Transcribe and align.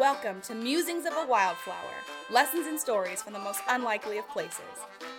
Welcome 0.00 0.40
to 0.44 0.54
Musings 0.54 1.04
of 1.04 1.12
a 1.12 1.26
Wildflower 1.26 1.76
lessons 2.30 2.66
and 2.66 2.80
stories 2.80 3.22
from 3.22 3.34
the 3.34 3.38
most 3.38 3.60
unlikely 3.68 4.16
of 4.16 4.26
places. 4.30 4.62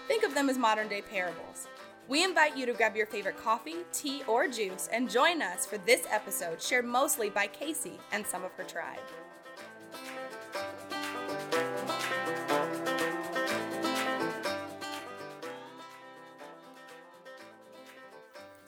Think 0.07 0.23
of 0.23 0.33
them 0.33 0.49
as 0.49 0.57
modern 0.57 0.87
day 0.87 1.03
parables. 1.03 1.67
We 2.07 2.23
invite 2.23 2.57
you 2.57 2.65
to 2.65 2.73
grab 2.73 2.95
your 2.95 3.05
favorite 3.05 3.37
coffee, 3.37 3.75
tea, 3.93 4.23
or 4.27 4.47
juice 4.47 4.89
and 4.91 5.07
join 5.07 5.43
us 5.43 5.67
for 5.67 5.77
this 5.77 6.07
episode 6.09 6.59
shared 6.59 6.85
mostly 6.85 7.29
by 7.29 7.45
Casey 7.45 7.99
and 8.11 8.25
some 8.25 8.43
of 8.43 8.53
her 8.53 8.63
tribe. 8.63 8.97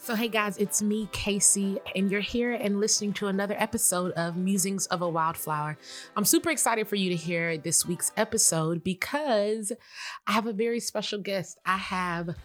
So, 0.03 0.15
hey 0.15 0.27
guys, 0.27 0.57
it's 0.57 0.81
me, 0.81 1.07
Casey, 1.13 1.79
and 1.95 2.11
you're 2.11 2.19
here 2.19 2.51
and 2.51 2.81
listening 2.81 3.13
to 3.13 3.27
another 3.27 3.55
episode 3.57 4.11
of 4.17 4.35
Musings 4.35 4.85
of 4.87 5.01
a 5.01 5.07
Wildflower. 5.07 5.77
I'm 6.17 6.25
super 6.25 6.49
excited 6.49 6.89
for 6.89 6.97
you 6.97 7.09
to 7.11 7.15
hear 7.15 7.57
this 7.57 7.85
week's 7.85 8.11
episode 8.17 8.83
because 8.83 9.71
I 10.27 10.33
have 10.33 10.45
a 10.45 10.51
very 10.51 10.81
special 10.81 11.19
guest. 11.19 11.57
I 11.65 11.77
have 11.77 12.35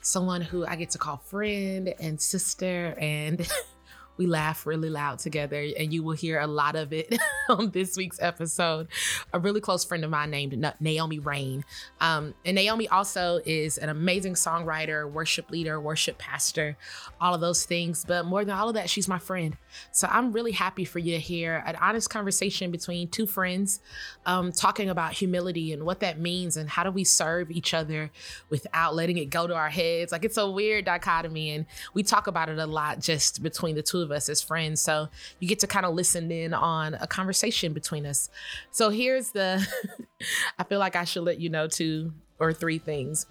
someone 0.00 0.42
who 0.42 0.64
I 0.64 0.76
get 0.76 0.90
to 0.90 0.98
call 0.98 1.16
friend 1.16 1.92
and 1.98 2.20
sister 2.20 2.94
and 3.00 3.44
We 4.18 4.26
laugh 4.26 4.66
really 4.66 4.90
loud 4.90 5.20
together, 5.20 5.64
and 5.78 5.92
you 5.92 6.02
will 6.02 6.16
hear 6.16 6.40
a 6.40 6.46
lot 6.48 6.74
of 6.74 6.92
it 6.92 7.08
on 7.58 7.70
this 7.70 7.96
week's 7.96 8.20
episode. 8.20 8.88
A 9.32 9.38
really 9.38 9.60
close 9.60 9.84
friend 9.84 10.04
of 10.04 10.10
mine 10.10 10.30
named 10.30 10.74
Naomi 10.80 11.18
Raine. 11.18 11.64
Um, 12.00 12.34
and 12.44 12.54
Naomi 12.54 12.88
also 12.88 13.40
is 13.44 13.78
an 13.78 13.88
amazing 13.88 14.34
songwriter, 14.34 15.10
worship 15.10 15.50
leader, 15.50 15.80
worship 15.80 16.18
pastor, 16.18 16.76
all 17.20 17.34
of 17.34 17.40
those 17.40 17.64
things. 17.64 18.04
But 18.06 18.26
more 18.26 18.44
than 18.44 18.54
all 18.54 18.68
of 18.68 18.74
that, 18.74 18.90
she's 18.90 19.08
my 19.08 19.18
friend. 19.18 19.56
So 19.92 20.08
I'm 20.10 20.32
really 20.32 20.52
happy 20.52 20.84
for 20.84 20.98
you 20.98 21.14
to 21.14 21.20
hear 21.20 21.62
an 21.66 21.76
honest 21.76 22.10
conversation 22.10 22.70
between 22.70 23.08
two 23.08 23.26
friends 23.26 23.80
um, 24.26 24.52
talking 24.52 24.90
about 24.90 25.12
humility 25.12 25.72
and 25.72 25.84
what 25.84 26.00
that 26.00 26.18
means 26.18 26.56
and 26.56 26.68
how 26.68 26.82
do 26.82 26.90
we 26.90 27.04
serve 27.04 27.50
each 27.50 27.72
other 27.74 28.10
without 28.50 28.94
letting 28.94 29.18
it 29.18 29.26
go 29.26 29.46
to 29.46 29.54
our 29.54 29.70
heads. 29.70 30.12
Like 30.12 30.24
it's 30.24 30.36
a 30.36 30.50
weird 30.50 30.84
dichotomy, 30.84 31.50
and 31.50 31.66
we 31.94 32.02
talk 32.02 32.26
about 32.26 32.48
it 32.48 32.58
a 32.58 32.66
lot 32.66 33.00
just 33.00 33.42
between 33.42 33.74
the 33.74 33.82
two 33.82 34.00
of 34.00 34.10
us 34.10 34.28
as 34.28 34.42
friends. 34.42 34.80
So 34.80 35.08
you 35.40 35.48
get 35.48 35.60
to 35.60 35.66
kind 35.66 35.86
of 35.86 35.94
listen 35.94 36.30
in 36.30 36.52
on 36.52 36.94
a 36.94 37.06
conversation 37.06 37.37
between 37.72 38.06
us. 38.06 38.30
So 38.70 38.90
here's 38.90 39.30
the 39.30 39.66
I 40.58 40.64
feel 40.64 40.78
like 40.78 40.96
I 40.96 41.04
should 41.04 41.24
let 41.24 41.40
you 41.40 41.48
know 41.48 41.66
two 41.66 42.12
or 42.38 42.52
three 42.52 42.78
things. 42.78 43.26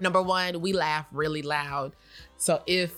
Number 0.00 0.22
one, 0.22 0.60
we 0.60 0.72
laugh 0.72 1.06
really 1.12 1.42
loud. 1.42 1.92
So 2.36 2.62
if 2.66 2.92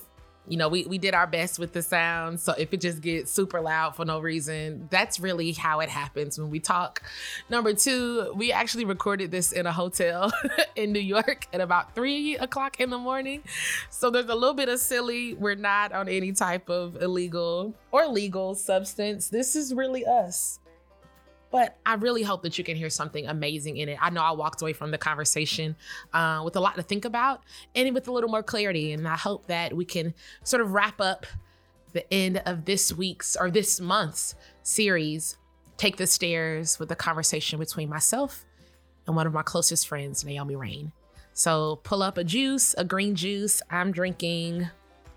you 0.46 0.58
know, 0.58 0.68
we, 0.68 0.84
we 0.84 0.98
did 0.98 1.14
our 1.14 1.26
best 1.26 1.58
with 1.58 1.72
the 1.72 1.82
sound. 1.82 2.38
So 2.40 2.54
if 2.58 2.72
it 2.72 2.80
just 2.80 3.00
gets 3.00 3.32
super 3.32 3.60
loud 3.60 3.96
for 3.96 4.04
no 4.04 4.20
reason, 4.20 4.88
that's 4.90 5.18
really 5.18 5.52
how 5.52 5.80
it 5.80 5.88
happens 5.88 6.38
when 6.38 6.50
we 6.50 6.60
talk. 6.60 7.02
Number 7.48 7.72
two, 7.72 8.32
we 8.36 8.52
actually 8.52 8.84
recorded 8.84 9.30
this 9.30 9.52
in 9.52 9.66
a 9.66 9.72
hotel 9.72 10.32
in 10.76 10.92
New 10.92 11.00
York 11.00 11.46
at 11.52 11.60
about 11.60 11.94
three 11.94 12.36
o'clock 12.36 12.78
in 12.78 12.90
the 12.90 12.98
morning. 12.98 13.42
So 13.88 14.10
there's 14.10 14.28
a 14.28 14.34
little 14.34 14.54
bit 14.54 14.68
of 14.68 14.80
silly. 14.80 15.34
We're 15.34 15.54
not 15.54 15.92
on 15.92 16.08
any 16.08 16.32
type 16.32 16.68
of 16.68 17.00
illegal 17.00 17.74
or 17.90 18.06
legal 18.06 18.54
substance. 18.54 19.28
This 19.28 19.56
is 19.56 19.72
really 19.72 20.04
us. 20.04 20.58
But 21.54 21.78
I 21.86 21.94
really 21.94 22.24
hope 22.24 22.42
that 22.42 22.58
you 22.58 22.64
can 22.64 22.74
hear 22.76 22.90
something 22.90 23.28
amazing 23.28 23.76
in 23.76 23.88
it. 23.88 23.96
I 24.00 24.10
know 24.10 24.22
I 24.22 24.32
walked 24.32 24.60
away 24.60 24.72
from 24.72 24.90
the 24.90 24.98
conversation 24.98 25.76
uh, 26.12 26.42
with 26.44 26.56
a 26.56 26.60
lot 26.60 26.74
to 26.74 26.82
think 26.82 27.04
about 27.04 27.44
and 27.76 27.94
with 27.94 28.08
a 28.08 28.10
little 28.10 28.28
more 28.28 28.42
clarity. 28.42 28.90
And 28.90 29.06
I 29.06 29.14
hope 29.14 29.46
that 29.46 29.72
we 29.72 29.84
can 29.84 30.14
sort 30.42 30.60
of 30.62 30.72
wrap 30.72 31.00
up 31.00 31.26
the 31.92 32.12
end 32.12 32.42
of 32.44 32.64
this 32.64 32.92
week's 32.92 33.36
or 33.36 33.52
this 33.52 33.80
month's 33.80 34.34
series, 34.64 35.36
Take 35.76 35.96
the 35.96 36.08
Stairs, 36.08 36.80
with 36.80 36.90
a 36.90 36.96
conversation 36.96 37.60
between 37.60 37.88
myself 37.88 38.44
and 39.06 39.14
one 39.14 39.28
of 39.28 39.32
my 39.32 39.42
closest 39.42 39.86
friends, 39.86 40.24
Naomi 40.24 40.56
Raine. 40.56 40.90
So 41.34 41.76
pull 41.84 42.02
up 42.02 42.18
a 42.18 42.24
juice, 42.24 42.74
a 42.76 42.82
green 42.84 43.14
juice. 43.14 43.62
I'm 43.70 43.92
drinking, 43.92 44.70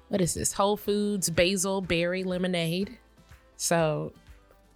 what 0.09 0.21
is 0.21 0.35
this? 0.35 0.53
Whole 0.53 0.77
Foods 0.77 1.31
basil 1.31 1.81
berry 1.81 2.23
lemonade. 2.23 2.95
So 3.55 4.13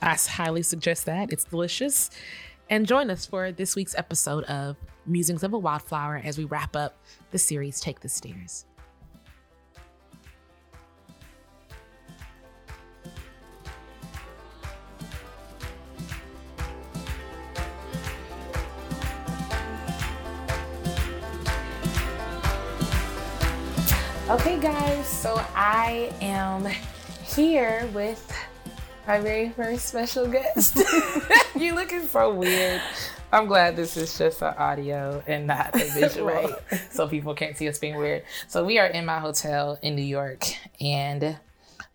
I 0.01 0.15
highly 0.15 0.63
suggest 0.63 1.05
that. 1.05 1.31
It's 1.31 1.43
delicious. 1.43 2.09
And 2.69 2.87
join 2.87 3.09
us 3.09 3.25
for 3.25 3.51
this 3.51 3.75
week's 3.75 3.95
episode 3.95 4.45
of 4.45 4.77
Musings 5.05 5.43
of 5.43 5.53
a 5.53 5.59
Wildflower 5.59 6.21
as 6.23 6.37
we 6.37 6.45
wrap 6.45 6.75
up 6.75 6.97
the 7.31 7.37
series 7.37 7.79
Take 7.79 7.99
the 7.99 8.09
Stairs. 8.09 8.65
Okay, 24.29 24.57
guys, 24.61 25.05
so 25.05 25.35
I 25.53 26.13
am 26.21 26.65
here 27.25 27.89
with 27.93 28.30
my 29.07 29.19
very 29.19 29.49
first 29.49 29.87
special 29.87 30.27
guest. 30.27 30.79
You're 31.55 31.75
looking 31.75 32.07
so 32.07 32.33
weird. 32.33 32.81
I'm 33.33 33.45
glad 33.45 33.75
this 33.75 33.95
is 33.95 34.17
just 34.17 34.41
an 34.41 34.53
audio 34.57 35.23
and 35.25 35.47
not 35.47 35.73
a 35.75 35.85
visual, 35.93 36.27
right. 36.27 36.51
so 36.91 37.07
people 37.07 37.33
can't 37.33 37.57
see 37.57 37.67
us 37.69 37.79
being 37.79 37.97
weird. 37.97 38.23
So 38.47 38.65
we 38.65 38.77
are 38.77 38.87
in 38.87 39.05
my 39.05 39.19
hotel 39.19 39.79
in 39.81 39.95
New 39.95 40.01
York, 40.01 40.43
and 40.79 41.37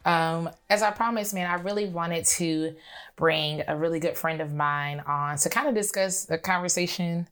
um, 0.05 0.49
as 0.71 0.83
I 0.83 0.91
promised, 0.93 1.34
man, 1.34 1.50
I 1.50 1.62
really 1.62 1.87
wanted 1.87 2.25
to 2.27 2.75
bring 3.16 3.62
a 3.69 3.77
really 3.77 4.00
good 4.00 4.16
friend 4.16 4.41
of 4.41 4.55
mine 4.55 5.03
on 5.06 5.37
to 5.39 5.49
kind 5.50 5.69
of 5.69 5.75
discuss 5.75 6.25
the 6.25 6.39
conversation. 6.39 7.28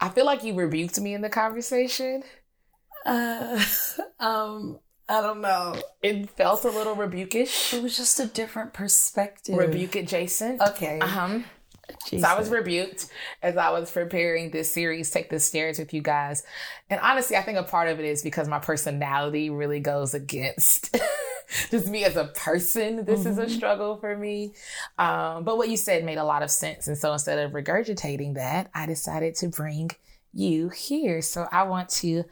I 0.00 0.10
feel 0.10 0.26
like 0.26 0.44
you 0.44 0.54
rebuked 0.54 1.00
me 1.00 1.14
in 1.14 1.22
the 1.22 1.28
conversation. 1.28 2.22
Uh, 3.04 3.62
um, 4.20 4.78
I 5.08 5.20
don't 5.20 5.40
know. 5.40 5.76
It 6.02 6.30
felt 6.30 6.64
a 6.64 6.70
little 6.70 6.94
rebukish. 6.94 7.74
It 7.74 7.82
was 7.82 7.96
just 7.96 8.18
a 8.20 8.26
different 8.26 8.72
perspective. 8.72 9.56
Rebuke 9.56 9.96
adjacent. 9.96 10.62
Okay. 10.62 10.98
Uh 11.00 11.06
huh. 11.06 11.38
So 12.06 12.22
I 12.22 12.38
was 12.38 12.48
rebuked 12.48 13.06
as 13.42 13.56
I 13.56 13.70
was 13.70 13.90
preparing 13.90 14.50
this 14.50 14.72
series, 14.72 15.10
Take 15.10 15.30
the 15.30 15.40
Stairs 15.40 15.78
with 15.78 15.92
you 15.92 16.00
guys. 16.00 16.42
And 16.88 17.00
honestly, 17.00 17.36
I 17.36 17.42
think 17.42 17.58
a 17.58 17.62
part 17.62 17.88
of 17.88 17.98
it 17.98 18.06
is 18.06 18.22
because 18.22 18.48
my 18.48 18.58
personality 18.58 19.50
really 19.50 19.80
goes 19.80 20.14
against 20.14 20.96
just 21.70 21.88
me 21.88 22.04
as 22.04 22.16
a 22.16 22.24
person. 22.24 23.04
This 23.04 23.20
mm-hmm. 23.20 23.28
is 23.28 23.38
a 23.38 23.42
mm-hmm. 23.42 23.54
struggle 23.54 23.96
for 23.96 24.16
me. 24.16 24.54
Um, 24.98 25.44
but 25.44 25.56
what 25.56 25.68
you 25.68 25.76
said 25.76 26.04
made 26.04 26.18
a 26.18 26.24
lot 26.24 26.42
of 26.42 26.50
sense. 26.50 26.86
And 26.86 26.96
so 26.96 27.12
instead 27.12 27.38
of 27.38 27.52
regurgitating 27.52 28.34
that, 28.34 28.70
I 28.74 28.86
decided 28.86 29.34
to 29.36 29.48
bring 29.48 29.90
you 30.34 30.68
here. 30.68 31.22
So 31.22 31.46
I 31.50 31.62
want 31.64 31.88
to 31.90 32.24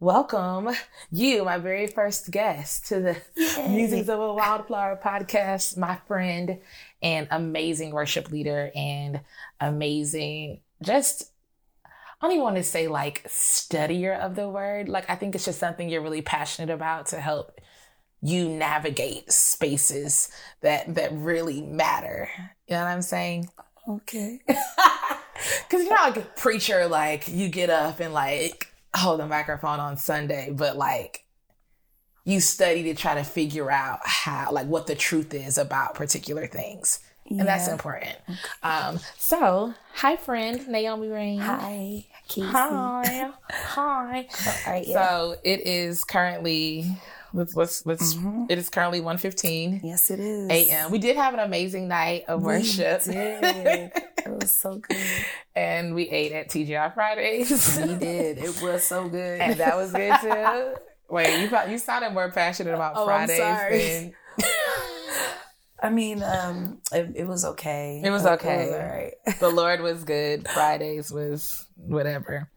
welcome 0.00 0.70
you, 1.10 1.44
my 1.44 1.58
very 1.58 1.86
first 1.86 2.30
guest, 2.30 2.86
to 2.86 3.00
the 3.00 3.16
Yay. 3.36 3.68
Musings 3.68 4.08
of 4.08 4.20
a 4.20 4.34
Wildflower 4.34 5.00
podcast, 5.02 5.76
my 5.76 5.96
friend 6.08 6.58
and 7.02 7.28
amazing 7.30 7.92
worship 7.92 8.30
leader 8.30 8.70
and 8.74 9.20
amazing, 9.60 10.60
just, 10.82 11.30
I 11.84 12.26
don't 12.26 12.32
even 12.32 12.44
want 12.44 12.56
to 12.56 12.64
say 12.64 12.88
like 12.88 13.24
studier 13.24 14.18
of 14.18 14.34
the 14.34 14.48
word. 14.48 14.88
Like, 14.88 15.08
I 15.10 15.14
think 15.14 15.34
it's 15.34 15.44
just 15.44 15.58
something 15.60 15.88
you're 15.88 16.02
really 16.02 16.22
passionate 16.22 16.72
about 16.72 17.06
to 17.08 17.20
help 17.20 17.60
you 18.22 18.48
navigate 18.48 19.30
spaces 19.32 20.30
that 20.60 20.94
that 20.94 21.12
really 21.12 21.60
matter. 21.60 22.28
You 22.68 22.76
know 22.76 22.82
what 22.82 22.90
I'm 22.90 23.02
saying? 23.02 23.48
Okay. 23.88 24.40
Because 25.68 25.84
you're 25.84 25.94
not 25.94 26.16
like 26.16 26.24
a 26.24 26.28
preacher, 26.40 26.86
like 26.86 27.28
you 27.28 27.48
get 27.48 27.70
up 27.70 28.00
and 28.00 28.12
like 28.12 28.68
hold 28.94 29.20
the 29.20 29.26
microphone 29.26 29.80
on 29.80 29.96
Sunday, 29.96 30.50
but 30.52 30.76
like 30.76 31.24
you 32.24 32.40
study 32.40 32.84
to 32.84 32.94
try 32.94 33.14
to 33.14 33.24
figure 33.24 33.70
out 33.70 34.00
how, 34.04 34.50
like, 34.52 34.66
what 34.66 34.86
the 34.86 34.94
truth 34.94 35.34
is 35.34 35.58
about 35.58 35.94
particular 35.94 36.46
things. 36.46 37.00
Yeah. 37.26 37.40
And 37.40 37.48
that's 37.48 37.68
important. 37.68 38.16
Okay. 38.28 38.38
Um, 38.62 39.00
so, 39.16 39.74
hi, 39.94 40.16
friend 40.16 40.66
Naomi 40.68 41.08
Raine. 41.08 41.40
Hi, 41.40 42.04
Casey. 42.28 42.48
Hi, 42.48 43.30
hi. 43.50 44.28
Right, 44.66 44.86
yeah. 44.86 45.08
So 45.08 45.36
it 45.42 45.66
is 45.66 46.04
currently 46.04 46.86
Let's 47.34 47.56
let's 47.56 47.86
let's. 47.86 48.14
Mm-hmm. 48.14 48.46
It 48.48 48.58
is 48.58 48.68
currently 48.68 49.00
one 49.00 49.18
fifteen. 49.18 49.80
Yes, 49.82 50.10
it 50.10 50.20
is. 50.20 50.50
A.M. 50.50 50.90
We 50.90 50.98
did 50.98 51.16
have 51.16 51.34
an 51.34 51.40
amazing 51.40 51.88
night 51.88 52.24
of 52.28 52.42
we 52.42 52.46
worship. 52.46 53.04
Did. 53.04 53.12
it 53.42 54.28
was 54.28 54.52
so 54.52 54.76
good. 54.76 54.96
And 55.54 55.94
we 55.94 56.08
ate 56.08 56.32
at 56.32 56.48
TGI 56.48 56.94
Fridays. 56.94 57.78
we 57.78 57.94
did. 57.94 58.38
It 58.38 58.60
was 58.62 58.84
so 58.84 59.08
good, 59.08 59.40
and 59.40 59.58
that 59.58 59.76
was 59.76 59.92
good 59.92 60.14
too. 60.20 60.74
Wait, 61.08 61.40
you 61.40 61.70
you 61.70 61.78
sounded 61.78 62.10
more 62.10 62.30
passionate 62.30 62.74
about 62.74 62.94
oh, 62.96 63.04
Fridays 63.04 63.38
than. 63.38 64.14
I 65.82 65.90
mean, 65.90 66.22
um, 66.22 66.78
it, 66.92 67.12
it, 67.16 67.26
was 67.26 67.44
okay. 67.44 68.00
It 68.04 68.10
was 68.10 68.24
okay. 68.24 68.62
It 68.62 68.66
was 68.66 68.74
all 68.74 68.86
right. 68.86 69.14
the 69.40 69.50
Lord 69.50 69.80
was 69.80 70.04
good. 70.04 70.46
Fridays 70.48 71.10
was 71.10 71.66
whatever. 71.76 72.48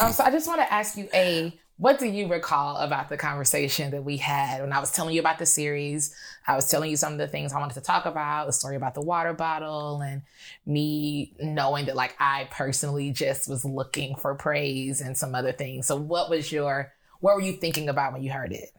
Um, 0.00 0.12
so 0.12 0.24
I 0.24 0.30
just 0.32 0.48
want 0.48 0.60
to 0.60 0.72
ask 0.72 0.96
you, 0.96 1.08
a 1.14 1.58
what 1.76 1.98
do 1.98 2.06
you 2.06 2.28
recall 2.28 2.76
about 2.76 3.08
the 3.08 3.16
conversation 3.16 3.90
that 3.90 4.04
we 4.04 4.16
had 4.16 4.60
when 4.60 4.72
I 4.72 4.78
was 4.78 4.92
telling 4.92 5.14
you 5.14 5.20
about 5.20 5.38
the 5.38 5.46
series? 5.46 6.14
I 6.46 6.54
was 6.54 6.68
telling 6.70 6.88
you 6.88 6.96
some 6.96 7.12
of 7.12 7.18
the 7.18 7.26
things 7.26 7.52
I 7.52 7.58
wanted 7.58 7.74
to 7.74 7.80
talk 7.80 8.06
about, 8.06 8.46
the 8.46 8.52
story 8.52 8.76
about 8.76 8.94
the 8.94 9.00
water 9.00 9.32
bottle, 9.32 10.00
and 10.00 10.22
me 10.64 11.34
knowing 11.40 11.86
that, 11.86 11.96
like, 11.96 12.14
I 12.20 12.48
personally 12.52 13.10
just 13.10 13.48
was 13.48 13.64
looking 13.64 14.14
for 14.14 14.36
praise 14.36 15.00
and 15.00 15.16
some 15.16 15.34
other 15.34 15.50
things. 15.50 15.88
So, 15.88 15.96
what 15.96 16.30
was 16.30 16.52
your, 16.52 16.92
what 17.18 17.34
were 17.34 17.42
you 17.42 17.54
thinking 17.54 17.88
about 17.88 18.12
when 18.12 18.22
you 18.22 18.30
heard 18.30 18.52
it? 18.52 18.70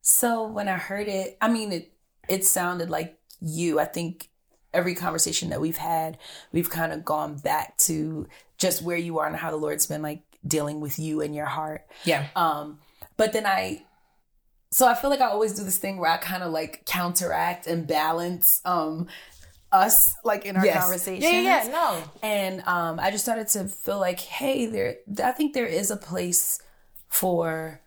So, 0.00 0.46
when 0.46 0.66
I 0.66 0.78
heard 0.78 1.08
it, 1.08 1.36
I 1.42 1.48
mean, 1.48 1.72
it, 1.72 1.92
it 2.26 2.46
sounded 2.46 2.88
like 2.88 3.18
you. 3.42 3.78
I 3.78 3.84
think 3.84 4.30
every 4.72 4.94
conversation 4.94 5.50
that 5.50 5.60
we've 5.60 5.76
had, 5.76 6.16
we've 6.52 6.70
kind 6.70 6.92
of 6.92 7.04
gone 7.04 7.36
back 7.36 7.76
to 7.78 8.28
just 8.56 8.80
where 8.80 8.96
you 8.96 9.18
are 9.18 9.26
and 9.26 9.36
how 9.36 9.50
the 9.50 9.56
Lord's 9.56 9.86
been 9.86 10.00
like 10.00 10.22
dealing 10.46 10.80
with 10.80 10.98
you 10.98 11.20
and 11.20 11.34
your 11.34 11.46
heart. 11.46 11.86
Yeah. 12.04 12.26
Um, 12.36 12.78
but 13.16 13.32
then 13.32 13.46
I, 13.46 13.82
so 14.70 14.86
I 14.86 14.94
feel 14.94 15.10
like 15.10 15.20
I 15.20 15.26
always 15.26 15.54
do 15.54 15.64
this 15.64 15.78
thing 15.78 15.98
where 15.98 16.10
I 16.10 16.16
kind 16.16 16.42
of 16.42 16.52
like 16.52 16.86
counteract 16.86 17.66
and 17.66 17.86
balance 17.86 18.60
um 18.64 19.08
us 19.72 20.14
like 20.24 20.44
in 20.46 20.56
our 20.56 20.64
Yes. 20.64 20.80
conversations. 20.80 21.24
Yeah, 21.24 21.40
yeah, 21.40 21.64
yeah, 21.64 21.70
no. 21.70 22.02
And 22.22 22.60
um, 22.66 22.98
I 22.98 23.10
just 23.12 23.22
started 23.24 23.46
to 23.48 23.68
feel 23.68 23.98
like, 24.00 24.18
hey, 24.18 24.66
there. 24.66 24.96
I 25.22 25.30
think 25.32 25.54
there 25.54 25.66
is 25.66 25.90
a 25.92 25.96
place 25.96 26.58
for 27.08 27.80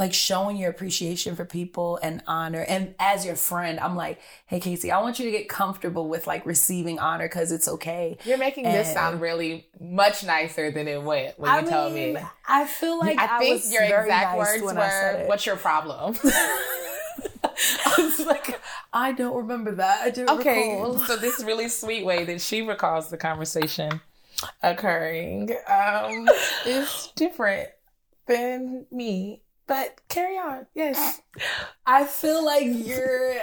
like 0.00 0.14
showing 0.14 0.56
your 0.56 0.70
appreciation 0.70 1.36
for 1.36 1.44
people 1.44 1.98
and 2.02 2.22
honor. 2.26 2.64
And 2.66 2.94
as 2.98 3.26
your 3.26 3.36
friend, 3.36 3.78
I'm 3.78 3.96
like, 3.96 4.18
hey, 4.46 4.58
Casey, 4.58 4.90
I 4.90 5.00
want 5.02 5.18
you 5.18 5.26
to 5.26 5.30
get 5.30 5.46
comfortable 5.46 6.08
with 6.08 6.26
like 6.26 6.46
receiving 6.46 6.98
honor 6.98 7.28
because 7.28 7.52
it's 7.52 7.68
okay. 7.68 8.16
You're 8.24 8.38
making 8.38 8.64
this 8.64 8.90
sound 8.92 9.20
really 9.20 9.68
much 9.78 10.24
nicer 10.24 10.70
than 10.70 10.88
it 10.88 11.02
went 11.02 11.38
when 11.38 11.52
you 11.52 11.68
I 11.68 11.70
told 11.70 11.92
me. 11.92 12.16
I 12.48 12.64
feel 12.66 12.98
like 12.98 13.18
I 13.18 13.38
think 13.38 13.62
was 13.62 13.72
your 13.72 13.82
exact 13.82 14.38
nice 14.38 14.62
words 14.62 14.76
I 14.76 15.22
were, 15.22 15.26
"What's 15.26 15.44
your 15.44 15.56
problem?" 15.56 16.16
I 16.24 17.94
was 17.98 18.20
like, 18.20 18.58
I 18.94 19.12
don't 19.12 19.36
remember 19.36 19.72
that. 19.72 20.00
I 20.00 20.10
do 20.10 20.26
okay, 20.26 20.76
recall. 20.76 20.98
so 21.00 21.16
this 21.16 21.44
really 21.44 21.68
sweet 21.68 22.06
way 22.06 22.24
that 22.24 22.40
she 22.40 22.62
recalls 22.62 23.10
the 23.10 23.18
conversation 23.18 24.00
occurring 24.62 25.50
um, 25.68 26.26
is 26.66 27.12
different 27.16 27.68
than 28.26 28.86
me. 28.90 29.42
But 29.70 30.00
carry 30.08 30.36
on. 30.36 30.66
Yes. 30.74 31.22
I 31.86 32.04
feel 32.04 32.44
like 32.44 32.66
you're 32.66 33.36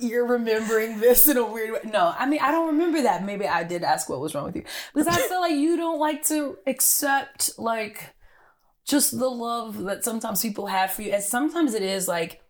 you're 0.00 0.26
remembering 0.26 0.98
this 0.98 1.28
in 1.28 1.36
a 1.36 1.44
weird 1.46 1.72
way. 1.72 1.90
No, 1.92 2.12
I 2.18 2.26
mean 2.26 2.40
I 2.42 2.50
don't 2.50 2.66
remember 2.66 3.02
that. 3.02 3.24
Maybe 3.24 3.46
I 3.46 3.62
did 3.62 3.84
ask 3.84 4.08
what 4.08 4.18
was 4.18 4.34
wrong 4.34 4.46
with 4.46 4.56
you 4.56 4.64
because 4.92 5.06
I 5.06 5.16
feel 5.28 5.40
like 5.40 5.54
you 5.54 5.76
don't 5.76 6.00
like 6.00 6.24
to 6.24 6.58
accept 6.66 7.50
like 7.58 8.12
just 8.84 9.16
the 9.16 9.28
love 9.28 9.84
that 9.84 10.02
sometimes 10.02 10.42
people 10.42 10.66
have 10.66 10.90
for 10.90 11.02
you, 11.02 11.12
and 11.12 11.22
sometimes 11.22 11.74
it 11.74 11.82
is 11.82 12.08
like 12.08 12.42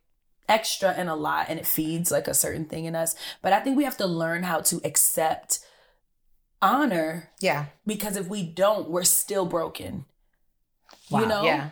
extra 0.48 0.88
and 0.92 1.10
a 1.10 1.14
lot, 1.14 1.50
and 1.50 1.58
it 1.58 1.66
feeds 1.66 2.10
like 2.10 2.28
a 2.28 2.32
certain 2.34 2.64
thing 2.64 2.86
in 2.86 2.96
us. 2.96 3.14
But 3.42 3.52
I 3.52 3.60
think 3.60 3.76
we 3.76 3.84
have 3.84 3.98
to 3.98 4.06
learn 4.06 4.42
how 4.44 4.60
to 4.60 4.80
accept 4.84 5.60
honor 6.62 7.30
Yeah. 7.42 7.66
because 7.86 8.16
if 8.16 8.26
we 8.26 8.42
don't, 8.42 8.88
we're 8.88 9.04
still 9.04 9.44
broken. 9.44 10.06
Wow. 11.10 11.20
You 11.20 11.26
know? 11.26 11.44
Yeah. 11.44 11.70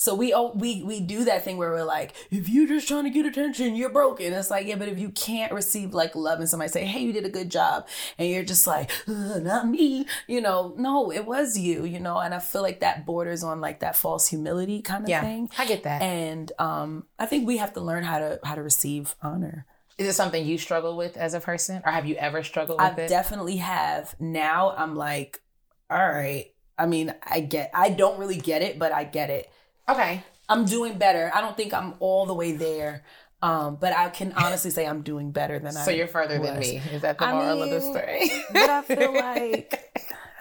So 0.00 0.14
we 0.14 0.32
oh, 0.32 0.52
we 0.54 0.84
we 0.84 1.00
do 1.00 1.24
that 1.24 1.42
thing 1.42 1.56
where 1.56 1.70
we're 1.72 1.82
like, 1.82 2.14
if 2.30 2.48
you're 2.48 2.68
just 2.68 2.86
trying 2.86 3.02
to 3.02 3.10
get 3.10 3.26
attention, 3.26 3.74
you're 3.74 3.90
broken. 3.90 4.32
It's 4.32 4.48
like, 4.48 4.68
yeah, 4.68 4.76
but 4.76 4.86
if 4.86 4.96
you 4.96 5.08
can't 5.10 5.52
receive 5.52 5.92
like 5.92 6.14
love 6.14 6.38
and 6.38 6.48
somebody 6.48 6.70
say, 6.70 6.84
hey, 6.84 7.00
you 7.00 7.12
did 7.12 7.26
a 7.26 7.28
good 7.28 7.50
job, 7.50 7.88
and 8.16 8.30
you're 8.30 8.44
just 8.44 8.64
like, 8.64 8.92
not 9.08 9.66
me, 9.66 10.06
you 10.28 10.40
know, 10.40 10.72
no, 10.78 11.10
it 11.10 11.26
was 11.26 11.58
you, 11.58 11.84
you 11.84 11.98
know, 11.98 12.18
and 12.18 12.32
I 12.32 12.38
feel 12.38 12.62
like 12.62 12.78
that 12.78 13.06
borders 13.06 13.42
on 13.42 13.60
like 13.60 13.80
that 13.80 13.96
false 13.96 14.28
humility 14.28 14.82
kind 14.82 15.02
of 15.02 15.10
Yeah. 15.10 15.20
thing. 15.20 15.50
I 15.58 15.66
get 15.66 15.82
that. 15.82 16.00
And 16.00 16.52
um, 16.60 17.06
I 17.18 17.26
think 17.26 17.48
we 17.48 17.56
have 17.56 17.72
to 17.72 17.80
learn 17.80 18.04
how 18.04 18.20
to 18.20 18.38
how 18.44 18.54
to 18.54 18.62
receive 18.62 19.16
honor. 19.20 19.66
Is 19.98 20.06
it 20.06 20.12
something 20.12 20.46
you 20.46 20.58
struggle 20.58 20.96
with 20.96 21.16
as 21.16 21.34
a 21.34 21.40
person, 21.40 21.82
or 21.84 21.90
have 21.90 22.06
you 22.06 22.14
ever 22.14 22.44
struggled 22.44 22.80
with 22.80 22.96
I 23.00 23.02
it? 23.02 23.08
definitely 23.08 23.56
have. 23.56 24.14
Now 24.20 24.76
I'm 24.76 24.94
like, 24.94 25.42
all 25.90 25.98
right. 25.98 26.52
I 26.78 26.86
mean, 26.86 27.12
I 27.24 27.40
get. 27.40 27.72
I 27.74 27.88
don't 27.90 28.20
really 28.20 28.36
get 28.38 28.62
it, 28.62 28.78
but 28.78 28.92
I 28.92 29.02
get 29.02 29.28
it. 29.30 29.50
Okay. 29.88 30.22
I'm 30.48 30.64
doing 30.64 30.98
better. 30.98 31.30
I 31.34 31.40
don't 31.40 31.56
think 31.56 31.74
I'm 31.74 31.94
all 32.00 32.26
the 32.26 32.34
way 32.34 32.52
there. 32.52 33.04
Um, 33.40 33.76
but 33.76 33.92
I 33.92 34.08
can 34.08 34.32
honestly 34.32 34.70
say 34.72 34.86
I'm 34.86 35.02
doing 35.02 35.30
better 35.30 35.58
than 35.58 35.76
I 35.76 35.84
So 35.84 35.92
you're 35.92 36.08
further 36.08 36.40
than 36.40 36.58
me. 36.58 36.80
Is 36.92 37.02
that 37.02 37.18
the 37.18 37.24
I 37.24 37.32
moral 37.32 37.62
of 37.62 37.70
the 37.70 37.80
story? 37.80 38.30
But 38.52 38.68
I 38.68 38.82
feel 38.96 39.14
like 39.14 39.88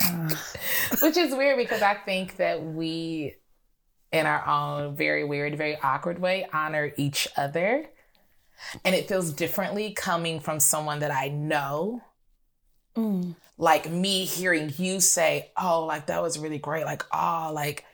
Which 1.01 1.17
is 1.17 1.35
weird 1.35 1.57
because 1.57 1.81
I 1.81 1.93
think 1.93 2.37
that 2.37 2.63
we, 2.63 3.35
in 4.11 4.25
our 4.25 4.45
own 4.47 4.95
very 4.95 5.23
weird, 5.23 5.57
very 5.57 5.77
awkward 5.79 6.19
way, 6.19 6.47
honor 6.51 6.91
each 6.97 7.27
other. 7.37 7.85
And 8.83 8.95
it 8.95 9.07
feels 9.07 9.33
differently 9.33 9.91
coming 9.91 10.39
from 10.39 10.59
someone 10.59 10.99
that 10.99 11.11
I 11.11 11.27
know. 11.27 12.01
Mm. 12.95 13.35
Like 13.59 13.89
me 13.91 14.25
hearing 14.25 14.73
you 14.77 14.99
say, 14.99 15.51
oh, 15.55 15.85
like 15.85 16.07
that 16.07 16.21
was 16.21 16.39
really 16.39 16.57
great. 16.57 16.85
Like, 16.85 17.05
oh, 17.13 17.51
like, 17.53 17.85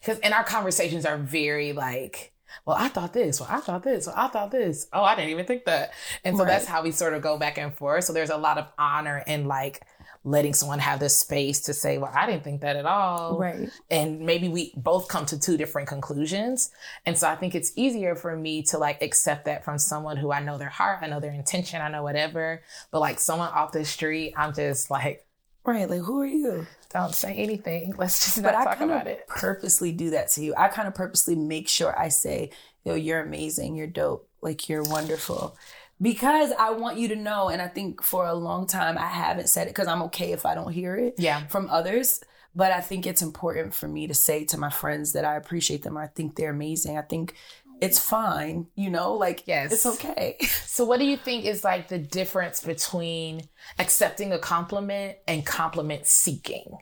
because, 0.00 0.18
and 0.20 0.32
our 0.34 0.44
conversations 0.44 1.04
are 1.06 1.16
very 1.18 1.72
like, 1.72 2.32
well, 2.64 2.76
I 2.78 2.88
thought 2.88 3.12
this, 3.12 3.40
well, 3.40 3.48
I 3.50 3.60
thought 3.60 3.82
this, 3.82 4.06
well, 4.06 4.16
I 4.16 4.28
thought 4.28 4.50
this. 4.50 4.86
Oh, 4.92 5.02
I 5.02 5.14
didn't 5.14 5.30
even 5.30 5.46
think 5.46 5.64
that. 5.66 5.92
And 6.24 6.36
so 6.36 6.44
Right. 6.44 6.50
that's 6.52 6.64
how 6.66 6.82
we 6.82 6.90
sort 6.90 7.12
of 7.14 7.22
go 7.22 7.36
back 7.38 7.58
and 7.58 7.74
forth. 7.74 8.04
So 8.04 8.12
there's 8.12 8.30
a 8.30 8.36
lot 8.36 8.56
of 8.58 8.66
honor 8.78 9.22
in 9.26 9.46
like 9.46 9.82
letting 10.24 10.54
someone 10.54 10.78
have 10.80 10.98
the 10.98 11.08
space 11.08 11.60
to 11.62 11.72
say, 11.74 11.98
well, 11.98 12.10
I 12.12 12.26
didn't 12.26 12.42
think 12.44 12.62
that 12.62 12.74
at 12.76 12.86
all. 12.86 13.38
right. 13.38 13.68
And 13.90 14.20
maybe 14.20 14.48
we 14.48 14.72
both 14.76 15.06
come 15.06 15.24
to 15.26 15.38
two 15.38 15.56
different 15.56 15.86
conclusions. 15.86 16.70
And 17.04 17.16
so 17.16 17.28
I 17.28 17.36
think 17.36 17.54
it's 17.54 17.72
easier 17.76 18.16
for 18.16 18.34
me 18.36 18.62
to 18.64 18.78
like 18.78 19.02
accept 19.02 19.44
that 19.44 19.64
from 19.64 19.78
someone 19.78 20.16
who 20.16 20.32
I 20.32 20.40
know 20.40 20.58
their 20.58 20.68
heart, 20.68 21.00
I 21.02 21.06
know 21.08 21.20
their 21.20 21.32
intention, 21.32 21.80
I 21.80 21.88
know 21.90 22.02
whatever. 22.02 22.62
But 22.90 23.00
like 23.00 23.20
someone 23.20 23.50
off 23.50 23.70
the 23.72 23.84
street, 23.84 24.34
I'm 24.36 24.52
just 24.54 24.90
like, 24.90 25.24
Right. 25.64 25.90
Like 25.90 26.00
who 26.02 26.20
are 26.22 26.26
you? 26.26 26.66
Don't 26.96 27.14
say 27.14 27.34
anything. 27.34 27.94
Let's 27.98 28.24
just 28.24 28.42
But 28.42 28.52
not 28.52 28.60
I 28.60 28.64
talk 28.64 28.78
kind 28.78 28.90
about 28.90 29.02
of 29.06 29.12
it. 29.12 29.26
purposely 29.28 29.92
do 29.92 30.10
that 30.10 30.28
to 30.30 30.42
you. 30.44 30.54
I 30.56 30.68
kind 30.68 30.88
of 30.88 30.94
purposely 30.94 31.34
make 31.36 31.68
sure 31.68 31.98
I 31.98 32.08
say, 32.08 32.50
yo, 32.84 32.94
you're 32.94 33.20
amazing, 33.20 33.76
you're 33.76 33.86
dope, 33.86 34.28
like 34.42 34.68
you're 34.68 34.82
wonderful. 34.84 35.56
Because 36.00 36.52
I 36.58 36.72
want 36.72 36.98
you 36.98 37.08
to 37.08 37.16
know, 37.16 37.48
and 37.48 37.62
I 37.62 37.68
think 37.68 38.02
for 38.02 38.26
a 38.26 38.34
long 38.34 38.66
time 38.66 38.98
I 38.98 39.06
haven't 39.06 39.48
said 39.48 39.66
it 39.66 39.70
because 39.70 39.88
I'm 39.88 40.02
okay 40.02 40.32
if 40.32 40.44
I 40.44 40.54
don't 40.54 40.72
hear 40.72 40.94
it 40.96 41.14
Yeah. 41.18 41.46
from 41.46 41.70
others. 41.70 42.20
But 42.54 42.72
I 42.72 42.80
think 42.80 43.06
it's 43.06 43.22
important 43.22 43.74
for 43.74 43.86
me 43.88 44.06
to 44.06 44.14
say 44.14 44.44
to 44.46 44.58
my 44.58 44.70
friends 44.70 45.12
that 45.12 45.24
I 45.26 45.36
appreciate 45.36 45.82
them. 45.82 45.96
I 45.96 46.06
think 46.06 46.36
they're 46.36 46.50
amazing. 46.50 46.96
I 46.98 47.02
think 47.02 47.34
it's 47.82 47.98
fine, 47.98 48.66
you 48.74 48.88
know, 48.88 49.12
like 49.14 49.42
Yes. 49.46 49.72
it's 49.72 49.84
okay. 49.86 50.36
So 50.76 50.84
what 50.84 50.98
do 50.98 51.06
you 51.06 51.16
think 51.16 51.44
is 51.46 51.64
like 51.64 51.88
the 51.88 51.98
difference 51.98 52.60
between 52.62 53.42
accepting 53.78 54.32
a 54.32 54.38
compliment 54.38 55.16
and 55.26 55.44
compliment 55.44 56.06
seeking? 56.06 56.76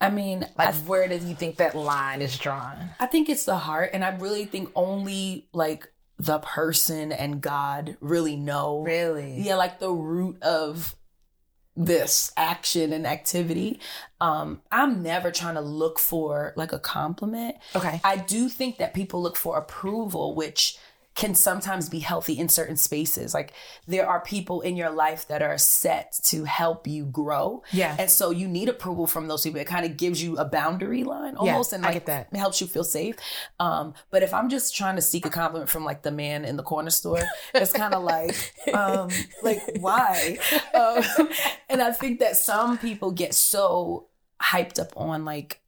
I 0.00 0.10
mean, 0.10 0.46
Like 0.56 0.68
I 0.68 0.72
where 0.72 1.08
do 1.08 1.16
you 1.16 1.34
think 1.34 1.56
that 1.56 1.74
line 1.74 2.22
is 2.22 2.38
drawn? 2.38 2.90
I 2.98 3.06
think 3.06 3.28
it's 3.28 3.44
the 3.44 3.58
heart, 3.58 3.90
and 3.92 4.04
I 4.04 4.16
really 4.16 4.46
think 4.46 4.70
only 4.74 5.48
like 5.52 5.92
the 6.18 6.38
person 6.38 7.12
and 7.12 7.40
God 7.40 7.96
really 8.00 8.36
know. 8.36 8.82
Really? 8.82 9.40
Yeah, 9.40 9.56
like 9.56 9.78
the 9.78 9.90
root 9.90 10.42
of 10.42 10.94
this 11.76 12.32
action 12.36 12.92
and 12.92 13.06
activity. 13.06 13.80
Um, 14.20 14.60
I'm 14.70 15.02
never 15.02 15.30
trying 15.30 15.54
to 15.54 15.60
look 15.60 15.98
for 15.98 16.52
like 16.56 16.72
a 16.72 16.78
compliment. 16.78 17.56
Okay. 17.74 18.00
I 18.04 18.16
do 18.16 18.48
think 18.48 18.78
that 18.78 18.92
people 18.92 19.22
look 19.22 19.36
for 19.36 19.56
approval, 19.56 20.34
which 20.34 20.76
can 21.14 21.34
sometimes 21.34 21.88
be 21.88 21.98
healthy 21.98 22.38
in 22.38 22.48
certain 22.48 22.76
spaces. 22.76 23.34
Like 23.34 23.52
there 23.86 24.08
are 24.08 24.20
people 24.20 24.60
in 24.60 24.76
your 24.76 24.90
life 24.90 25.26
that 25.28 25.42
are 25.42 25.58
set 25.58 26.18
to 26.24 26.44
help 26.44 26.86
you 26.86 27.04
grow. 27.04 27.62
Yeah. 27.72 27.96
And 27.98 28.10
so 28.10 28.30
you 28.30 28.46
need 28.46 28.68
approval 28.68 29.06
from 29.06 29.28
those 29.28 29.42
people. 29.42 29.60
It 29.60 29.66
kind 29.66 29.84
of 29.84 29.96
gives 29.96 30.22
you 30.22 30.36
a 30.36 30.44
boundary 30.44 31.04
line 31.04 31.36
almost 31.36 31.72
and 31.72 31.84
I 31.84 31.88
like 31.88 31.94
get 31.94 32.06
that. 32.06 32.28
it 32.32 32.38
helps 32.38 32.60
you 32.60 32.66
feel 32.66 32.84
safe. 32.84 33.16
Um, 33.58 33.94
but 34.10 34.22
if 34.22 34.32
I'm 34.32 34.48
just 34.48 34.74
trying 34.76 34.96
to 34.96 35.02
seek 35.02 35.26
a 35.26 35.30
compliment 35.30 35.68
from 35.68 35.84
like 35.84 36.02
the 36.02 36.12
man 36.12 36.44
in 36.44 36.56
the 36.56 36.62
corner 36.62 36.90
store, 36.90 37.22
it's 37.54 37.72
kind 37.72 37.92
of 37.92 38.02
like, 38.04 38.54
um, 38.72 39.10
like 39.42 39.60
why? 39.80 40.38
Um, 40.72 41.28
and 41.68 41.82
I 41.82 41.90
think 41.92 42.20
that 42.20 42.36
some 42.36 42.78
people 42.78 43.10
get 43.10 43.34
so 43.34 44.06
hyped 44.40 44.78
up 44.78 44.92
on 44.96 45.24
like 45.24 45.59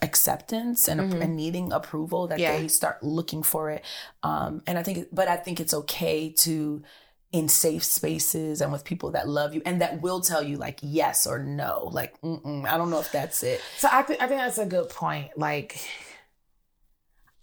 acceptance 0.00 0.88
and, 0.88 1.00
and 1.14 1.36
needing 1.36 1.72
approval 1.72 2.28
that 2.28 2.38
Mm-hmm. 2.38 2.54
Yeah. 2.54 2.60
they 2.60 2.68
start 2.68 3.02
looking 3.02 3.42
for 3.42 3.70
it. 3.70 3.84
Um, 4.22 4.62
and 4.66 4.78
I 4.78 4.82
think, 4.82 5.08
but 5.12 5.28
I 5.28 5.36
think 5.36 5.58
it's 5.60 5.74
okay 5.74 6.30
to 6.38 6.82
in 7.30 7.46
safe 7.48 7.84
spaces 7.84 8.62
and 8.62 8.72
with 8.72 8.84
people 8.84 9.10
that 9.10 9.28
love 9.28 9.54
you 9.54 9.60
and 9.66 9.82
that 9.82 10.00
will 10.00 10.20
tell 10.20 10.42
you 10.42 10.56
like 10.56 10.78
yes 10.82 11.26
or 11.26 11.38
no. 11.38 11.90
Like, 11.92 12.14
I 12.22 12.78
don't 12.78 12.90
know 12.90 13.00
if 13.00 13.12
that's 13.12 13.42
it. 13.42 13.60
So 13.76 13.88
I, 13.92 14.02
th- 14.02 14.18
I 14.20 14.26
think 14.28 14.40
that's 14.40 14.56
a 14.58 14.64
good 14.64 14.88
point. 14.88 15.36
Like, 15.36 15.78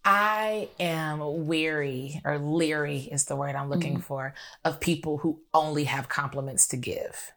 I 0.04 0.70
am 0.80 1.46
weary 1.48 2.22
or 2.24 2.38
leery 2.38 3.00
is 3.12 3.26
the 3.26 3.36
word 3.36 3.56
I'm 3.56 3.70
looking 3.70 4.00
for 4.00 4.34
of 4.64 4.80
people 4.80 5.18
who 5.18 5.42
only 5.54 5.86
have 5.86 6.10
compliments 6.10 6.68
to 6.70 6.78
give. 6.78 7.32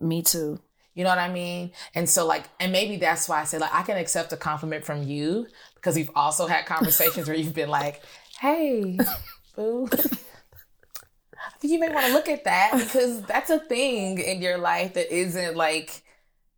Me 0.00 0.22
too. 0.22 0.60
You 0.96 1.04
know 1.04 1.10
what 1.10 1.18
I 1.18 1.28
mean? 1.28 1.72
And 1.94 2.08
so 2.08 2.26
like, 2.26 2.48
and 2.58 2.72
maybe 2.72 2.96
that's 2.96 3.28
why 3.28 3.42
I 3.42 3.44
said 3.44 3.60
like 3.60 3.72
I 3.72 3.82
can 3.82 3.98
accept 3.98 4.32
a 4.32 4.36
compliment 4.36 4.84
from 4.84 5.02
you 5.02 5.46
because 5.74 5.94
we've 5.94 6.10
also 6.16 6.46
had 6.46 6.64
conversations 6.66 7.28
where 7.28 7.36
you've 7.36 7.54
been 7.54 7.68
like, 7.68 8.02
"Hey, 8.40 8.98
boo." 9.54 9.88
You 11.62 11.78
may 11.78 11.90
want 11.90 12.06
to 12.06 12.12
look 12.12 12.28
at 12.28 12.44
that 12.44 12.72
because 12.74 13.22
that's 13.22 13.50
a 13.50 13.58
thing 13.58 14.18
in 14.18 14.40
your 14.40 14.58
life 14.58 14.94
that 14.94 15.14
isn't 15.14 15.56
like 15.56 16.02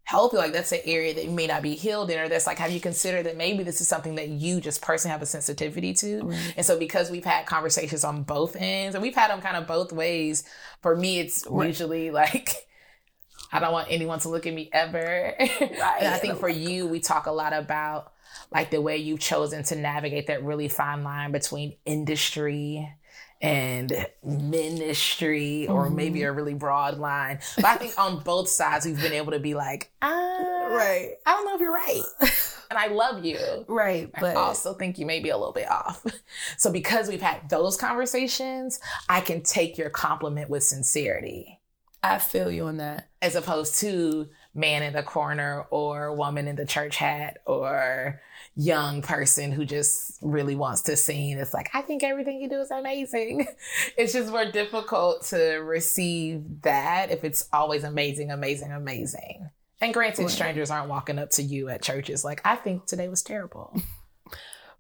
healthy. 0.05 0.37
Like 0.37 0.53
that's 0.53 0.73
an 0.73 0.81
area 0.85 1.15
that 1.15 1.25
you 1.25 1.31
may 1.31 1.47
not 1.47 1.63
be 1.63 1.75
healed 1.75 2.11
in, 2.11 2.19
or 2.19 2.29
that's 2.29 2.47
like, 2.47 2.59
have 2.59 2.71
you 2.71 2.81
considered 2.81 3.27
that 3.27 3.37
maybe 3.37 3.65
this 3.65 3.81
is 3.81 3.89
something 3.89 4.15
that 4.15 4.29
you 4.29 4.61
just 4.61 4.83
personally 4.83 5.13
have 5.13 5.23
a 5.23 5.27
sensitivity 5.27 5.95
to? 5.95 6.23
Right. 6.23 6.55
And 6.57 6.65
so 6.65 6.79
because 6.79 7.11
we've 7.11 7.25
had 7.25 7.47
conversations 7.47 8.05
on 8.05 8.23
both 8.23 8.55
ends, 8.57 8.95
and 8.95 9.03
we've 9.03 9.15
had 9.15 9.31
them 9.31 9.41
kind 9.41 9.57
of 9.57 9.67
both 9.67 9.93
ways. 9.93 10.45
For 10.81 10.95
me, 10.95 11.19
it's 11.19 11.45
right. 11.49 11.67
usually 11.67 12.11
like 12.11 12.68
I 13.51 13.61
don't 13.61 13.73
want 13.73 13.89
anyone 13.91 14.19
to 14.21 14.29
look 14.29 14.47
at 14.47 14.55
me 14.55 14.69
ever. 14.73 15.35
Right. 15.61 16.03
and 16.03 16.15
I 16.15 16.19
think 16.19 16.39
for 16.39 16.49
you, 16.49 16.87
we 16.87 17.01
talk 17.01 17.27
a 17.27 17.33
lot 17.33 17.53
about 17.53 18.13
like 18.51 18.71
the 18.71 18.81
way 18.81 18.97
you've 18.97 19.21
chosen 19.21 19.63
to 19.65 19.77
navigate 19.77 20.27
that 20.29 20.43
really 20.43 20.69
fine 20.69 21.05
line 21.05 21.33
between 21.33 21.75
industry 21.85 22.91
and 23.41 24.07
ministry 24.25 25.69
or 25.69 25.87
mm-hmm. 25.87 25.97
maybe 25.97 26.23
a 26.23 26.33
really 26.33 26.55
broad 26.55 26.99
line. 26.99 27.39
But 27.57 27.67
I 27.67 27.77
think 27.77 27.99
on 27.99 28.21
both 28.21 28.49
sides 28.49 28.87
we've 28.87 29.01
been 29.01 29.13
able 29.13 29.33
to 29.33 29.39
be 29.39 29.55
like, 29.55 29.91
ah, 30.03 30.09
right. 30.09 31.13
I 31.25 31.33
don't 31.33 31.45
know 31.47 31.55
if 31.55 31.61
you're 31.61 31.73
right. 31.73 32.03
and 32.71 32.79
I 32.79 32.89
love 32.89 33.25
you. 33.25 33.39
Right. 33.69 34.11
But 34.13 34.37
I 34.37 34.41
also 34.41 34.75
think 34.75 34.99
you 34.99 35.07
may 35.07 35.21
be 35.21 35.29
a 35.29 35.37
little 35.37 35.53
bit 35.53 35.71
off. 35.71 36.05
So 36.57 36.73
because 36.73 37.09
we've 37.09 37.23
had 37.23 37.49
those 37.49 37.77
conversations, 37.77 38.81
I 39.09 39.21
can 39.21 39.43
take 39.43 39.79
your 39.79 39.91
compliment 39.91 40.51
with 40.51 40.65
sincerity. 40.65 41.58
I 42.03 42.19
feel 42.19 42.51
you 42.51 42.67
on 42.67 42.77
that. 42.79 43.09
As 43.21 43.35
opposed 43.35 43.81
to 43.81 44.29
man 44.55 44.83
in 44.83 44.93
the 44.93 45.03
corner 45.03 45.67
or 45.71 46.15
woman 46.15 46.49
in 46.49 46.57
the 46.57 46.67
church 46.67 46.97
hat 46.97 47.39
or 47.47 48.21
young 48.57 49.03
person 49.03 49.53
who 49.53 49.65
just 49.65 50.19
really 50.21 50.57
wants 50.57 50.83
to 50.83 50.97
sing. 50.97 51.39
It's 51.39 51.55
like, 51.55 51.71
I 51.75 51.83
think 51.83 52.03
everything 52.03 52.41
you 52.41 52.49
do 52.49 52.61
is 52.61 52.71
amazing. 52.71 53.47
it's 53.97 54.13
just 54.13 54.31
more 54.31 54.51
difficult 54.51 55.25
to 55.27 55.59
receive 55.59 56.63
that 56.63 57.11
if 57.11 57.23
it's 57.25 57.49
always 57.53 57.85
amazing, 57.85 58.31
amazing, 58.31 58.73
amazing. 58.73 59.51
And 59.81 59.95
granted, 59.95 60.29
strangers 60.29 60.73
aren't 60.73 60.89
walking 60.89 61.21
up 61.21 61.31
to 61.31 61.43
you 61.43 61.69
at 61.69 61.83
churches 61.83 62.25
like, 62.25 62.41
I 62.45 62.57
think 62.57 62.87
today 62.87 63.09
was 63.09 63.23
terrible. 63.23 63.81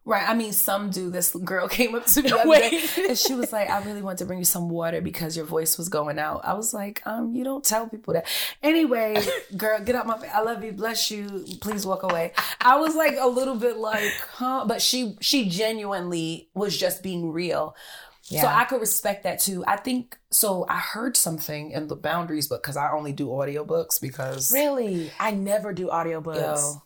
Right. 0.08 0.26
I 0.26 0.32
mean, 0.32 0.54
some 0.54 0.88
do. 0.88 1.10
This 1.10 1.32
girl 1.32 1.68
came 1.78 1.94
up 1.94 2.06
to 2.06 2.22
me 2.22 2.30
the 2.30 2.38
other 2.38 2.58
day 2.58 2.80
and 3.08 3.18
she 3.18 3.34
was 3.34 3.52
like, 3.52 3.68
I 3.68 3.82
really 3.84 4.00
want 4.00 4.18
to 4.20 4.24
bring 4.24 4.38
you 4.38 4.44
some 4.46 4.70
water 4.70 5.02
because 5.02 5.36
your 5.36 5.44
voice 5.44 5.76
was 5.76 5.90
going 5.90 6.18
out. 6.18 6.40
I 6.44 6.54
was 6.54 6.72
like, 6.72 7.02
um, 7.04 7.34
you 7.34 7.44
don't 7.44 7.62
tell 7.62 7.86
people 7.86 8.14
that. 8.14 8.26
Anyway, 8.62 9.22
girl, 9.56 9.78
get 9.80 9.94
out 9.96 10.06
my 10.06 10.18
face. 10.18 10.30
I 10.32 10.40
love 10.40 10.64
you. 10.64 10.72
Bless 10.72 11.10
you. 11.10 11.44
Please 11.60 11.84
walk 11.84 12.04
away. 12.04 12.32
I 12.58 12.78
was 12.78 12.96
like 12.96 13.16
a 13.20 13.28
little 13.28 13.56
bit 13.56 13.76
like, 13.76 14.12
huh? 14.32 14.64
But 14.66 14.80
she 14.80 15.16
she 15.20 15.50
genuinely 15.50 16.48
was 16.54 16.74
just 16.74 17.02
being 17.02 17.30
real. 17.30 17.76
Yeah. 18.30 18.42
So 18.42 18.48
I 18.48 18.64
could 18.64 18.80
respect 18.80 19.24
that 19.24 19.40
too. 19.40 19.62
I 19.66 19.76
think 19.76 20.18
so. 20.30 20.64
I 20.70 20.76
heard 20.78 21.18
something 21.18 21.70
in 21.70 21.88
the 21.88 21.96
boundaries, 21.96 22.48
but 22.48 22.62
because 22.62 22.78
I 22.78 22.92
only 22.92 23.12
do 23.12 23.26
audiobooks 23.28 24.00
because 24.00 24.52
really, 24.52 25.10
I 25.20 25.32
never 25.32 25.72
do 25.74 25.88
audiobooks. 25.88 26.36
Yo, 26.36 26.82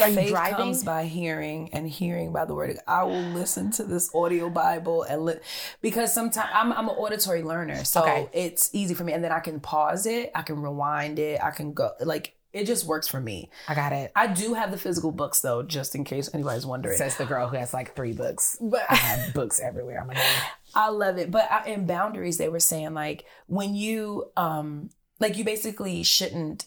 like, 0.00 0.12
are 0.12 0.14
Faith 0.14 0.30
driving? 0.30 0.56
comes 0.56 0.84
by 0.84 1.04
hearing, 1.04 1.70
and 1.72 1.88
hearing 1.88 2.32
by 2.32 2.44
the 2.44 2.54
word. 2.54 2.78
I 2.86 3.04
will 3.04 3.20
listen 3.20 3.70
to 3.72 3.84
this 3.84 4.14
audio 4.14 4.50
Bible 4.50 5.02
and 5.02 5.24
li- 5.24 5.40
because 5.80 6.12
sometimes 6.12 6.50
I'm, 6.52 6.72
I'm 6.72 6.88
an 6.88 6.94
auditory 6.96 7.42
learner, 7.42 7.84
so 7.84 8.02
okay. 8.02 8.28
it's 8.32 8.70
easy 8.72 8.94
for 8.94 9.04
me. 9.04 9.12
And 9.12 9.22
then 9.22 9.32
I 9.32 9.40
can 9.40 9.60
pause 9.60 10.06
it, 10.06 10.30
I 10.34 10.42
can 10.42 10.60
rewind 10.60 11.18
it, 11.18 11.42
I 11.42 11.50
can 11.50 11.72
go 11.72 11.92
like 12.00 12.34
it 12.52 12.66
just 12.66 12.84
works 12.84 13.08
for 13.08 13.20
me. 13.20 13.50
I 13.66 13.74
got 13.74 13.92
it. 13.92 14.12
I 14.14 14.26
do 14.26 14.54
have 14.54 14.70
the 14.70 14.76
physical 14.76 15.10
books 15.10 15.40
though, 15.40 15.62
just 15.62 15.94
in 15.94 16.04
case 16.04 16.28
anybody's 16.34 16.66
wondering. 16.66 16.98
Says 16.98 17.16
the 17.16 17.24
girl 17.24 17.48
who 17.48 17.56
has 17.56 17.72
like 17.72 17.96
three 17.96 18.12
books. 18.12 18.58
But 18.60 18.84
I 18.90 18.94
have 18.94 19.34
books 19.34 19.58
everywhere. 19.58 20.02
I'm 20.02 20.16
I 20.74 20.88
love 20.88 21.18
it. 21.18 21.30
But 21.30 21.50
I, 21.50 21.68
in 21.68 21.86
boundaries, 21.86 22.38
they 22.38 22.48
were 22.48 22.60
saying 22.60 22.94
like 22.94 23.24
when 23.46 23.74
you 23.74 24.30
um 24.36 24.90
like 25.18 25.38
you 25.38 25.44
basically 25.44 26.02
shouldn't 26.02 26.66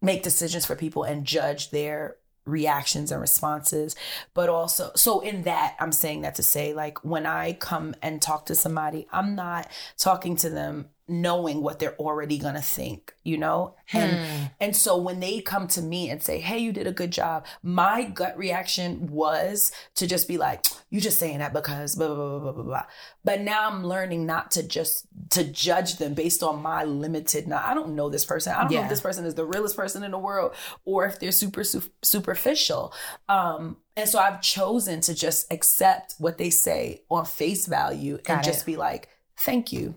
make 0.00 0.22
decisions 0.22 0.64
for 0.64 0.76
people 0.76 1.02
and 1.02 1.24
judge 1.24 1.70
their 1.70 2.16
reactions 2.46 3.10
and 3.10 3.20
responses 3.20 3.96
but 4.34 4.48
also 4.48 4.90
so 4.94 5.20
in 5.20 5.42
that 5.42 5.76
i'm 5.80 5.92
saying 5.92 6.22
that 6.22 6.34
to 6.34 6.42
say 6.42 6.72
like 6.72 7.04
when 7.04 7.26
i 7.26 7.52
come 7.52 7.94
and 8.02 8.22
talk 8.22 8.46
to 8.46 8.54
somebody 8.54 9.06
i'm 9.12 9.34
not 9.34 9.68
talking 9.98 10.36
to 10.36 10.48
them 10.48 10.88
knowing 11.08 11.62
what 11.62 11.78
they're 11.78 11.96
already 11.96 12.36
going 12.36 12.54
to 12.54 12.60
think 12.60 13.14
you 13.22 13.38
know 13.38 13.74
and 13.92 14.10
hmm. 14.12 14.44
and 14.60 14.74
so 14.74 14.96
when 14.96 15.20
they 15.20 15.40
come 15.40 15.68
to 15.68 15.80
me 15.80 16.10
and 16.10 16.20
say 16.20 16.40
hey 16.40 16.58
you 16.58 16.72
did 16.72 16.86
a 16.86 16.92
good 16.92 17.12
job 17.12 17.46
my 17.62 18.02
gut 18.02 18.36
reaction 18.36 19.06
was 19.06 19.70
to 19.94 20.06
just 20.06 20.26
be 20.26 20.36
like 20.36 20.64
you 20.90 21.00
just 21.00 21.18
saying 21.18 21.38
that 21.38 21.52
because 21.52 21.94
blah 21.94 22.08
blah 22.08 22.16
blah 22.16 22.38
blah 22.40 22.52
blah 22.52 22.62
blah 22.64 22.82
but 23.24 23.40
now 23.40 23.68
i'm 23.68 23.86
learning 23.86 24.26
not 24.26 24.50
to 24.50 24.64
just 24.64 25.06
to 25.30 25.44
judge 25.44 25.98
them 25.98 26.12
based 26.12 26.42
on 26.42 26.60
my 26.60 26.82
limited 26.82 27.46
now 27.46 27.62
i 27.64 27.72
don't 27.72 27.94
know 27.94 28.08
this 28.08 28.24
person 28.24 28.52
i 28.52 28.62
don't 28.62 28.72
yeah. 28.72 28.78
know 28.78 28.84
if 28.84 28.90
this 28.90 29.00
person 29.00 29.24
is 29.24 29.36
the 29.36 29.44
realest 29.44 29.76
person 29.76 30.02
in 30.02 30.10
the 30.10 30.18
world 30.18 30.54
or 30.84 31.06
if 31.06 31.20
they're 31.20 31.30
super 31.30 31.62
su- 31.62 31.82
superficial 32.02 32.92
um 33.28 33.76
and 33.96 34.08
so 34.08 34.18
i've 34.18 34.40
chosen 34.40 35.00
to 35.00 35.14
just 35.14 35.52
accept 35.52 36.16
what 36.18 36.36
they 36.36 36.50
say 36.50 37.02
on 37.10 37.24
face 37.24 37.66
value 37.66 38.18
Got 38.24 38.38
and 38.38 38.46
it. 38.46 38.50
just 38.50 38.66
be 38.66 38.76
like 38.76 39.08
thank 39.36 39.72
you 39.72 39.94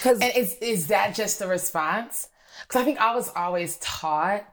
because 0.00 0.20
and 0.20 0.32
is 0.34 0.54
is 0.62 0.86
that 0.86 1.14
just 1.14 1.38
the 1.38 1.46
response? 1.46 2.28
Because 2.62 2.80
I 2.80 2.84
think 2.84 2.98
I 2.98 3.14
was 3.14 3.30
always 3.36 3.76
taught, 3.78 4.44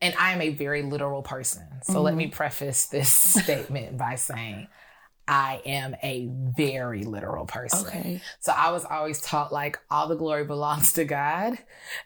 and 0.00 0.14
I 0.18 0.32
am 0.32 0.40
a 0.40 0.50
very 0.50 0.82
literal 0.82 1.22
person. 1.22 1.62
So 1.82 1.94
mm-hmm. 1.94 2.02
let 2.02 2.14
me 2.14 2.26
preface 2.28 2.86
this 2.86 3.08
statement 3.42 3.98
by 3.98 4.14
saying 4.14 4.68
I 5.26 5.62
am 5.64 5.96
a 6.02 6.28
very 6.30 7.04
literal 7.04 7.46
person. 7.46 7.86
Okay. 7.86 8.20
So 8.40 8.52
I 8.52 8.72
was 8.72 8.84
always 8.84 9.22
taught 9.22 9.52
like 9.52 9.78
all 9.90 10.06
the 10.06 10.16
glory 10.16 10.44
belongs 10.44 10.92
to 10.94 11.04
God. 11.06 11.56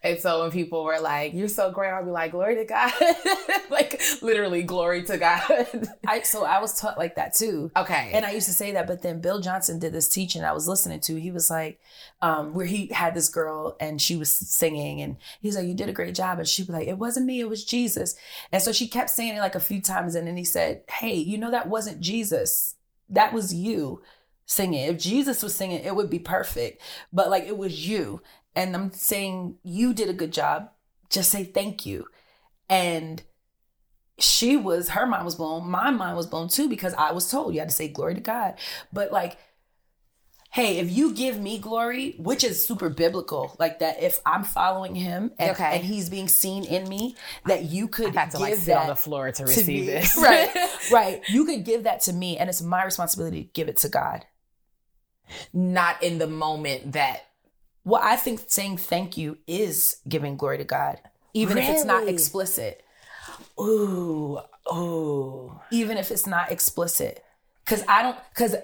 And 0.04 0.20
so 0.20 0.42
when 0.42 0.52
people 0.52 0.84
were 0.84 1.00
like, 1.00 1.34
you're 1.34 1.48
so 1.48 1.72
great, 1.72 1.90
I'll 1.90 2.04
be 2.04 2.12
like, 2.12 2.30
glory 2.30 2.54
to 2.56 2.64
God. 2.64 2.92
like 3.70 4.00
literally 4.22 4.62
glory 4.62 5.02
to 5.04 5.18
God. 5.18 5.88
I, 6.06 6.22
so 6.22 6.44
I 6.44 6.60
was 6.60 6.78
taught 6.78 6.96
like 6.96 7.16
that 7.16 7.34
too. 7.34 7.72
Okay. 7.76 8.10
And 8.12 8.24
I 8.24 8.30
used 8.30 8.46
to 8.46 8.52
say 8.52 8.72
that, 8.72 8.86
but 8.86 9.02
then 9.02 9.20
Bill 9.20 9.40
Johnson 9.40 9.80
did 9.80 9.92
this 9.92 10.08
teaching 10.08 10.44
I 10.44 10.52
was 10.52 10.68
listening 10.68 11.00
to. 11.00 11.20
He 11.20 11.32
was 11.32 11.50
like, 11.50 11.80
um, 12.22 12.54
where 12.54 12.66
he 12.66 12.86
had 12.86 13.14
this 13.14 13.28
girl 13.28 13.76
and 13.80 14.00
she 14.00 14.14
was 14.14 14.30
singing 14.30 15.00
and 15.00 15.16
he's 15.40 15.56
like, 15.56 15.66
you 15.66 15.74
did 15.74 15.88
a 15.88 15.92
great 15.92 16.14
job. 16.14 16.38
And 16.38 16.46
she 16.46 16.62
was 16.62 16.70
like, 16.70 16.86
it 16.86 16.98
wasn't 16.98 17.26
me, 17.26 17.40
it 17.40 17.48
was 17.48 17.64
Jesus. 17.64 18.14
And 18.52 18.62
so 18.62 18.70
she 18.70 18.86
kept 18.86 19.10
saying 19.10 19.36
it 19.36 19.40
like 19.40 19.56
a 19.56 19.60
few 19.60 19.80
times. 19.80 20.14
And 20.14 20.28
then 20.28 20.36
he 20.36 20.44
said, 20.44 20.82
hey, 20.88 21.14
you 21.14 21.36
know, 21.36 21.50
that 21.50 21.68
wasn't 21.68 22.00
Jesus 22.00 22.76
that 23.10 23.32
was 23.32 23.54
you 23.54 24.02
singing. 24.46 24.86
If 24.86 24.98
Jesus 24.98 25.42
was 25.42 25.54
singing, 25.54 25.84
it 25.84 25.94
would 25.94 26.10
be 26.10 26.18
perfect. 26.18 26.82
But 27.12 27.30
like 27.30 27.44
it 27.44 27.58
was 27.58 27.88
you. 27.88 28.22
And 28.54 28.74
I'm 28.74 28.92
saying 28.92 29.56
you 29.62 29.94
did 29.94 30.08
a 30.08 30.14
good 30.14 30.32
job. 30.32 30.70
Just 31.10 31.30
say 31.30 31.44
thank 31.44 31.86
you. 31.86 32.06
And 32.68 33.22
she 34.18 34.56
was, 34.56 34.90
her 34.90 35.06
mind 35.06 35.24
was 35.24 35.36
blown. 35.36 35.70
My 35.70 35.90
mind 35.90 36.16
was 36.16 36.26
blown 36.26 36.48
too 36.48 36.68
because 36.68 36.94
I 36.94 37.12
was 37.12 37.30
told 37.30 37.54
you 37.54 37.60
had 37.60 37.68
to 37.68 37.74
say 37.74 37.88
glory 37.88 38.14
to 38.14 38.20
God. 38.20 38.54
But 38.92 39.12
like, 39.12 39.38
hey, 40.50 40.78
if 40.78 40.90
you 40.90 41.12
give 41.12 41.38
me 41.38 41.58
glory, 41.58 42.14
which 42.18 42.42
is 42.42 42.66
super 42.66 42.88
biblical, 42.88 43.54
like 43.58 43.80
that, 43.80 44.02
if 44.02 44.20
I'm 44.24 44.44
following 44.44 44.94
him 44.94 45.32
and, 45.38 45.50
okay. 45.50 45.76
and 45.76 45.84
he's 45.84 46.08
being 46.08 46.28
seen 46.28 46.64
in 46.64 46.88
me, 46.88 47.16
that 47.46 47.64
you 47.64 47.86
could 47.88 48.14
have 48.14 48.30
to 48.30 48.38
give 48.38 48.40
like 48.40 48.54
sit 48.54 48.66
that 48.66 48.82
on 48.82 48.86
the 48.88 48.96
floor 48.96 49.30
to 49.30 49.42
receive 49.44 49.86
to 49.86 49.90
this. 49.92 50.16
right, 50.22 50.50
right. 50.92 51.22
You 51.28 51.44
could 51.44 51.64
give 51.64 51.84
that 51.84 52.00
to 52.02 52.12
me, 52.12 52.38
and 52.38 52.48
it's 52.48 52.62
my 52.62 52.84
responsibility 52.84 53.44
to 53.44 53.50
give 53.52 53.68
it 53.68 53.76
to 53.78 53.88
God. 53.88 54.24
Not 55.52 56.02
in 56.02 56.18
the 56.18 56.26
moment 56.26 56.92
that. 56.92 57.24
Well, 57.84 58.00
I 58.02 58.16
think 58.16 58.40
saying 58.48 58.78
thank 58.78 59.16
you 59.16 59.38
is 59.46 59.98
giving 60.06 60.36
glory 60.36 60.58
to 60.58 60.64
God, 60.64 60.98
even 61.34 61.56
really? 61.56 61.68
if 61.68 61.74
it's 61.74 61.84
not 61.84 62.08
explicit. 62.08 62.82
Ooh, 63.60 64.38
ooh. 64.72 65.58
Even 65.70 65.96
if 65.96 66.10
it's 66.10 66.26
not 66.26 66.50
explicit, 66.52 67.24
because 67.64 67.84
I 67.88 68.02
don't, 68.02 68.16
because 68.30 68.56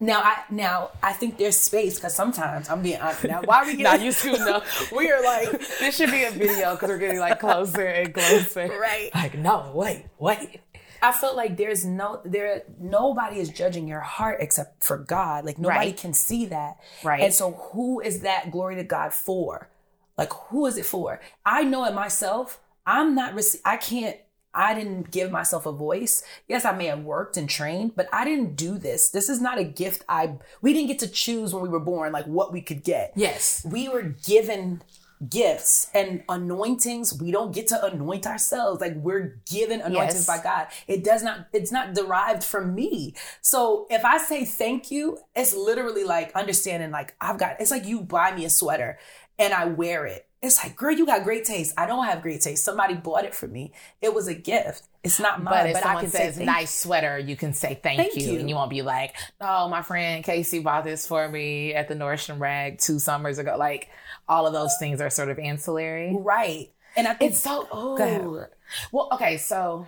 now 0.00 0.20
I 0.20 0.42
now 0.50 0.90
I 1.02 1.12
think 1.12 1.36
there's 1.36 1.56
space 1.56 1.96
because 1.96 2.14
sometimes 2.14 2.70
I'm 2.70 2.82
being 2.82 3.00
honest. 3.00 3.24
Now 3.24 3.42
why 3.44 3.58
are 3.58 3.66
we 3.66 3.76
getting 3.76 4.06
you 4.06 4.12
too 4.12 4.32
no. 4.32 4.62
We 4.96 5.12
are 5.12 5.22
like 5.22 5.50
this 5.80 5.96
should 5.96 6.10
be 6.10 6.24
a 6.24 6.30
video 6.30 6.74
because 6.74 6.88
we're 6.88 6.98
getting 6.98 7.20
like 7.20 7.38
closer 7.38 7.86
and 7.86 8.14
closer. 8.14 8.66
Right. 8.66 9.10
Like 9.14 9.36
no 9.36 9.70
wait 9.74 10.06
wait. 10.18 10.60
I 11.02 11.12
felt 11.12 11.36
like 11.36 11.56
there's 11.56 11.84
no 11.84 12.22
there 12.24 12.62
nobody 12.78 13.40
is 13.40 13.50
judging 13.50 13.86
your 13.86 14.00
heart 14.00 14.38
except 14.40 14.82
for 14.82 14.96
God. 14.96 15.44
Like 15.44 15.58
nobody 15.58 15.90
right. 15.90 15.96
can 15.96 16.14
see 16.14 16.46
that. 16.46 16.78
Right. 17.04 17.22
And 17.22 17.34
so 17.34 17.52
who 17.52 18.00
is 18.00 18.20
that 18.20 18.50
glory 18.50 18.76
to 18.76 18.84
God 18.84 19.12
for? 19.12 19.68
Like 20.16 20.32
who 20.32 20.64
is 20.64 20.78
it 20.78 20.86
for? 20.86 21.20
I 21.44 21.62
know 21.64 21.84
it 21.84 21.94
myself. 21.94 22.58
I'm 22.86 23.14
not. 23.14 23.38
I 23.66 23.76
can't 23.76 24.16
I 24.52 24.74
didn't 24.74 25.10
give 25.10 25.30
myself 25.30 25.66
a 25.66 25.72
voice. 25.72 26.22
Yes, 26.48 26.64
I 26.64 26.72
may 26.72 26.86
have 26.86 27.04
worked 27.04 27.36
and 27.36 27.48
trained, 27.48 27.94
but 27.96 28.08
I 28.12 28.24
didn't 28.24 28.56
do 28.56 28.78
this. 28.78 29.10
This 29.10 29.28
is 29.28 29.40
not 29.40 29.58
a 29.58 29.64
gift 29.64 30.04
I 30.08 30.34
we 30.60 30.72
didn't 30.72 30.88
get 30.88 30.98
to 31.00 31.08
choose 31.08 31.54
when 31.54 31.62
we 31.62 31.68
were 31.68 31.80
born 31.80 32.12
like 32.12 32.26
what 32.26 32.52
we 32.52 32.60
could 32.60 32.82
get. 32.82 33.12
Yes. 33.14 33.64
We 33.68 33.88
were 33.88 34.02
given 34.02 34.82
gifts 35.28 35.90
and 35.94 36.22
anointings. 36.30 37.20
We 37.20 37.30
don't 37.30 37.54
get 37.54 37.68
to 37.68 37.84
anoint 37.84 38.26
ourselves. 38.26 38.80
Like 38.80 38.94
we're 38.96 39.38
given 39.50 39.80
anointings 39.82 40.26
Yes. 40.26 40.26
by 40.26 40.42
God. 40.42 40.68
It 40.86 41.04
does 41.04 41.22
not, 41.22 41.46
it's 41.52 41.70
not 41.70 41.94
derived 41.94 42.42
from 42.42 42.74
me. 42.74 43.14
So 43.42 43.86
if 43.90 44.04
I 44.04 44.16
say 44.18 44.44
thank 44.46 44.90
you, 44.90 45.18
it's 45.36 45.54
literally 45.54 46.04
like 46.04 46.32
understanding 46.34 46.90
like 46.90 47.14
I've 47.20 47.38
got 47.38 47.60
it's 47.60 47.70
like 47.70 47.84
you 47.84 48.00
buy 48.00 48.34
me 48.34 48.46
a 48.46 48.50
sweater 48.50 48.98
and 49.38 49.52
I 49.52 49.66
wear 49.66 50.06
it. 50.06 50.26
It's 50.42 50.62
like, 50.62 50.74
girl, 50.74 50.92
you 50.92 51.04
got 51.04 51.22
great 51.22 51.44
taste. 51.44 51.74
I 51.76 51.84
don't 51.84 52.06
have 52.06 52.22
great 52.22 52.40
taste. 52.40 52.64
Somebody 52.64 52.94
bought 52.94 53.24
it 53.24 53.34
for 53.34 53.46
me. 53.46 53.72
It 54.00 54.14
was 54.14 54.26
a 54.26 54.34
gift. 54.34 54.84
It's 55.04 55.20
not 55.20 55.42
mine, 55.42 55.52
But 55.52 55.72
but, 55.74 55.80
if 55.80 55.86
I 55.86 56.00
can 56.00 56.10
say 56.10 56.18
says 56.18 56.36
thank 56.36 56.46
nice 56.46 56.74
sweater, 56.74 57.18
you 57.18 57.36
can 57.36 57.52
say 57.52 57.78
thank, 57.82 57.98
Thank 57.98 58.16
you. 58.16 58.32
you. 58.32 58.38
And 58.38 58.48
you 58.48 58.54
won't 58.54 58.70
be 58.70 58.80
like, 58.80 59.16
oh, 59.40 59.68
my 59.68 59.82
friend 59.82 60.24
Casey 60.24 60.60
bought 60.60 60.84
this 60.84 61.06
for 61.06 61.28
me 61.28 61.74
at 61.74 61.88
the 61.88 61.94
Nordstrom 61.94 62.38
Rack 62.40 62.78
two 62.78 62.98
summers 62.98 63.38
ago. 63.38 63.56
Like 63.58 63.90
all 64.28 64.46
of 64.46 64.52
those 64.54 64.72
things 64.78 65.00
are 65.00 65.10
sort 65.10 65.28
of 65.28 65.38
ancillary. 65.38 66.16
Right. 66.18 66.70
And 66.96 67.06
I 67.06 67.14
think 67.14 67.32
It's 67.32 67.40
so 67.40 67.68
oh. 67.70 68.46
Well, 68.92 69.08
okay, 69.12 69.36
so 69.36 69.86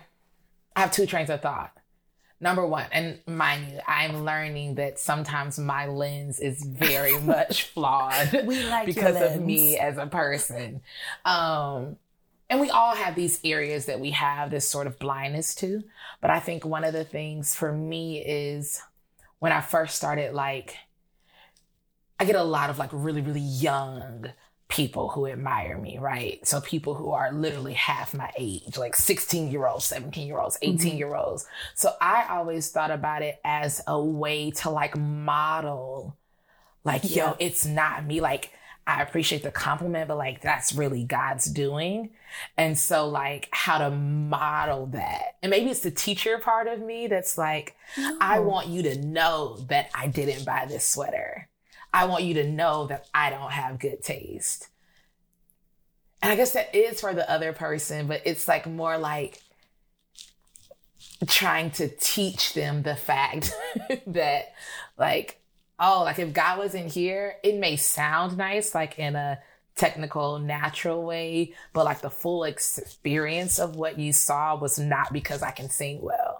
I 0.75 0.81
have 0.81 0.91
two 0.91 1.05
trains 1.05 1.29
of 1.29 1.41
thought. 1.41 1.71
Number 2.43 2.67
one, 2.67 2.87
and 2.91 3.19
mind 3.25 3.71
you, 3.71 3.79
I'm 3.87 4.25
learning 4.25 4.75
that 4.75 4.99
sometimes 4.99 5.57
my 5.57 5.87
lens 5.87 6.41
is 6.41 6.61
very 6.61 7.17
much 7.21 7.63
flawed 7.63 8.41
We 8.45 8.65
like 8.65 8.85
because 8.85 9.15
of 9.15 9.41
me 9.41 9.79
as 9.79 9.97
a 9.97 10.07
person. 10.07 10.81
Um, 11.23 11.95
and 12.49 12.59
we 12.59 12.69
all 12.69 12.95
have 12.95 13.15
these 13.15 13.39
areas 13.45 13.85
that 13.85 14.01
we 14.01 14.11
have 14.11 14.51
this 14.51 14.67
sort 14.67 14.87
of 14.87 14.99
blindness 14.99 15.55
to. 15.55 15.85
But 16.19 16.31
I 16.31 16.41
think 16.41 16.65
one 16.65 16.83
of 16.83 16.91
the 16.91 17.05
things 17.05 17.55
for 17.55 17.71
me 17.71 18.21
is 18.21 18.81
when 19.39 19.53
I 19.53 19.61
first 19.61 19.95
started, 19.95 20.33
like, 20.33 20.75
I 22.19 22.25
get 22.25 22.35
a 22.35 22.43
lot 22.43 22.69
of 22.69 22.77
like 22.77 22.89
really, 22.91 23.21
really 23.21 23.39
young 23.39 24.25
people 24.73 25.09
who 25.09 25.27
admire 25.27 25.77
me, 25.77 25.99
right? 25.99 26.45
So 26.47 26.59
people 26.59 26.95
who 26.95 27.11
are 27.11 27.31
literally 27.31 27.73
half 27.73 28.15
my 28.15 28.31
age, 28.35 28.75
like 28.75 28.95
16 28.95 29.51
year 29.51 29.67
olds, 29.67 29.85
17 29.85 30.25
year 30.25 30.39
olds, 30.39 30.57
mm-hmm. 30.57 30.75
18 30.75 30.97
year 30.97 31.13
olds. 31.13 31.45
So 31.75 31.93
I 32.01 32.25
always 32.29 32.71
thought 32.71 32.89
about 32.89 33.21
it 33.21 33.39
as 33.45 33.81
a 33.85 34.01
way 34.01 34.49
to 34.51 34.71
like 34.71 34.97
model, 34.97 36.17
like, 36.83 37.03
Yeah. 37.03 37.27
yo, 37.29 37.35
it's 37.39 37.67
not 37.67 38.03
me. 38.03 38.19
Like, 38.19 38.49
I 38.87 39.03
appreciate 39.03 39.43
the 39.43 39.51
compliment, 39.51 40.07
but 40.07 40.17
like, 40.17 40.41
that's 40.41 40.73
really 40.73 41.03
God's 41.03 41.45
doing. 41.45 42.09
And 42.57 42.75
so, 42.77 43.07
like, 43.07 43.49
how 43.51 43.77
to 43.77 43.91
model 43.91 44.87
that. 44.87 45.35
And 45.43 45.51
maybe 45.51 45.69
it's 45.69 45.81
the 45.81 45.91
teacher 45.91 46.39
part 46.39 46.67
of 46.67 46.81
me 46.81 47.05
that's 47.05 47.37
like, 47.37 47.75
I 48.19 48.39
want 48.39 48.69
you 48.69 48.81
to 48.83 48.99
know 49.05 49.57
that 49.69 49.91
I 49.93 50.07
didn't 50.07 50.45
buy 50.45 50.65
this 50.67 50.83
sweater. 50.83 51.47
I 51.93 52.05
want 52.05 52.23
you 52.23 52.33
to 52.35 52.49
know 52.49 52.87
that 52.87 53.07
I 53.13 53.29
don't 53.29 53.51
have 53.51 53.79
good 53.79 54.01
taste. 54.03 54.69
And 56.21 56.31
I 56.31 56.35
guess 56.35 56.53
that 56.53 56.73
is 56.73 57.01
for 57.01 57.13
the 57.13 57.29
other 57.29 57.53
person, 57.53 58.07
but 58.07 58.21
it's 58.25 58.47
like 58.47 58.65
more 58.65 58.97
like 58.97 59.41
trying 61.27 61.71
to 61.71 61.87
teach 61.87 62.53
them 62.53 62.83
the 62.83 62.95
fact 62.95 63.53
that, 64.07 64.53
like, 64.97 65.41
oh, 65.79 66.03
like 66.05 66.19
if 66.19 66.33
God 66.33 66.59
wasn't 66.59 66.91
here, 66.91 67.35
it 67.43 67.55
may 67.55 67.75
sound 67.75 68.37
nice, 68.37 68.73
like 68.73 68.97
in 68.97 69.15
a 69.15 69.39
technical, 69.75 70.39
natural 70.39 71.03
way, 71.03 71.53
but 71.73 71.85
like 71.85 72.01
the 72.01 72.09
full 72.09 72.43
experience 72.43 73.59
of 73.59 73.75
what 73.75 73.99
you 73.99 74.13
saw 74.13 74.55
was 74.55 74.79
not 74.79 75.11
because 75.11 75.41
I 75.41 75.51
can 75.51 75.69
sing 75.69 76.01
well. 76.01 76.32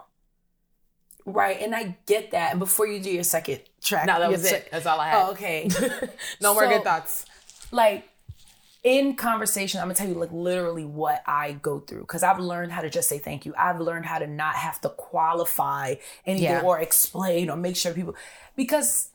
Right. 1.25 1.60
And 1.62 1.74
I 1.75 1.96
get 2.06 2.32
that. 2.32 2.51
And 2.51 2.60
before 2.60 2.88
you 2.88 3.00
do 3.01 3.10
your 3.12 3.24
second 3.24 3.62
track, 3.82 4.06
No, 4.08 4.20
that 4.20 4.30
was 4.32 4.46
it. 4.51 4.70
That's 4.72 4.86
all 4.86 5.00
I 5.00 5.10
had. 5.10 5.25
Oh, 5.27 5.32
okay. 5.32 5.70
no 6.42 6.53
more 6.53 6.63
So- 6.63 6.70
good 6.70 6.84
thoughts. 6.84 7.25
like 7.72 8.10
in 8.84 9.15
conversation, 9.15 9.80
I'm 9.80 9.86
gonna 9.88 9.96
tell 9.96 10.10
you 10.10 10.15
like 10.15 10.32
literally 10.34 10.84
what 10.84 11.24
I 11.25 11.53
go 11.53 11.80
through 11.80 12.01
because 12.01 12.22
I've 12.22 12.39
learned 12.39 12.74
how 12.74 12.82
to 12.82 12.89
just 12.89 13.08
say 13.08 13.18
thank 13.18 13.46
you. 13.46 13.53
I've 13.58 13.80
learned 13.80 14.06
how 14.06 14.20
to 14.20 14.27
not 14.27 14.56
have 14.56 14.82
to 14.82 14.89
qualify 14.89 15.96
anything 16.25 16.50
Yeah. 16.50 16.62
or 16.63 16.80
explain 16.80 17.50
or 17.50 17.56
make 17.56 17.77
sure 17.77 17.94
people 17.94 18.15
because 18.58 19.08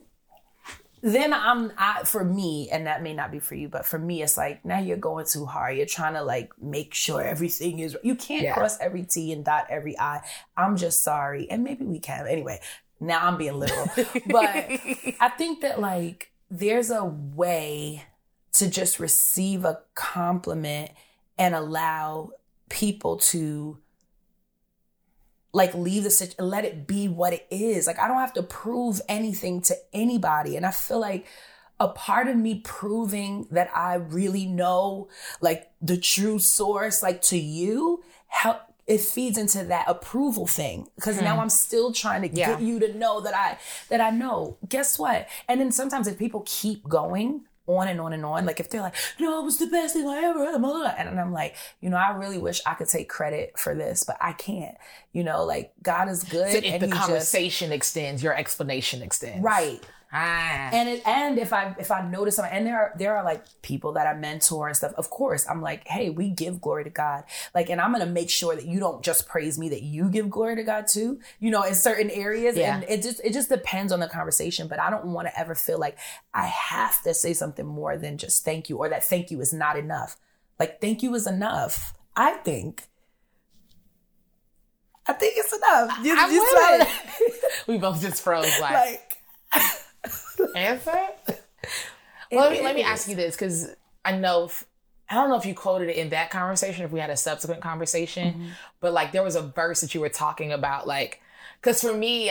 then 1.00 1.32
I'm 1.32 1.72
I 1.78 2.02
for 2.04 2.24
me, 2.24 2.68
and 2.70 2.86
that 2.86 3.02
may 3.02 3.14
not 3.14 3.30
be 3.30 3.38
for 3.38 3.54
you, 3.54 3.68
but 3.68 3.86
for 3.86 3.98
me, 3.98 4.22
it's 4.22 4.36
like 4.36 4.64
now 4.64 4.78
you're 4.80 4.96
going 4.96 5.26
too 5.26 5.46
hard. 5.46 5.76
You're 5.76 5.86
trying 5.86 6.14
to 6.14 6.22
like 6.22 6.50
make 6.60 6.94
sure 6.94 7.22
everything 7.22 7.78
is 7.78 7.96
you 8.02 8.14
can't 8.14 8.42
Yeah. 8.42 8.54
cross 8.54 8.78
every 8.80 9.04
T 9.04 9.32
and 9.32 9.44
dot 9.44 9.66
every 9.70 9.98
I. 9.98 10.22
I'm 10.56 10.76
just 10.76 11.02
sorry. 11.02 11.50
And 11.50 11.62
maybe 11.64 11.84
we 11.84 11.98
can. 11.98 12.26
Anyway, 12.26 12.60
now 13.00 13.26
I'm 13.26 13.36
being 13.38 13.58
literal. 13.58 13.86
but 14.26 14.48
I 15.20 15.32
think 15.36 15.60
that 15.60 15.80
like 15.80 16.32
there's 16.50 16.90
a 16.90 17.04
way 17.04 18.04
to 18.54 18.68
just 18.68 18.98
receive 18.98 19.64
a 19.64 19.80
compliment 19.94 20.90
and 21.38 21.54
allow 21.54 22.30
people 22.68 23.16
to 23.18 23.78
like 25.52 25.74
leave 25.74 26.04
the 26.04 26.10
situation 26.10 26.44
let 26.44 26.64
it 26.64 26.86
be 26.86 27.08
what 27.08 27.32
it 27.32 27.46
is. 27.50 27.86
Like 27.86 27.98
i 27.98 28.08
don't 28.08 28.18
have 28.18 28.34
to 28.34 28.42
prove 28.42 29.00
anything 29.08 29.60
to 29.62 29.76
anybody. 29.92 30.56
And 30.56 30.66
i 30.66 30.70
feel 30.70 31.00
like 31.00 31.26
a 31.80 31.88
part 31.88 32.26
of 32.28 32.36
me 32.36 32.60
proving 32.64 33.46
that 33.52 33.70
i 33.74 33.94
really 33.94 34.46
know 34.46 35.08
like 35.40 35.70
the 35.80 35.96
true 35.96 36.38
source 36.40 37.04
like 37.04 37.22
to 37.22 37.38
you 37.38 38.02
how 38.26 38.60
it 38.88 39.00
feeds 39.00 39.36
into 39.36 39.62
that 39.64 39.84
approval 39.86 40.46
thing. 40.46 40.88
Because 40.96 41.20
now 41.20 41.34
hmm. 41.34 41.40
i'm 41.40 41.50
still 41.50 41.92
trying 41.92 42.22
to 42.22 42.28
Yeah. 42.28 42.52
get 42.52 42.62
you 42.62 42.78
to 42.80 42.94
know 42.96 43.20
that 43.20 43.34
i 43.34 43.58
that 43.90 44.00
i 44.00 44.10
know. 44.10 44.56
Guess 44.68 44.98
what? 44.98 45.28
And 45.48 45.60
then 45.60 45.70
sometimes 45.72 46.06
if 46.06 46.18
people 46.18 46.42
keep 46.46 46.88
going 46.88 47.42
on 47.68 47.86
and 47.86 48.00
on 48.00 48.12
and 48.12 48.24
on. 48.24 48.44
Like 48.46 48.58
if 48.58 48.68
they're 48.70 48.80
like, 48.82 48.96
no, 49.20 49.38
it 49.40 49.44
was 49.44 49.58
the 49.58 49.66
best 49.68 49.94
thing 49.94 50.08
I 50.08 50.22
ever 50.24 50.44
had. 50.44 50.60
blah, 50.60 50.72
blah," 50.72 50.94
And 50.98 51.20
I'm 51.20 51.32
like, 51.32 51.54
you 51.80 51.90
know, 51.90 51.96
I 51.98 52.10
really 52.16 52.38
wish 52.38 52.60
I 52.66 52.74
could 52.74 52.88
take 52.88 53.08
credit 53.08 53.56
for 53.58 53.74
this, 53.76 54.02
but 54.02 54.16
I 54.20 54.32
can't. 54.32 54.76
You 55.12 55.22
know, 55.22 55.44
like 55.44 55.72
God 55.82 56.08
is 56.08 56.24
good. 56.24 56.50
So 56.50 56.58
if 56.58 56.64
and 56.64 56.82
the 56.82 56.86
he 56.86 56.92
just- 56.92 57.06
conversation 57.06 57.70
extends, 57.70 58.22
your 58.22 58.34
explanation 58.34 59.02
extends. 59.02 59.42
right. 59.44 59.80
Ah. 60.10 60.70
And 60.72 60.88
it, 60.88 61.06
and 61.06 61.38
if 61.38 61.52
I 61.52 61.74
if 61.78 61.90
I 61.90 62.00
notice 62.08 62.36
something, 62.36 62.52
and 62.56 62.66
there 62.66 62.78
are 62.78 62.92
there 62.96 63.16
are 63.18 63.22
like 63.22 63.44
people 63.60 63.92
that 63.92 64.06
I 64.06 64.14
mentor 64.14 64.66
and 64.68 64.74
stuff. 64.76 64.94
Of 64.96 65.10
course, 65.10 65.46
I'm 65.46 65.60
like, 65.60 65.86
hey, 65.86 66.08
we 66.08 66.30
give 66.30 66.62
glory 66.62 66.84
to 66.84 66.90
God. 66.90 67.24
Like, 67.54 67.68
and 67.68 67.78
I'm 67.78 67.92
gonna 67.92 68.06
make 68.06 68.30
sure 68.30 68.56
that 68.56 68.64
you 68.64 68.80
don't 68.80 69.04
just 69.04 69.28
praise 69.28 69.58
me, 69.58 69.68
that 69.68 69.82
you 69.82 70.08
give 70.08 70.30
glory 70.30 70.56
to 70.56 70.62
God 70.62 70.86
too. 70.86 71.20
You 71.40 71.50
know, 71.50 71.62
in 71.62 71.74
certain 71.74 72.08
areas, 72.08 72.56
Yeah. 72.56 72.74
and 72.76 72.84
it 72.84 73.02
just 73.02 73.20
it 73.22 73.34
just 73.34 73.50
depends 73.50 73.92
on 73.92 74.00
the 74.00 74.08
conversation. 74.08 74.66
But 74.66 74.80
I 74.80 74.88
don't 74.88 75.06
want 75.12 75.28
to 75.28 75.38
ever 75.38 75.54
feel 75.54 75.78
like 75.78 75.98
I 76.32 76.46
have 76.46 77.02
to 77.02 77.12
say 77.12 77.34
something 77.34 77.66
more 77.66 77.98
than 77.98 78.16
just 78.16 78.46
thank 78.46 78.70
you, 78.70 78.78
or 78.78 78.88
that 78.88 79.04
thank 79.04 79.30
you 79.30 79.38
is 79.42 79.52
not 79.52 79.76
enough. 79.76 80.16
Like, 80.58 80.80
thank 80.80 81.02
you 81.02 81.14
is 81.14 81.26
enough. 81.26 81.92
I 82.16 82.32
think. 82.38 82.84
I 85.06 85.12
think 85.14 85.34
it's 85.36 85.52
enough. 85.52 85.98
You, 86.02 86.14
I'm 86.18 86.30
you 86.32 86.40
with 86.40 86.48
saw 86.50 86.74
it. 86.74 86.78
that? 86.78 87.64
we 87.66 87.78
both 87.78 88.00
just 88.00 88.20
froze 88.22 88.50
like, 88.60 88.72
like 88.72 89.16
answer. 90.56 90.92
Well, 92.30 92.50
let 92.50 92.52
me 92.52 92.62
let 92.62 92.74
me 92.74 92.82
is. 92.82 92.86
ask 92.88 93.08
you 93.08 93.14
this 93.16 93.34
because 93.34 93.74
I 94.04 94.16
know 94.16 94.44
if, 94.44 94.66
I 95.08 95.14
don't 95.14 95.30
know 95.30 95.36
if 95.36 95.46
you 95.46 95.54
quoted 95.54 95.88
it 95.88 95.96
in 95.96 96.10
that 96.10 96.30
conversation, 96.30 96.84
if 96.84 96.90
we 96.90 97.00
had 97.00 97.10
a 97.10 97.16
subsequent 97.16 97.62
conversation, 97.62 98.34
Mm-hmm. 98.34 98.46
but 98.80 98.92
like 98.92 99.12
there 99.12 99.22
was 99.22 99.36
a 99.36 99.42
verse 99.42 99.80
that 99.80 99.94
you 99.94 100.00
were 100.00 100.08
talking 100.10 100.52
about, 100.52 100.86
like 100.86 101.22
because 101.60 101.80
for 101.80 101.94
me, 101.94 102.30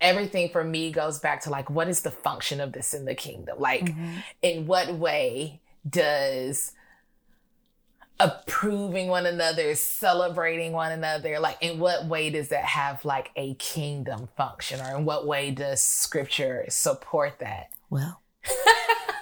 everything 0.00 0.50
for 0.50 0.62
me 0.62 0.92
goes 0.92 1.18
back 1.18 1.40
to 1.42 1.50
like 1.50 1.70
what 1.70 1.88
is 1.88 2.02
the 2.02 2.10
function 2.10 2.60
of 2.60 2.72
this 2.72 2.92
in 2.92 3.04
the 3.06 3.14
kingdom? 3.14 3.58
Like, 3.58 3.86
Mm-hmm. 3.86 4.14
in 4.42 4.66
what 4.66 4.94
way 4.94 5.60
does 5.88 6.72
approving 8.18 9.08
one 9.08 9.26
another, 9.26 9.74
celebrating 9.74 10.72
one 10.72 10.92
another, 10.92 11.38
like 11.38 11.58
in 11.60 11.78
what 11.78 12.06
way 12.06 12.30
does 12.30 12.48
that 12.48 12.64
have 12.64 13.04
like 13.04 13.30
a 13.36 13.54
kingdom 13.54 14.28
function, 14.36 14.80
or 14.80 14.96
in 14.96 15.04
what 15.04 15.26
way 15.26 15.50
does 15.50 15.80
Scripture 15.80 16.64
support 16.68 17.38
that? 17.40 17.70
Well, 17.90 18.22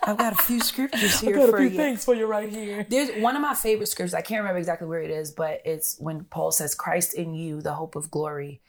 I've 0.06 0.18
got 0.18 0.32
a 0.34 0.42
few 0.42 0.60
scriptures 0.60 1.20
here 1.20 1.48
for 1.48 1.62
you. 1.62 1.70
Things 1.70 2.04
for 2.04 2.14
you 2.14 2.26
right 2.26 2.48
here. 2.48 2.86
There's 2.88 3.10
one 3.22 3.36
of 3.36 3.42
my 3.42 3.54
favorite 3.54 3.86
scriptures. 3.86 4.14
I 4.14 4.20
can't 4.20 4.40
remember 4.40 4.58
exactly 4.58 4.86
where 4.86 5.02
it 5.02 5.10
is, 5.10 5.30
but 5.30 5.62
it's 5.64 5.98
when 5.98 6.24
Paul 6.24 6.52
says, 6.52 6.74
"Christ 6.74 7.14
in 7.14 7.34
you, 7.34 7.60
the 7.60 7.74
hope 7.74 7.96
of 7.96 8.10
glory," 8.10 8.60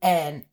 and 0.00 0.44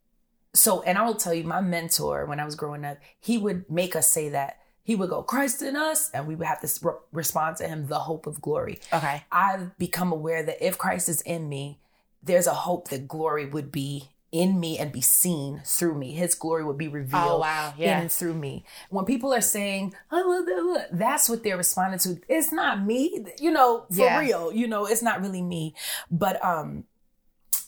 so, 0.53 0.81
and 0.83 0.97
I 0.97 1.05
will 1.05 1.15
tell 1.15 1.33
you, 1.33 1.43
my 1.43 1.61
mentor 1.61 2.25
when 2.25 2.39
I 2.39 2.45
was 2.45 2.55
growing 2.55 2.85
up, 2.85 2.97
he 3.19 3.37
would 3.37 3.69
make 3.69 3.95
us 3.95 4.09
say 4.09 4.29
that. 4.29 4.59
He 4.85 4.95
would 4.95 5.09
go, 5.09 5.21
"Christ 5.23 5.61
in 5.61 5.75
us," 5.75 6.09
and 6.11 6.27
we 6.27 6.35
would 6.35 6.47
have 6.47 6.61
to 6.61 6.69
re- 6.87 6.93
respond 7.11 7.57
to 7.57 7.67
him, 7.67 7.87
"The 7.87 7.99
hope 7.99 8.25
of 8.27 8.39
glory." 8.39 8.79
Okay. 8.93 9.23
I've 9.31 9.77
become 9.77 10.13
aware 10.13 10.43
that 10.43 10.65
if 10.65 10.77
Christ 10.77 11.09
is 11.09 11.19
in 11.21 11.49
me, 11.49 11.79
there's 12.23 12.47
a 12.47 12.53
hope 12.53 12.87
that 12.89 13.07
glory 13.07 13.45
would 13.45 13.71
be 13.71 14.11
in 14.31 14.59
me 14.59 14.77
and 14.77 14.91
be 14.91 15.01
seen 15.01 15.61
through 15.65 15.95
me. 15.95 16.11
His 16.11 16.35
glory 16.35 16.63
would 16.63 16.77
be 16.77 16.87
revealed 16.89 17.23
Oh, 17.37 17.39
wow. 17.39 17.73
in 17.77 17.83
Yeah. 17.83 17.99
and 18.01 18.11
through 18.11 18.33
me. 18.33 18.65
When 18.89 19.05
people 19.05 19.33
are 19.33 19.41
saying, 19.41 19.95
"I 20.11 20.21
love 20.21 20.45
that," 20.45 20.87
that's 20.91 21.29
what 21.29 21.41
they're 21.43 21.57
responding 21.57 21.99
to. 21.99 22.19
It's 22.27 22.51
not 22.51 22.81
me, 22.83 23.25
you 23.39 23.49
know, 23.51 23.85
for 23.89 24.03
Yeah. 24.05 24.19
real. 24.19 24.51
You 24.51 24.67
know, 24.67 24.85
it's 24.85 25.01
not 25.01 25.21
really 25.21 25.41
me. 25.41 25.73
But 26.11 26.43
um, 26.45 26.83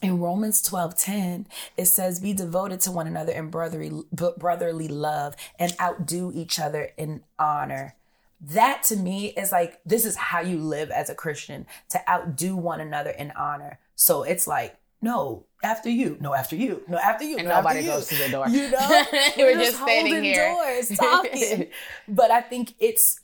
in 0.02 0.20
Romans 0.20 0.62
12 0.62 0.96
10, 0.98 1.48
it 1.76 1.86
says, 1.86 2.20
Be 2.20 2.34
devoted 2.34 2.82
to 2.82 2.92
one 2.92 3.08
another 3.08 3.32
in 3.32 3.50
brotherly, 3.50 4.04
brotherly 4.12 4.88
love 4.88 5.36
and 5.58 5.76
outdo 5.80 6.32
each 6.34 6.60
other 6.60 6.92
in 6.98 7.24
honor. 7.40 7.96
That 8.40 8.84
to 8.84 8.96
me 8.96 9.28
is 9.30 9.52
like, 9.52 9.80
this 9.86 10.06
is 10.06 10.16
how 10.16 10.42
you 10.42 10.60
live 10.60 10.92
as 10.92 11.10
a 11.10 11.16
Christian 11.16 11.66
to 11.90 12.10
outdo 12.10 12.56
one 12.56 12.80
another 12.80 13.10
in 13.10 13.32
honor. 13.32 13.80
So 13.96 14.24
it's 14.24 14.46
like, 14.46 14.78
no, 15.02 15.46
after 15.64 15.90
you, 15.90 16.18
no, 16.20 16.34
after 16.34 16.56
you, 16.56 16.84
no, 16.88 16.98
after 16.98 17.24
you, 17.24 17.38
and 17.38 17.48
no, 17.48 17.56
nobody 17.56 17.80
after 17.80 17.92
goes 17.92 18.08
to 18.10 18.16
the 18.16 18.30
door. 18.30 18.48
You 18.48 18.70
know, 18.72 19.06
we're 19.38 19.54
just 19.56 19.78
standing 19.78 20.14
holding 20.14 20.24
here. 20.24 20.54
doors, 20.54 20.90
talking. 20.98 21.68
but 22.08 22.30
I 22.30 22.42
think 22.42 22.74
it's, 22.80 23.22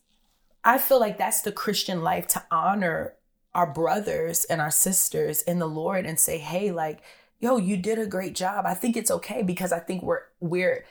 I 0.63 0.77
feel 0.77 0.99
like 0.99 1.17
that's 1.17 1.41
the 1.41 1.51
Christian 1.51 2.01
life 2.01 2.27
to 2.29 2.43
honor 2.49 3.13
our 3.55 3.67
brothers 3.67 4.45
and 4.45 4.59
our 4.61 4.71
sisters 4.71 5.41
in 5.43 5.59
the 5.59 5.67
Lord 5.67 6.05
and 6.05 6.19
say, 6.19 6.37
hey, 6.37 6.71
like, 6.71 7.01
yo, 7.39 7.57
you 7.57 7.77
did 7.77 7.99
a 7.99 8.05
great 8.05 8.35
job. 8.35 8.65
I 8.65 8.73
think 8.73 8.97
it's 8.97 9.11
okay 9.11 9.43
because 9.43 9.71
I 9.71 9.79
think 9.79 10.03
we're 10.03 10.23
we're 10.39 10.85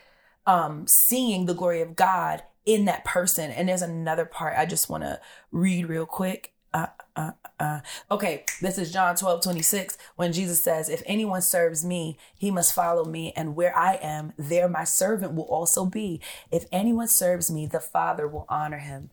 um 0.47 0.87
seeing 0.87 1.47
the 1.47 1.55
glory 1.55 1.81
of 1.81 1.97
God 1.97 2.43
in 2.65 2.85
that 2.85 3.05
person. 3.05 3.51
And 3.51 3.69
there's 3.69 3.83
another 3.83 4.25
part 4.25 4.57
I 4.57 4.67
just 4.67 4.89
want 4.89 5.03
to 5.03 5.21
read 5.51 5.89
real 5.89 6.07
quick. 6.07 6.53
Uh, 6.75 6.87
uh, 7.17 7.33
uh. 7.61 7.81
Okay, 8.11 8.45
this 8.63 8.79
is 8.79 8.91
John 8.91 9.15
12, 9.15 9.43
26, 9.43 9.99
when 10.17 10.33
Jesus 10.33 10.63
says, 10.63 10.89
If 10.89 11.03
anyone 11.05 11.43
serves 11.43 11.85
me, 11.85 12.17
he 12.35 12.51
must 12.51 12.73
follow 12.73 13.05
me, 13.05 13.35
and 13.37 13.55
where 13.55 13.77
I 13.77 13.97
am, 13.97 14.33
there 14.39 14.69
my 14.71 14.85
servant 14.85 15.35
will 15.35 15.45
also 15.45 15.85
be. 15.85 16.21
If 16.51 16.65
anyone 16.73 17.09
serves 17.09 17.51
me, 17.51 17.67
the 17.67 17.81
Father 17.81 18.27
will 18.27 18.47
honor 18.49 18.79
him. 18.79 19.11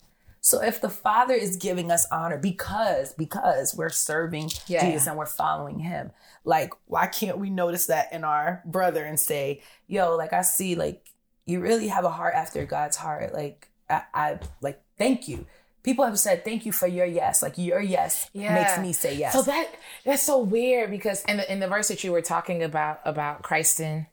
So 0.50 0.64
if 0.64 0.82
the 0.82 0.90
Father 0.90 1.36
is 1.36 1.58
giving 1.58 1.92
us 1.92 2.08
honor 2.12 2.40
because 2.40 3.14
because 3.14 3.76
we're 3.76 3.90
serving 3.90 4.50
Yeah. 4.66 4.84
Jesus 4.84 5.06
and 5.08 5.16
we're 5.16 5.28
following 5.28 5.78
him, 5.78 6.10
like 6.44 6.74
why 6.88 7.06
can't 7.06 7.38
we 7.38 7.52
notice 7.52 7.86
that 7.86 8.12
in 8.12 8.24
our 8.24 8.64
brother 8.66 9.06
and 9.06 9.20
say, 9.20 9.62
"Yo, 9.86 10.16
like 10.16 10.34
I 10.34 10.42
see 10.42 10.74
like 10.74 11.06
you 11.46 11.60
really 11.60 11.90
have 11.90 12.04
a 12.04 12.10
heart 12.10 12.34
after 12.34 12.66
God's 12.66 12.98
heart. 12.98 13.32
Like 13.32 13.70
I, 13.92 14.02
I 14.12 14.40
like 14.60 14.82
thank 14.98 15.28
you." 15.28 15.46
People 15.84 16.04
have 16.04 16.18
said 16.18 16.44
thank 16.44 16.66
you 16.66 16.72
for 16.72 16.88
your 16.88 17.06
yes. 17.06 17.44
Like 17.44 17.60
your 17.60 17.80
yes 17.80 18.28
makes 18.34 18.80
me 18.80 18.92
say 18.92 19.16
yes. 19.16 19.34
So 19.34 19.44
that 19.44 19.70
that's 20.04 20.24
so 20.24 20.40
weird 20.40 20.90
because 20.90 21.24
in 21.26 21.38
the 21.38 21.52
in 21.52 21.60
the 21.60 21.68
verse 21.68 21.90
that 21.90 22.04
you 22.04 22.12
were 22.12 22.24
talking 22.24 22.64
about 22.64 23.02
about 23.06 23.44
Christ 23.44 23.80
in 23.80 24.08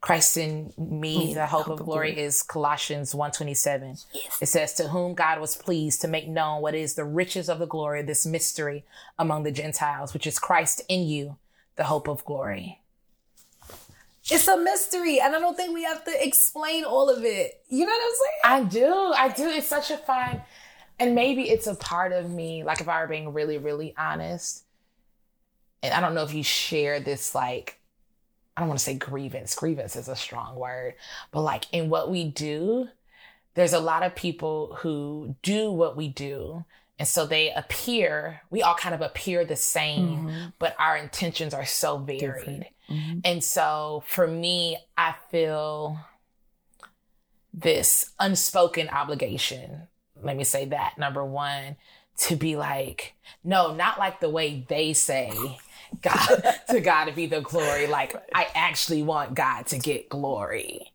Christ 0.00 0.36
in 0.36 0.72
me, 0.78 1.34
the 1.34 1.46
hope, 1.46 1.68
of 1.68 1.80
glory, 1.80 2.16
is 2.16 2.42
Colossians 2.42 3.14
127. 3.14 3.96
It 4.40 4.46
says, 4.46 4.74
To 4.74 4.88
whom 4.88 5.14
God 5.14 5.40
was 5.40 5.56
pleased 5.56 6.00
to 6.02 6.08
make 6.08 6.28
known 6.28 6.62
what 6.62 6.74
is 6.74 6.94
the 6.94 7.04
riches 7.04 7.48
of 7.48 7.58
the 7.58 7.66
glory 7.66 8.00
of 8.00 8.06
this 8.06 8.24
mystery 8.24 8.84
among 9.18 9.42
the 9.42 9.50
Gentiles, 9.50 10.14
which 10.14 10.26
is 10.26 10.38
Christ 10.38 10.82
in 10.88 11.02
you, 11.02 11.36
the 11.74 11.84
hope 11.84 12.06
of 12.06 12.24
glory. 12.24 12.80
it's 14.30 14.46
a 14.46 14.56
mystery, 14.56 15.20
and 15.20 15.34
I 15.34 15.40
don't 15.40 15.56
think 15.56 15.74
we 15.74 15.82
have 15.82 16.04
to 16.04 16.24
explain 16.26 16.84
all 16.84 17.10
of 17.10 17.24
it. 17.24 17.60
You 17.68 17.84
know 17.84 17.92
what 17.92 18.02
I'm 18.02 18.64
saying? 18.64 18.68
I 18.68 18.70
do. 18.70 19.12
I 19.16 19.28
do. 19.30 19.48
It's 19.48 19.66
such 19.66 19.90
a 19.90 19.96
fun, 19.96 20.42
and 21.00 21.16
maybe 21.16 21.50
it's 21.50 21.66
a 21.66 21.74
part 21.74 22.12
of 22.12 22.30
me. 22.30 22.62
Like 22.62 22.80
if 22.80 22.88
I 22.88 23.00
were 23.00 23.08
being 23.08 23.32
really, 23.32 23.58
really 23.58 23.94
honest, 23.98 24.62
and 25.82 25.92
I 25.92 26.00
don't 26.00 26.14
know 26.14 26.22
if 26.22 26.34
you 26.34 26.44
share 26.44 27.00
this, 27.00 27.34
like, 27.34 27.77
I 28.58 28.60
don't 28.60 28.70
want 28.70 28.80
to 28.80 28.84
say 28.84 28.94
grievance. 28.94 29.54
Grievance 29.54 29.94
is 29.94 30.08
a 30.08 30.16
strong 30.16 30.56
word, 30.56 30.94
but 31.30 31.42
like 31.42 31.66
in 31.70 31.90
what 31.90 32.10
we 32.10 32.24
do, 32.24 32.88
there's 33.54 33.72
a 33.72 33.78
lot 33.78 34.02
of 34.02 34.16
people 34.16 34.76
who 34.80 35.36
do 35.44 35.70
what 35.70 35.96
we 35.96 36.08
do. 36.08 36.64
And 36.98 37.06
so 37.06 37.24
they 37.24 37.52
appear, 37.52 38.40
we 38.50 38.62
all 38.62 38.74
kind 38.74 38.96
of 38.96 39.00
appear 39.00 39.44
the 39.44 39.54
same, 39.54 40.08
mm-hmm. 40.08 40.46
but 40.58 40.74
our 40.76 40.96
intentions 40.96 41.54
are 41.54 41.64
so 41.64 41.98
varied. 41.98 42.66
Mm-hmm. 42.90 43.20
And 43.24 43.44
so 43.44 44.02
for 44.08 44.26
me, 44.26 44.76
I 44.96 45.14
feel 45.30 45.96
this 47.54 48.10
unspoken 48.18 48.88
obligation. 48.88 49.82
Let 50.20 50.36
me 50.36 50.42
say 50.42 50.64
that. 50.64 50.98
Number 50.98 51.24
one, 51.24 51.76
to 52.16 52.34
be 52.34 52.56
like, 52.56 53.14
no, 53.44 53.72
not 53.72 54.00
like 54.00 54.18
the 54.18 54.28
way 54.28 54.66
they 54.68 54.94
say 54.94 55.30
God 56.02 56.42
to 56.70 56.80
God 56.80 57.06
to 57.06 57.12
be 57.12 57.26
the 57.26 57.40
glory. 57.40 57.86
Like 57.86 58.14
I 58.34 58.48
actually 58.54 59.02
want 59.02 59.34
God 59.34 59.66
to 59.68 59.78
get 59.78 60.08
glory. 60.08 60.92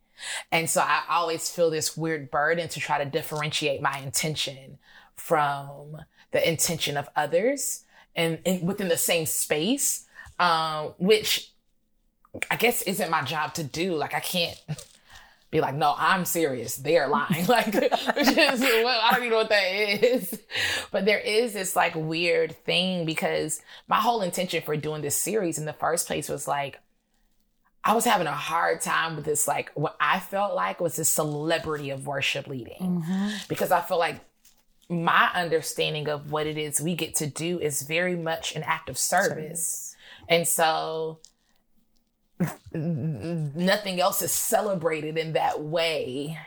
And 0.51 0.69
so 0.69 0.82
I 0.82 1.03
always 1.10 1.49
feel 1.49 1.69
this 1.69 1.97
weird 1.97 2.32
burden 2.32 2.69
to 2.69 2.79
try 2.79 3.03
to 3.03 3.10
differentiate 3.10 3.82
my 3.82 3.99
intention 3.99 4.77
from 5.15 5.97
the 6.32 6.47
intention 6.47 6.97
of 6.97 7.10
others 7.15 7.84
and, 8.15 8.39
and 8.45 8.65
within 8.65 8.88
the 8.88 8.97
same 8.97 9.25
space, 9.25 10.06
um, 10.39 10.93
which 10.97 11.51
I 12.49 12.56
guess 12.56 12.82
isn't 12.84 13.10
my 13.10 13.21
job 13.23 13.53
to 13.56 13.63
do. 13.63 13.95
Like 13.95 14.13
I 14.13 14.19
can't 14.19 14.60
be 15.53 15.61
like, 15.61 15.75
no, 15.75 15.93
I'm 15.97 16.25
serious. 16.25 16.75
They're 16.75 17.07
lying. 17.07 17.45
Like, 17.53 17.73
which 17.73 18.27
is, 18.27 18.61
well, 18.61 18.99
I 19.03 19.11
don't 19.11 19.19
even 19.19 19.29
know 19.29 19.37
what 19.37 19.49
that 19.49 19.71
is. 19.71 20.41
But 20.91 21.05
there 21.05 21.19
is 21.19 21.53
this 21.53 21.75
like 21.75 21.93
weird 21.93 22.55
thing 22.65 23.05
because 23.05 23.61
my 23.87 23.97
whole 23.97 24.21
intention 24.21 24.63
for 24.63 24.75
doing 24.75 25.03
this 25.03 25.15
series 25.15 25.59
in 25.59 25.65
the 25.65 25.73
first 25.73 26.07
place 26.07 26.29
was 26.29 26.47
like, 26.47 26.79
I 27.83 27.93
was 27.93 28.05
having 28.05 28.27
a 28.27 28.31
hard 28.31 28.81
time 28.81 29.15
with 29.15 29.25
this, 29.25 29.47
like 29.47 29.71
what 29.75 29.95
I 29.99 30.19
felt 30.19 30.55
like 30.55 30.79
was 30.79 30.95
this 30.95 31.09
celebrity 31.09 31.91
of 31.91 32.07
worship 32.07 32.47
leading 32.47 32.79
mm-hmm. 32.79 33.29
because 33.47 33.71
I 33.71 33.81
feel 33.81 33.99
like 33.99 34.21
my 34.89 35.29
understanding 35.35 36.09
of 36.09 36.31
what 36.31 36.47
it 36.47 36.57
is 36.57 36.81
we 36.81 36.95
get 36.95 37.15
to 37.15 37.27
do 37.27 37.59
is 37.59 37.83
very 37.83 38.15
much 38.15 38.55
an 38.55 38.63
act 38.63 38.89
of 38.89 38.97
service. 38.97 39.95
And 40.27 40.47
so 40.47 41.19
nothing 42.73 43.99
else 43.99 44.21
is 44.21 44.32
celebrated 44.32 45.17
in 45.17 45.34
that 45.34 45.62
way 45.62 46.38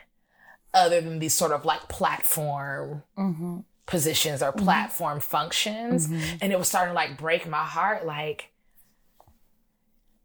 other 0.74 1.00
than 1.00 1.18
these 1.18 1.34
sort 1.34 1.52
of 1.52 1.64
like 1.64 1.88
platform 1.88 3.02
mm-hmm. 3.16 3.60
positions 3.86 4.42
or 4.42 4.52
mm-hmm. 4.52 4.64
platform 4.64 5.20
functions. 5.20 6.06
Mm-hmm. 6.06 6.36
And 6.40 6.52
it 6.52 6.58
was 6.58 6.68
starting 6.68 6.90
to 6.90 6.94
like 6.94 7.16
break 7.18 7.48
my 7.48 7.64
heart. 7.64 8.04
Like, 8.04 8.50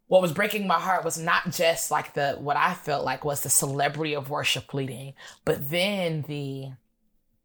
what 0.07 0.21
was 0.21 0.33
breaking 0.33 0.67
my 0.67 0.79
heart 0.79 1.05
was 1.05 1.17
not 1.17 1.51
just 1.51 1.89
like 1.89 2.13
the 2.13 2.33
what 2.33 2.57
I 2.57 2.73
felt 2.73 3.05
like 3.05 3.23
was 3.23 3.41
the 3.41 3.49
celebrity 3.49 4.13
of 4.13 4.29
worship 4.29 4.73
leading, 4.73 5.13
but 5.45 5.69
then 5.69 6.25
the 6.27 6.71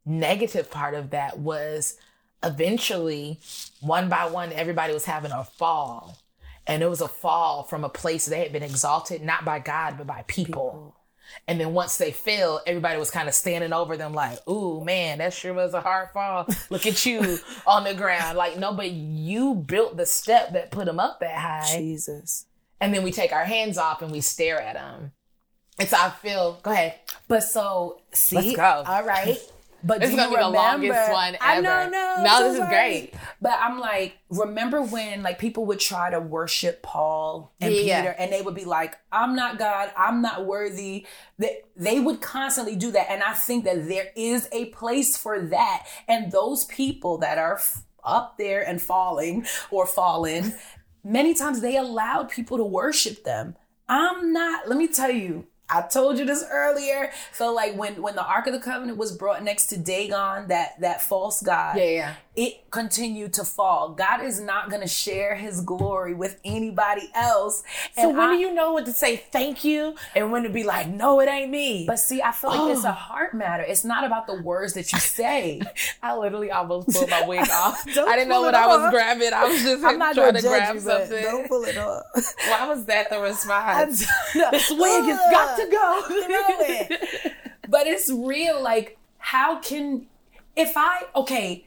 negative 0.05 0.69
part 0.69 0.93
of 0.93 1.11
that 1.11 1.39
was 1.39 1.97
eventually 2.43 3.39
one 3.81 4.09
by 4.09 4.25
one 4.25 4.51
everybody 4.53 4.93
was 4.93 5.05
having 5.05 5.31
a 5.31 5.43
fall 5.43 6.17
and 6.67 6.83
it 6.83 6.89
was 6.89 7.01
a 7.01 7.07
fall 7.07 7.63
from 7.63 7.83
a 7.83 7.89
place 7.89 8.25
they 8.25 8.39
had 8.39 8.51
been 8.53 8.63
exalted 8.63 9.21
not 9.21 9.45
by 9.45 9.59
god 9.59 9.95
but 9.97 10.05
by 10.07 10.23
people, 10.27 10.95
and 11.47 11.59
then 11.59 11.73
once 11.73 11.97
they 11.97 12.11
fell 12.11 12.61
everybody 12.67 12.97
was 12.99 13.11
kind 13.11 13.27
of 13.27 13.33
standing 13.33 13.73
over 13.73 13.97
them 13.97 14.13
like 14.13 14.39
ooh 14.49 14.83
man 14.83 15.17
that 15.19 15.33
sure 15.33 15.53
was 15.53 15.73
a 15.73 15.81
hard 15.81 16.09
fall. 16.11 16.47
Look 16.69 16.85
at 16.85 17.05
you 17.05 17.39
on 17.67 17.83
the 17.83 17.93
ground. 17.93 18.37
Like 18.37 18.57
no 18.57 18.73
but 18.73 18.91
you 18.91 19.55
built 19.55 19.97
the 19.97 20.05
step 20.05 20.53
that 20.53 20.71
put 20.71 20.85
them 20.85 20.99
up 20.99 21.19
that 21.19 21.37
high. 21.37 21.77
Jesus. 21.77 22.45
and 22.79 22.93
then 22.93 23.03
we 23.03 23.11
take 23.11 23.31
our 23.33 23.45
hands 23.45 23.77
off 23.77 24.01
and 24.01 24.11
we 24.11 24.21
stare 24.21 24.61
at 24.61 24.75
them 24.75 25.11
and 25.79 25.87
so 25.89 25.97
i 25.97 26.09
feel 26.09 26.59
go 26.63 26.71
ahead. 26.71 26.95
But 27.27 27.41
so 27.43 28.01
see, 28.11 28.35
Let's 28.37 28.55
go. 28.55 28.83
all 28.87 29.03
right. 29.03 29.37
But 29.83 29.99
This 30.01 30.09
is 30.09 30.15
gonna 30.15 30.29
be 30.29 30.35
the 30.41 30.49
longest 30.49 30.89
remember- 30.89 31.13
one 31.13 31.37
I 31.39 31.61
know, 31.61 31.71
ever. 31.71 31.89
no, 31.91 32.15
No, 32.23 32.43
this 32.51 32.59
is 32.59 32.67
great. 32.67 33.13
But 33.41 33.53
I'm 33.61 33.79
like, 33.79 34.17
remember 34.29 34.81
when 34.81 35.21
like 35.23 35.37
people 35.37 35.65
would 35.67 35.79
try 35.79 36.09
to 36.09 36.19
worship 36.19 36.81
Paul 36.81 37.53
and 37.61 37.71
Yeah. 37.73 38.01
Peter, 38.01 38.15
and 38.17 38.33
they 38.33 38.41
would 38.41 38.55
be 38.55 38.65
like, 38.65 38.95
"I'm 39.11 39.35
not 39.35 39.59
God. 39.59 39.91
I'm 39.95 40.21
not 40.21 40.45
worthy." 40.45 41.05
They, 41.37 41.61
they 41.75 41.99
would 41.99 42.21
constantly 42.21 42.75
do 42.75 42.89
that, 42.91 43.09
and 43.11 43.21
I 43.21 43.33
think 43.33 43.65
that 43.65 43.87
there 43.87 44.07
is 44.15 44.49
a 44.51 44.65
place 44.65 45.15
for 45.15 45.39
that. 45.39 45.85
And 46.07 46.31
those 46.31 46.65
people 46.65 47.19
that 47.19 47.37
are 47.37 47.55
f- 47.55 47.83
up 48.03 48.37
there 48.37 48.67
and 48.67 48.81
falling 48.81 49.45
or 49.69 49.85
fallen, 49.85 50.55
many 51.03 51.33
times 51.35 51.61
they 51.61 51.77
allowed 51.77 52.29
people 52.29 52.57
to 52.57 52.63
worship 52.63 53.23
them. 53.23 53.55
I'm 53.87 54.33
not. 54.33 54.67
Let 54.67 54.77
me 54.77 54.87
tell 54.87 55.11
you. 55.11 55.45
I 55.69 55.81
told 55.81 56.17
you 56.17 56.25
this 56.25 56.45
earlier. 56.49 57.11
So 57.33 57.53
like 57.53 57.75
when 57.75 58.01
when 58.01 58.15
the 58.15 58.25
Ark 58.25 58.47
of 58.47 58.53
the 58.53 58.59
Covenant 58.59 58.97
was 58.97 59.11
brought 59.11 59.43
next 59.43 59.67
to 59.67 59.77
Dagon, 59.77 60.47
that 60.47 60.79
that 60.79 61.01
false 61.01 61.41
god, 61.41 61.77
Yeah, 61.77 61.83
yeah. 61.83 62.13
It 62.37 62.69
continued 62.69 63.33
to 63.33 63.43
fall. 63.43 63.89
God 63.89 64.23
is 64.23 64.39
not 64.39 64.69
going 64.69 64.83
to 64.83 64.87
share 64.87 65.35
His 65.35 65.59
glory 65.59 66.13
with 66.13 66.39
anybody 66.45 67.09
else. 67.15 67.63
So 67.95 68.09
when 68.09 68.29
I- 68.29 68.35
do 68.35 68.39
you 68.39 68.53
know 68.53 68.75
when 68.75 68.85
to 68.85 68.93
say 68.93 69.17
thank 69.17 69.63
you 69.63 69.95
and 70.15 70.31
when 70.31 70.43
to 70.43 70.49
be 70.49 70.63
like, 70.63 70.87
no, 70.87 71.19
it 71.19 71.27
ain't 71.27 71.49
me? 71.49 71.85
But 71.87 71.97
see, 71.97 72.21
I 72.21 72.31
feel 72.31 72.51
like 72.51 72.75
it's 72.75 72.85
a 72.85 72.89
oh. 72.89 72.91
heart 72.91 73.33
matter. 73.33 73.63
It's 73.63 73.83
not 73.83 74.03
about 74.03 74.27
the 74.27 74.39
words 74.39 74.73
that 74.73 74.93
you 74.93 74.99
say. 74.99 75.61
I 76.03 76.15
literally 76.15 76.51
almost 76.51 76.89
pulled 76.89 77.09
my 77.09 77.25
wig 77.25 77.49
off. 77.51 77.83
I 77.87 78.15
didn't 78.15 78.29
know 78.29 78.41
what 78.41 78.53
I 78.53 78.67
was 78.67 78.91
grabbing. 78.91 79.33
I 79.33 79.45
was 79.45 79.63
just 79.63 79.83
I'm 79.83 79.97
not 79.97 80.13
trying 80.13 80.35
to 80.35 80.41
grab 80.41 80.75
you, 80.75 80.81
something. 80.81 81.23
don't 81.23 81.47
pull 81.47 81.63
it 81.63 81.77
off. 81.77 82.03
Why 82.47 82.67
was 82.67 82.85
that 82.85 83.09
the 83.09 83.19
response? 83.19 84.05
this 84.33 84.69
wig 84.69 85.05
has 85.05 85.31
got 85.31 85.57
to 85.57 85.67
go. 85.71 86.01
It. 86.09 87.33
But 87.67 87.87
it's 87.87 88.11
real. 88.11 88.61
Like, 88.61 88.99
how 89.17 89.59
can 89.59 90.05
if 90.55 90.73
I 90.77 91.03
okay? 91.15 91.66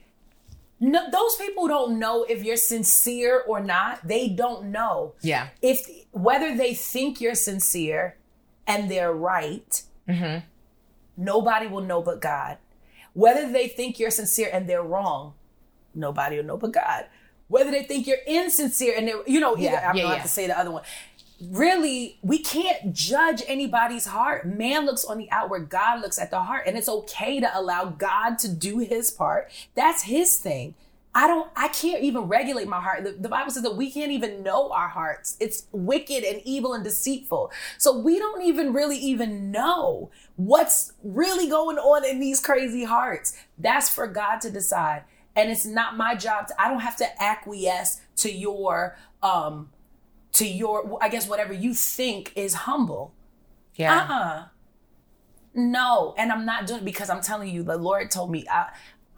No, 0.83 1.11
those 1.11 1.37
people 1.37 1.69
don't 1.69 1.99
know 1.99 2.25
if 2.25 2.43
you're 2.43 2.57
sincere 2.57 3.45
or 3.47 3.61
not. 3.61 4.01
They 4.07 4.29
don't 4.29 4.66
know. 4.73 5.14
Yeah. 5.21 5.49
If 5.61 5.87
whether 6.11 6.57
they 6.57 6.73
think 6.73 7.21
you're 7.21 7.35
sincere 7.35 8.16
and 8.66 8.90
they're 8.90 9.12
right, 9.12 9.83
mm-hmm. 10.09 10.47
nobody 11.19 11.66
will 11.66 11.83
know 11.83 12.01
but 12.01 12.21
God. 12.23 12.57
Whether 13.12 13.53
they 13.53 13.69
think 13.69 13.99
you're 13.99 14.11
sincere 14.11 14.49
and 14.51 14.69
they're 14.69 14.83
wrong, 14.83 15.35
nobody 15.95 16.37
will 16.37 16.45
know 16.45 16.57
but 16.57 16.73
God. 16.73 17.07
Whether 17.49 17.73
they 17.73 17.83
think 17.83 18.07
you're 18.07 18.19
insincere 18.27 18.95
and 18.97 19.09
they're, 19.09 19.23
you 19.27 19.40
know, 19.40 19.57
either, 19.59 19.73
Yeah, 19.73 19.90
I'm 19.90 19.97
yeah, 19.97 20.05
yeah. 20.05 20.14
have 20.14 20.23
to 20.23 20.29
say 20.29 20.47
the 20.47 20.59
other 20.59 20.71
one. 20.71 20.85
Really, 21.40 22.18
we 22.22 22.38
can't 22.38 22.92
judge 22.92 23.42
anybody's 23.46 24.07
heart. 24.07 24.46
Man 24.46 24.85
looks 24.85 25.05
on 25.05 25.16
the 25.16 25.31
outward, 25.31 25.70
God 25.70 26.03
looks 26.03 26.18
at 26.18 26.31
the 26.31 26.42
heart, 26.42 26.64
and 26.66 26.76
it's 26.76 26.88
okay 26.88 27.40
to 27.40 27.59
allow 27.59 27.87
God 27.87 28.38
to 28.40 28.48
do 28.48 28.79
his 28.79 29.11
part. 29.11 29.50
That's 29.74 30.03
his 30.03 30.38
thing. 30.38 30.74
I 31.14 31.26
don't, 31.26 31.50
I 31.57 31.68
can't 31.68 32.05
even 32.05 32.22
regulate 32.22 32.68
my 32.68 32.81
heart. 32.81 33.05
The, 33.05 33.12
the 33.12 33.29
Bible 33.29 33.50
says 33.50 33.64
that 33.64 33.74
we 33.74 33.90
can't 33.90 34.12
even 34.12 34.42
know 34.42 34.70
our 34.70 34.88
hearts. 34.88 35.37
It's 35.40 35.66
wicked 35.72 36.22
and 36.22 36.40
evil 36.44 36.72
and 36.72 36.85
deceitful. 36.85 37.50
So 37.79 37.98
we 37.98 38.18
don't 38.18 38.42
even 38.42 38.72
really 38.72 38.98
even 38.98 39.50
know 39.50 40.11
what's 40.37 40.92
really 41.03 41.48
going 41.48 41.79
on 41.79 42.05
in 42.05 42.20
these 42.20 42.38
crazy 42.38 42.85
hearts. 42.85 43.37
That's 43.59 43.88
for 43.88 44.07
God 44.07 44.40
to 44.42 44.50
decide. 44.50 45.03
And 45.35 45.50
it's 45.50 45.66
not 45.66 45.96
my 45.96 46.14
job 46.14 46.46
to, 46.48 46.62
I 46.62 46.68
don't 46.68 46.81
have 46.81 46.96
to 46.98 47.22
acquiesce 47.22 48.00
to 48.16 48.31
your, 48.31 48.96
um, 49.22 49.70
to 50.33 50.47
your, 50.47 50.99
I 51.01 51.09
guess 51.09 51.29
whatever 51.29 51.53
you 51.53 51.75
think 51.75 52.33
is 52.37 52.55
humble. 52.55 53.12
Yeah. 53.75 53.95
Uh-uh. 54.09 54.45
No, 55.55 56.14
and 56.16 56.31
I'm 56.31 56.45
not 56.45 56.66
doing 56.66 56.81
it 56.81 56.85
because 56.85 57.11
I'm 57.11 57.21
telling 57.21 57.49
you, 57.49 57.62
the 57.62 57.77
Lord 57.77 58.11
told 58.11 58.31
me 58.31 58.47
I, 58.51 58.69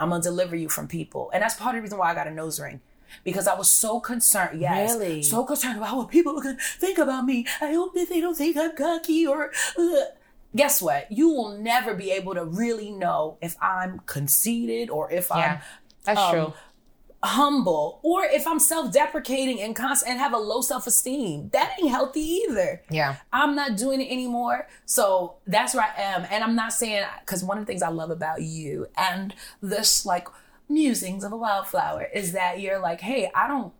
I'm 0.00 0.10
gonna 0.10 0.22
deliver 0.22 0.56
you 0.56 0.68
from 0.68 0.88
people, 0.88 1.30
and 1.34 1.42
that's 1.42 1.54
part 1.56 1.74
of 1.74 1.80
the 1.80 1.82
reason 1.82 1.98
why 1.98 2.10
I 2.10 2.14
got 2.14 2.26
a 2.26 2.30
nose 2.30 2.58
ring. 2.58 2.80
Because 3.24 3.46
I 3.46 3.54
was 3.54 3.68
so 3.68 4.00
concerned, 4.00 4.58
yes, 4.58 4.92
Really? 4.94 5.22
so 5.22 5.44
concerned 5.44 5.76
about 5.76 5.94
what 5.96 6.08
people 6.08 6.38
are 6.38 6.42
gonna 6.42 6.56
think 6.78 6.96
about 6.96 7.26
me. 7.26 7.46
I 7.60 7.74
hope 7.74 7.92
that 7.94 8.08
they 8.08 8.20
don't 8.20 8.34
think 8.36 8.56
I'm 8.56 8.74
cocky 8.74 9.26
or. 9.26 9.52
Ugh. 9.78 10.04
Guess 10.54 10.82
what? 10.82 11.10
You 11.10 11.30
will 11.30 11.56
never 11.56 11.94
be 11.94 12.10
able 12.10 12.34
to 12.34 12.44
really 12.44 12.90
know 12.90 13.38
if 13.40 13.56
I'm 13.62 14.00
conceited 14.04 14.90
or 14.90 15.10
if 15.10 15.28
Yeah. 15.30 15.36
I'm 15.36 15.58
That's 16.04 16.20
um, 16.20 16.30
true. 16.34 16.52
Humble 17.24 18.00
or 18.02 18.24
if 18.24 18.46
I'm 18.46 18.58
self-deprecating 18.58 19.60
and 19.60 19.76
constant 19.76 20.12
and 20.12 20.20
have 20.20 20.32
a 20.32 20.38
low 20.38 20.60
self-esteem. 20.60 21.50
That 21.52 21.76
ain't 21.80 21.90
healthy 21.90 22.20
either. 22.20 22.82
Yeah. 22.90 23.16
I'm 23.32 23.54
not 23.54 23.76
doing 23.76 24.00
it 24.00 24.10
anymore. 24.10 24.66
So 24.86 25.36
that's 25.46 25.74
where 25.74 25.84
I 25.84 26.02
am. 26.02 26.26
And 26.30 26.42
I'm 26.42 26.56
not 26.56 26.72
saying 26.72 27.04
because 27.20 27.44
one 27.44 27.58
of 27.58 27.64
the 27.64 27.70
things 27.70 27.82
I 27.82 27.88
love 27.88 28.10
about 28.10 28.42
you 28.42 28.88
and 28.96 29.34
this 29.60 30.04
like 30.04 30.26
musings 30.68 31.22
of 31.22 31.32
a 31.32 31.36
wildflower 31.36 32.08
is 32.12 32.32
that 32.32 32.60
you're 32.60 32.78
like, 32.78 33.00
hey, 33.00 33.30
I 33.34 33.46
don't 33.46 33.72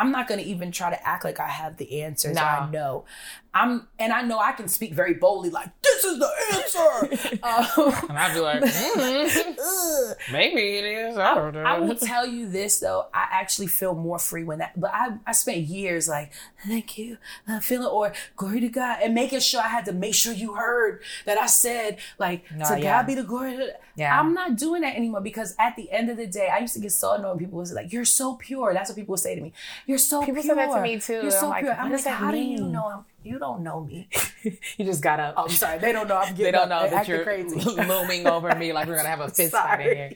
I'm 0.00 0.12
not 0.12 0.28
gonna 0.28 0.42
even 0.42 0.72
try 0.72 0.88
to 0.88 1.06
act 1.06 1.24
like 1.24 1.38
I 1.40 1.48
have 1.48 1.76
the 1.76 2.02
answers. 2.02 2.36
No. 2.36 2.42
I 2.42 2.70
know. 2.70 3.04
I'm 3.52 3.88
and 3.98 4.12
I 4.12 4.22
know 4.22 4.38
I 4.38 4.52
can 4.52 4.68
speak 4.68 4.92
very 4.94 5.14
boldly, 5.14 5.50
like, 5.50 5.68
this 5.82 6.04
is 6.04 6.18
the 6.18 6.30
answer. 6.54 7.38
um, 7.42 7.94
And 8.08 8.16
I'd 8.18 8.32
be 8.34 8.40
like, 8.40 8.62
"Mm, 8.62 9.56
ugh. 9.58 10.16
maybe 10.32 10.76
it 10.76 10.84
is. 10.84 11.18
I 11.18 11.34
don't 11.34 11.54
know. 11.54 11.62
I 11.62 11.78
will 11.80 11.94
tell 11.96 12.26
you 12.26 12.48
this 12.48 12.78
though, 12.78 13.06
I 13.12 13.26
actually 13.32 13.66
feel 13.66 13.94
more 13.94 14.18
free 14.20 14.44
when 14.44 14.58
that. 14.58 14.78
But 14.78 14.92
I, 14.94 15.16
I 15.26 15.32
spent 15.32 15.58
years 15.58 16.08
like, 16.08 16.32
thank 16.66 16.96
you, 16.96 17.18
I'm 17.48 17.60
feeling, 17.60 17.88
or 17.88 18.12
glory 18.36 18.60
to 18.60 18.68
God, 18.68 19.00
and 19.02 19.14
making 19.14 19.40
sure 19.40 19.60
I 19.60 19.68
had 19.68 19.84
to 19.86 19.92
make 19.92 20.14
sure 20.14 20.32
you 20.32 20.54
heard 20.54 21.02
that 21.26 21.36
I 21.38 21.46
said 21.46 21.98
like, 22.18 22.44
No, 22.54 22.64
to 22.66 22.76
yeah. 22.80 22.98
God 23.00 23.06
be 23.08 23.14
the 23.16 23.24
glory. 23.24 23.58
Yeah. 23.96 24.18
I'm 24.18 24.32
not 24.32 24.56
doing 24.56 24.82
that 24.82 24.94
anymore 24.94 25.20
because 25.20 25.54
at 25.58 25.74
the 25.76 25.90
end 25.90 26.08
of 26.08 26.16
the 26.16 26.26
day, 26.26 26.48
I 26.48 26.58
used 26.60 26.74
to 26.74 26.80
get 26.80 26.92
so 26.92 27.12
annoyed 27.14 27.30
when 27.30 27.38
people 27.38 27.58
would 27.58 27.66
say 27.68 27.74
like, 27.74 27.92
you're 27.92 28.04
so 28.04 28.36
pure. 28.36 28.72
That's 28.72 28.88
what 28.88 28.96
people 28.96 29.12
would 29.12 29.18
say 29.20 29.34
to 29.34 29.40
me. 29.40 29.52
You're 29.86 29.98
so 29.98 30.22
pure. 30.22 30.36
People 30.36 30.54
pure. 30.54 30.56
say 30.56 30.66
that 30.68 30.76
to 30.76 30.82
me, 30.82 31.00
too. 31.00 31.12
You're 31.14 31.30
so 31.32 31.46
I'm 31.46 31.50
like, 31.50 31.64
pure. 31.64 31.74
what 31.74 31.80
I'm 31.82 31.90
does 31.90 32.04
like, 32.06 32.14
that 32.14 32.20
how 32.24 32.30
do 32.30 32.38
you 32.38 32.62
know? 32.62 32.86
I'm, 32.86 33.04
you 33.22 33.38
don't 33.38 33.62
know 33.62 33.84
me. 33.84 34.08
you 34.42 34.84
just 34.84 35.02
got 35.02 35.20
up. 35.20 35.34
Oh, 35.36 35.44
I'm 35.44 35.50
sorry. 35.50 35.78
They 35.78 35.92
don't 35.92 36.08
know 36.08 36.16
I'm 36.16 36.34
getting 36.34 36.44
they 36.44 36.50
don't 36.52 36.68
know 36.68 36.88
that 36.88 37.08
you're 37.08 37.22
crazy. 37.22 37.56
looming 37.56 38.26
over 38.26 38.54
me 38.54 38.72
like 38.72 38.88
we're 38.88 38.96
gonna 38.96 39.08
have 39.08 39.20
a 39.20 39.28
fist 39.30 39.52
fight 39.52 39.80
in 39.80 39.96
here. 39.96 40.12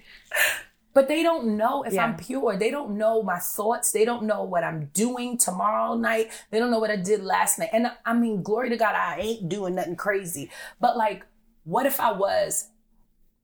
But 0.95 1.09
they 1.09 1.23
don't 1.23 1.57
know 1.57 1.83
if 1.83 1.93
Yeah. 1.93 2.05
I'm 2.05 2.17
pure. 2.17 2.57
They 2.57 2.71
don't 2.71 2.97
know 2.97 3.23
my 3.23 3.39
thoughts. 3.39 3.91
They 3.91 4.05
don't 4.05 4.23
know 4.23 4.45
what 4.45 4.63
I'm 4.63 4.87
doing 4.95 5.37
tomorrow 5.37 5.97
night. 5.97 6.31
They 6.51 6.61
don't 6.61 6.71
know 6.71 6.79
what 6.79 6.91
I 6.91 6.97
did 6.97 7.23
last 7.25 7.59
night. 7.59 7.71
And 7.73 7.91
I 8.07 8.15
mean, 8.15 8.43
glory 8.43 8.71
to 8.71 8.77
God, 8.77 8.95
I 8.95 9.19
ain't 9.19 9.49
doing 9.49 9.75
nothing 9.75 9.97
crazy. 9.97 10.51
But 10.81 10.97
like, 10.97 11.25
what 11.65 11.85
if 11.85 12.01
I 12.01 12.13
was? 12.13 12.69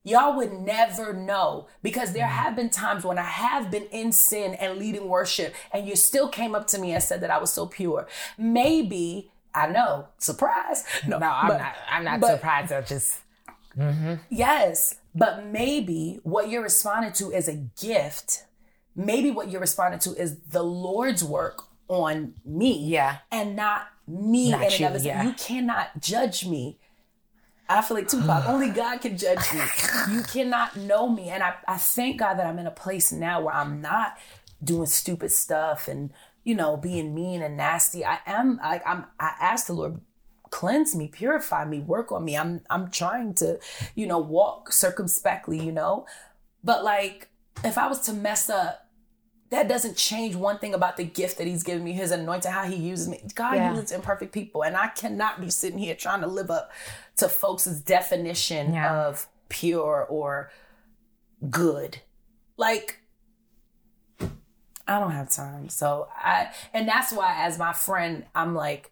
Y'all 0.03 0.35
would 0.37 0.53
never 0.53 1.13
know 1.13 1.67
because 1.83 2.13
there 2.13 2.25
mm-hmm. 2.25 2.45
have 2.45 2.57
been 2.57 2.71
times 2.71 3.05
when 3.05 3.19
I 3.19 3.23
have 3.23 3.71
been 3.71 3.85
in 3.91 4.13
sin 4.13 4.55
and 4.55 4.79
leading 4.79 5.09
worship, 5.09 5.55
and 5.73 5.87
you 5.87 5.95
still 5.95 6.29
came 6.29 6.55
up 6.55 6.67
to 6.69 6.79
me 6.79 6.93
and 6.93 7.03
said 7.03 7.21
that 7.21 7.31
I 7.31 7.39
was 7.39 7.53
so 7.53 7.67
pure. 7.67 8.07
Maybe 8.39 9.31
I 9.55 9.67
know, 9.69 10.07
surprise. 10.19 10.85
No, 11.07 11.19
No, 11.19 11.27
I'm 11.29 11.49
but- 11.49 11.59
not. 11.59 11.75
I'm 11.91 12.05
not 12.05 12.21
but- 12.21 12.33
surprised. 12.33 12.73
I 12.73 12.81
just 12.83 13.19
mm-hmm. 13.77 14.15
Yes, 14.29 14.97
but 15.15 15.47
maybe 15.47 16.21
what 16.23 16.49
you're 16.49 16.63
responding 16.63 17.13
to 17.15 17.31
is 17.33 17.49
a 17.49 17.55
gift. 17.81 18.45
Maybe 18.97 19.31
what 19.31 19.51
you're 19.51 19.61
responding 19.61 20.01
to 20.01 20.15
is 20.15 20.37
the 20.51 20.63
Lord's 20.63 21.25
work 21.25 21.63
on 21.89 22.35
me. 22.45 22.79
Yeah. 22.87 23.19
And 23.33 23.57
not 23.57 23.89
me 24.07 24.51
Not 24.51 24.63
and 24.63 24.79
you, 24.81 24.87
another. 24.87 25.05
yeah. 25.05 25.23
You 25.25 25.33
cannot 25.35 26.01
judge 26.01 26.45
me. 26.47 26.79
I 27.69 27.83
feel 27.83 27.97
like 27.97 28.09
Tupac, 28.09 28.49
only 28.49 28.71
God 28.83 29.01
can 29.01 29.17
judge 29.17 29.39
me. 29.55 29.61
You 30.13 30.23
cannot 30.23 30.77
know 30.77 31.09
me. 31.09 31.29
And 31.31 31.43
I, 31.43 31.55
I 31.69 31.77
thank 31.77 32.19
God 32.19 32.35
that 32.35 32.47
I'm 32.47 32.59
in 32.59 32.67
a 32.67 32.71
place 32.73 33.13
now 33.13 33.41
where 33.43 33.55
I'm 33.55 33.81
not 33.81 34.17
doing 34.63 34.87
stupid 34.87 35.31
stuff 35.33 35.87
and, 35.89 36.11
you 36.45 36.55
know, 36.55 36.77
being 36.77 37.15
mean 37.15 37.43
and 37.43 37.57
nasty. 37.57 38.05
I 38.05 38.19
am 38.27 38.59
like 38.63 38.83
I'm 38.87 39.05
I 39.19 39.33
ask 39.41 39.67
the 39.67 39.73
Lord, 39.75 40.01
cleanse 40.51 40.95
me, 40.97 41.09
purify 41.09 41.65
me, 41.65 41.81
work 41.81 42.11
on 42.13 42.25
me. 42.25 42.37
I'm 42.37 42.63
I'm 42.71 42.91
trying 42.91 43.35
to, 43.35 43.59
you 43.95 44.07
know, 44.07 44.19
walk 44.19 44.73
circumspectly, 44.73 45.59
you 45.65 45.73
know. 45.73 46.07
But 46.65 46.85
like 46.85 47.29
if 47.65 47.77
I 47.79 47.89
was 47.89 48.01
to 48.01 48.13
mess 48.13 48.49
up, 48.49 48.87
that 49.51 49.69
doesn't 49.69 49.97
change 49.97 50.37
one 50.37 50.59
thing 50.59 50.75
about 50.75 50.97
the 50.97 51.05
gift 51.05 51.39
that 51.39 51.47
he's 51.47 51.65
given 51.65 51.83
me, 51.83 51.93
his 51.93 52.13
anointing, 52.13 52.53
how 52.53 52.65
he 52.65 52.77
uses 52.77 53.09
me. 53.09 53.21
God 53.35 53.57
Yeah. 53.57 53.71
uses 53.75 53.91
imperfect 53.91 54.33
people. 54.33 54.63
And 54.63 54.77
I 54.77 54.87
cannot 54.89 55.41
be 55.41 55.51
sitting 55.51 55.79
here 55.79 55.97
trying 55.97 56.21
to 56.21 56.29
live 56.29 56.51
up 56.53 56.71
to 57.17 57.29
folks' 57.29 57.65
definition 57.67 58.75
Yeah. 58.75 59.07
of 59.07 59.27
pure 59.49 60.07
or 60.09 60.51
good. 61.51 62.01
Like, 62.57 63.01
I 64.91 64.99
don't 64.99 65.13
have 65.13 65.31
time. 65.31 65.69
So 65.69 66.09
I, 66.17 66.51
and 66.75 66.89
that's 66.89 67.13
why, 67.13 67.45
as 67.45 67.59
my 67.59 67.73
friend, 67.73 68.25
I'm 68.35 68.57
like, 68.57 68.91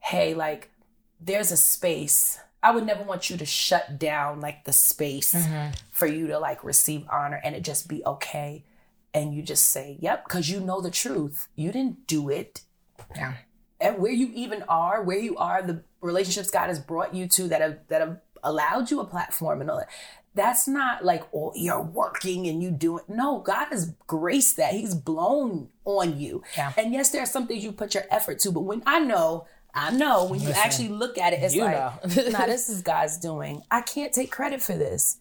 hey, 0.00 0.34
like, 0.34 0.70
there's 1.18 1.50
a 1.50 1.56
space. 1.56 2.38
I 2.62 2.72
would 2.72 2.84
never 2.84 3.02
want 3.04 3.30
you 3.30 3.38
to 3.38 3.46
shut 3.46 3.98
down 3.98 4.40
like 4.40 4.64
the 4.64 4.72
space 4.74 5.32
mm-hmm. 5.32 5.70
for 5.92 6.06
you 6.06 6.26
to 6.26 6.38
like 6.38 6.62
receive 6.62 7.06
honor 7.10 7.40
and 7.42 7.56
it 7.56 7.62
just 7.62 7.88
be 7.88 8.02
okay. 8.04 8.64
And 9.14 9.34
you 9.34 9.42
just 9.42 9.68
say, 9.68 9.96
yep, 10.00 10.24
because 10.24 10.50
you 10.50 10.60
know 10.60 10.82
the 10.82 10.90
truth. 10.90 11.48
You 11.56 11.72
didn't 11.72 12.06
do 12.06 12.28
it 12.28 12.60
yeah. 13.16 13.34
and 13.80 13.98
where 13.98 14.12
you 14.12 14.30
even 14.34 14.62
are, 14.68 15.02
where 15.02 15.18
you 15.18 15.38
are, 15.38 15.62
the 15.62 15.82
relationships 16.02 16.50
God 16.50 16.68
has 16.68 16.78
brought 16.78 17.14
you 17.14 17.26
to 17.28 17.48
that 17.48 17.62
have 17.62 17.78
that 17.88 18.00
have 18.02 18.18
allowed 18.42 18.90
you 18.90 19.00
a 19.00 19.04
platform 19.04 19.60
and 19.60 19.70
all 19.70 19.78
that. 19.78 19.88
That's 20.34 20.68
not 20.68 21.04
like 21.04 21.24
oh 21.34 21.52
you're 21.56 21.82
working 21.82 22.46
and 22.46 22.62
you 22.62 22.70
do 22.70 22.98
it. 22.98 23.08
No, 23.08 23.40
God 23.40 23.66
has 23.70 23.94
graced 24.06 24.56
that. 24.58 24.72
He's 24.74 24.94
blown 24.94 25.68
on 25.84 26.18
you. 26.20 26.42
Yeah. 26.56 26.72
And 26.76 26.92
yes, 26.92 27.10
there 27.10 27.22
are 27.22 27.26
some 27.26 27.46
things 27.46 27.64
you 27.64 27.72
put 27.72 27.94
your 27.94 28.04
effort 28.10 28.38
to, 28.40 28.52
but 28.52 28.60
when 28.60 28.82
I 28.86 29.00
know, 29.00 29.46
I 29.74 29.90
know 29.90 30.24
when 30.24 30.40
you 30.40 30.50
actually 30.50 30.88
look 30.88 31.18
at 31.18 31.32
it, 31.32 31.40
it's 31.42 31.56
like, 31.56 31.72
know. 31.72 32.30
nah, 32.30 32.46
this 32.46 32.68
is 32.68 32.82
God's 32.82 33.18
doing. 33.18 33.62
I 33.70 33.80
can't 33.82 34.12
take 34.12 34.30
credit 34.30 34.62
for 34.62 34.74
this. 34.74 35.18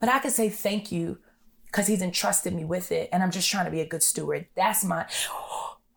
But 0.00 0.08
I 0.08 0.18
can 0.18 0.30
say 0.30 0.48
thank 0.48 0.90
you 0.90 1.18
because 1.66 1.86
he's 1.86 2.00
entrusted 2.00 2.54
me 2.54 2.64
with 2.64 2.90
it. 2.90 3.10
And 3.12 3.22
I'm 3.22 3.30
just 3.30 3.48
trying 3.50 3.66
to 3.66 3.70
be 3.70 3.80
a 3.80 3.86
good 3.86 4.02
steward. 4.02 4.46
That's 4.56 4.84
my 4.84 5.06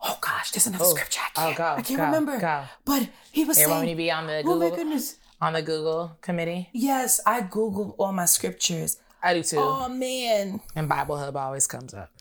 Oh 0.05 0.17
gosh, 0.19 0.51
there's 0.51 0.67
another 0.67 0.83
oh, 0.85 0.93
scripture. 0.93 1.21
I 1.23 1.29
Oh, 1.37 1.45
can't, 1.45 1.57
go, 1.57 1.63
I 1.63 1.81
can't 1.81 2.01
remember. 2.01 2.67
But 2.83 3.07
he 3.31 3.45
was 3.45 3.57
Here, 3.57 3.67
saying, 3.67 3.77
want 3.77 3.85
me 3.85 3.93
to 3.93 3.97
be 3.97 4.11
on 4.11 4.27
the 4.27 4.43
"Oh 4.45 4.55
my 4.59 4.69
goodness, 4.69 5.15
on 5.43 5.53
the 5.53 5.61
Google 5.61 6.17
committee? 6.21 6.69
yes, 6.73 7.19
I 7.25 7.41
googled 7.41 7.95
all 7.97 8.13
my 8.13 8.25
scriptures. 8.25 8.97
I 9.21 9.33
do 9.33 9.43
too. 9.43 9.57
Oh 9.59 9.89
man, 9.89 10.61
and 10.75 10.89
Bible 10.89 11.17
Hub 11.17 11.35
always 11.37 11.67
comes 11.67 11.93
up. 11.93 12.11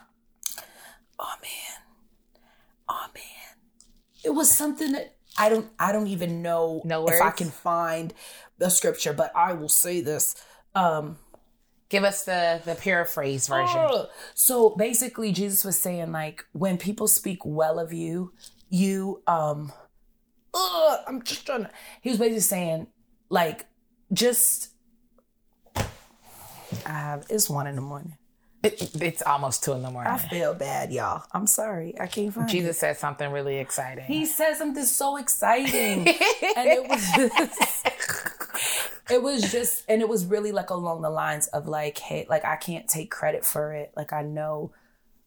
oh 1.19 1.35
man, 1.43 1.81
oh 2.89 3.07
man. 3.15 3.57
It 4.25 4.31
was 4.31 4.51
something 4.51 4.93
that 4.93 5.17
I 5.37 5.49
don't, 5.49 5.69
I 5.79 5.93
don't 5.93 6.07
even 6.09 6.43
know 6.43 6.83
No 6.85 7.07
if 7.07 7.21
I 7.21 7.31
can 7.31 7.51
find 7.51 8.13
the 8.59 8.69
scripture, 8.69 9.13
but 9.13 9.33
I 9.35 9.53
will 9.53 9.69
say 9.69 10.01
this. 10.01 10.37
Um, 10.75 11.19
Give 11.89 12.05
us 12.05 12.25
the 12.25 12.63
the 12.65 12.75
paraphrase 12.75 13.49
version. 13.49 13.81
Ugh. 13.81 14.09
So 14.33 14.71
basically, 14.71 15.31
Jesus 15.31 15.63
was 15.63 15.79
saying 15.79 16.11
like, 16.11 16.43
when 16.53 16.79
people 16.79 17.07
speak 17.07 17.45
well 17.45 17.79
of 17.79 17.93
you, 17.93 18.33
you 18.71 19.23
um, 19.27 19.73
ugh, 20.55 21.01
I'm 21.07 21.23
just 21.23 21.45
trying 21.45 21.65
to. 21.65 21.71
He 22.01 22.09
was 22.09 22.19
basically 22.19 22.41
saying 22.41 22.87
like, 23.33 23.65
just. 24.13 24.69
I 25.75 26.91
have 26.91 27.27
it's 27.31 27.49
one 27.49 27.67
in 27.67 27.77
the 27.77 27.83
morning. 27.83 28.17
It, 28.63 29.03
it's 29.03 29.23
almost 29.23 29.65
two 29.65 29.73
in 29.73 29.83
the 29.83 29.91
morning. 29.91 30.13
I 30.13 30.19
feel 30.19 30.55
bad, 30.55 30.93
y'all. 30.93 31.25
I'm 31.33 31.47
sorry. 31.47 31.99
I 31.99 32.07
can't 32.07 32.33
find 32.33 32.49
Jesus 32.49 32.79
said 32.79 32.99
something 32.99 33.33
really 33.33 33.59
exciting. 33.59 34.05
He 34.05 34.27
said 34.27 34.55
something 34.55 34.85
so 34.85 35.17
exciting. 35.17 36.07
and 36.07 36.69
it 36.69 36.89
was 36.89 37.11
just, 37.17 37.89
it 39.11 39.23
was 39.23 39.51
just 39.51 39.85
and 39.89 40.01
it 40.03 40.09
was 40.09 40.27
really 40.27 40.53
like 40.53 40.71
along 40.71 41.01
the 41.01 41.11
lines 41.11 41.49
of 41.49 41.67
like, 41.67 41.99
hey, 41.99 42.27
like 42.29 42.45
I 42.45 42.57
can't 42.57 42.87
take 42.87 43.11
credit 43.11 43.45
for 43.45 43.73
it. 43.73 43.93
Like 43.97 44.13
I 44.13 44.23
know 44.23 44.73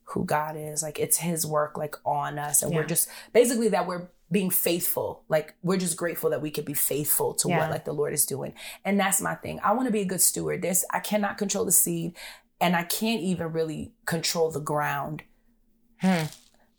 who 0.05 0.23
God 0.23 0.55
is. 0.57 0.81
Like 0.83 0.99
it's 0.99 1.17
his 1.17 1.45
work 1.45 1.77
like 1.77 1.95
on 2.05 2.37
us. 2.37 2.61
And 2.61 2.73
we're 2.73 2.85
just 2.85 3.09
basically 3.33 3.69
that 3.69 3.87
we're 3.87 4.07
being 4.31 4.49
faithful. 4.49 5.23
Like 5.29 5.55
we're 5.61 5.77
just 5.77 5.97
grateful 5.97 6.29
that 6.31 6.41
we 6.41 6.51
could 6.51 6.65
be 6.65 6.73
faithful 6.73 7.33
to 7.35 7.49
Yeah. 7.49 7.59
what 7.59 7.69
like 7.69 7.85
the 7.85 7.93
Lord 7.93 8.13
is 8.13 8.25
doing. 8.25 8.53
And 8.83 8.99
that's 8.99 9.21
my 9.21 9.35
thing. 9.35 9.59
I 9.63 9.73
want 9.73 9.88
to 9.88 9.91
be 9.93 10.01
a 10.01 10.05
good 10.05 10.21
steward. 10.21 10.61
This 10.61 10.83
I 10.91 10.99
cannot 10.99 11.38
control 11.38 11.65
the 11.65 11.71
seed 11.71 12.15
and 12.59 12.75
I 12.75 12.83
can't 12.83 13.21
even 13.21 13.51
really 13.51 13.93
control 14.05 14.49
the 14.51 14.59
ground. 14.59 15.23
Hmm. 16.01 16.23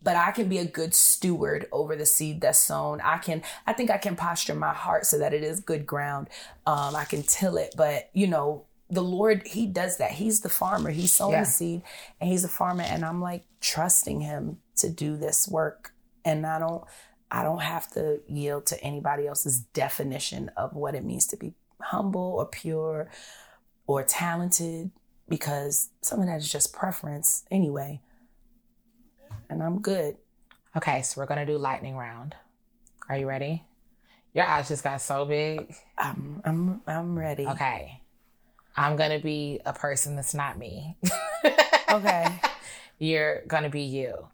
But 0.01 0.15
I 0.15 0.31
can 0.31 0.47
be 0.47 0.59
a 0.59 0.65
good 0.65 0.93
steward 0.93 1.67
over 1.71 1.95
the 1.95 2.05
seed 2.05 2.41
that's 2.41 2.59
sown. 2.59 3.01
I 3.01 3.17
can 3.17 3.41
I 3.65 3.73
think 3.73 3.89
I 3.89 3.97
can 3.97 4.15
posture 4.15 4.53
my 4.55 4.73
heart 4.73 5.05
so 5.05 5.17
that 5.17 5.33
it 5.33 5.43
is 5.43 5.59
good 5.59 5.85
ground. 5.85 6.29
Um 6.65 6.95
I 6.95 7.05
can 7.05 7.23
till 7.23 7.57
it, 7.57 7.73
but 7.77 8.09
you 8.13 8.27
know, 8.27 8.65
the 8.89 9.01
Lord, 9.01 9.47
He 9.47 9.65
does 9.67 9.97
that. 9.97 10.11
He's 10.11 10.41
the 10.41 10.49
farmer. 10.49 10.91
He's 10.91 11.13
sowing 11.13 11.33
Yeah. 11.33 11.43
the 11.43 11.49
seed 11.49 11.81
and 12.21 12.29
He's 12.29 12.43
a 12.43 12.49
farmer. 12.49 12.83
And 12.83 13.03
I'm 13.05 13.21
like 13.21 13.45
trusting 13.61 14.21
Him 14.21 14.57
to 14.77 14.89
do 14.89 15.17
this 15.17 15.47
work. 15.47 15.93
And 16.23 16.45
I 16.45 16.59
don't 16.59 16.83
I 17.29 17.43
don't 17.43 17.61
have 17.61 17.91
to 17.91 18.21
yield 18.27 18.65
to 18.67 18.81
anybody 18.81 19.27
else's 19.27 19.59
definition 19.59 20.49
of 20.55 20.73
what 20.73 20.95
it 20.95 21.03
means 21.03 21.27
to 21.27 21.37
be 21.37 21.53
humble 21.81 22.35
or 22.37 22.45
pure 22.45 23.09
or 23.85 24.03
talented 24.03 24.91
because 25.29 25.89
some 26.01 26.21
of 26.21 26.27
that 26.27 26.37
is 26.37 26.51
just 26.51 26.73
preference 26.73 27.43
anyway. 27.51 28.01
And 29.49 29.61
I'm 29.61 29.79
good. 29.81 30.17
okay, 30.75 31.01
so 31.01 31.19
we're 31.21 31.27
gonna 31.27 31.45
do 31.45 31.57
lightning 31.57 31.95
round. 31.95 32.35
Are 33.09 33.17
you 33.17 33.27
ready? 33.27 33.63
Your 34.33 34.45
eyes 34.45 34.67
just 34.67 34.83
got 34.83 35.01
so 35.01 35.25
big. 35.25 35.73
I'm 35.97 36.41
I'm 36.45 36.81
I'm 36.87 37.17
ready. 37.17 37.45
Okay. 37.47 38.01
I'm 38.75 38.95
gonna 38.95 39.19
be 39.19 39.59
a 39.65 39.73
person 39.73 40.15
that's 40.15 40.33
not 40.33 40.57
me. 40.57 40.97
Okay. 41.89 42.39
You're 42.99 43.43
gonna 43.47 43.69
be 43.69 43.81
you. 43.81 44.27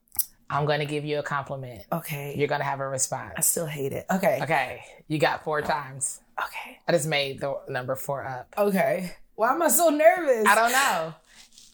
I'm 0.54 0.66
gonna 0.66 0.86
give 0.86 1.06
you 1.06 1.20
a 1.20 1.24
compliment. 1.24 1.84
Okay. 1.92 2.36
You're 2.38 2.48
gonna 2.48 2.64
have 2.64 2.80
a 2.80 2.88
response. 2.88 3.34
I 3.38 3.42
still 3.42 3.66
hate 3.66 3.92
it. 3.92 4.06
Okay. 4.12 4.40
Okay. 4.42 4.84
You 5.08 5.18
got 5.18 5.44
four 5.44 5.62
times. 5.62 6.22
Okay. 6.40 6.80
I 6.88 6.92
just 6.92 7.08
made 7.08 7.40
the 7.40 7.60
number 7.68 7.96
four 7.96 8.26
up. 8.26 8.54
Okay. 8.58 9.16
Why 9.36 9.52
am 9.52 9.62
I 9.62 9.68
so 9.68 9.90
nervous? 9.90 10.46
I 10.48 10.56
don't 10.56 10.72
know. 10.72 11.14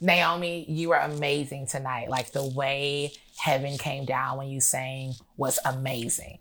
Naomi, 0.01 0.65
you 0.69 0.89
were 0.89 0.95
amazing 0.95 1.67
tonight. 1.67 2.09
Like 2.09 2.31
the 2.31 2.45
way 2.47 3.11
heaven 3.37 3.77
came 3.77 4.05
down 4.05 4.37
when 4.37 4.47
you 4.47 4.61
sang 4.61 5.13
was 5.35 5.59
amazing. 5.65 6.37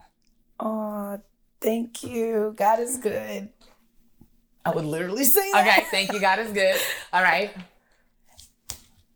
Oh, 0.61 1.21
thank 1.61 2.03
you. 2.05 2.55
God 2.57 2.81
is 2.81 2.99
good. 2.99 3.49
I 4.65 4.71
would 4.71 4.85
literally 4.85 5.25
say 5.25 5.51
that. 5.53 5.67
Okay, 5.67 5.87
thank 5.91 6.13
you. 6.13 6.21
God 6.21 6.39
is 6.41 6.53
good. 6.53 6.77
All 7.13 7.23
right. 7.23 7.51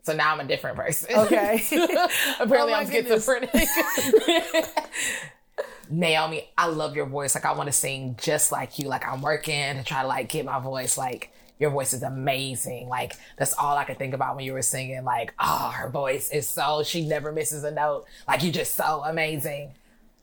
So 0.02 0.14
now 0.14 0.32
I'm 0.32 0.40
a 0.40 0.44
different 0.44 0.76
person. 0.76 1.14
Okay. 1.16 1.62
Apparently 2.40 2.72
Oh 2.72 2.74
I'm 2.74 2.88
goodness. 2.88 3.24
schizophrenic. 3.24 3.50
Naomi, 5.90 6.48
I 6.56 6.66
love 6.68 6.96
your 6.96 7.06
voice. 7.06 7.34
Like 7.34 7.44
I 7.44 7.52
want 7.52 7.68
to 7.68 7.72
sing 7.72 8.16
just 8.20 8.50
like 8.50 8.78
you. 8.78 8.88
Like 8.88 9.06
I'm 9.06 9.20
working 9.22 9.76
to 9.76 9.84
try 9.84 10.02
to 10.02 10.08
like 10.08 10.28
get 10.28 10.44
my 10.44 10.58
voice. 10.58 10.96
Like 10.96 11.30
your 11.58 11.70
voice 11.70 11.92
is 11.92 12.02
amazing. 12.02 12.88
Like 12.88 13.12
that's 13.38 13.54
all 13.54 13.76
I 13.76 13.84
could 13.84 13.98
think 13.98 14.14
about 14.14 14.36
when 14.36 14.44
you 14.44 14.52
were 14.54 14.62
singing. 14.62 15.04
Like, 15.04 15.34
oh, 15.38 15.70
her 15.76 15.88
voice 15.90 16.30
is 16.30 16.48
so 16.48 16.82
she 16.82 17.06
never 17.06 17.30
misses 17.30 17.62
a 17.64 17.70
note. 17.70 18.06
Like 18.26 18.42
you're 18.42 18.52
just 18.52 18.74
so 18.74 19.02
amazing. 19.04 19.72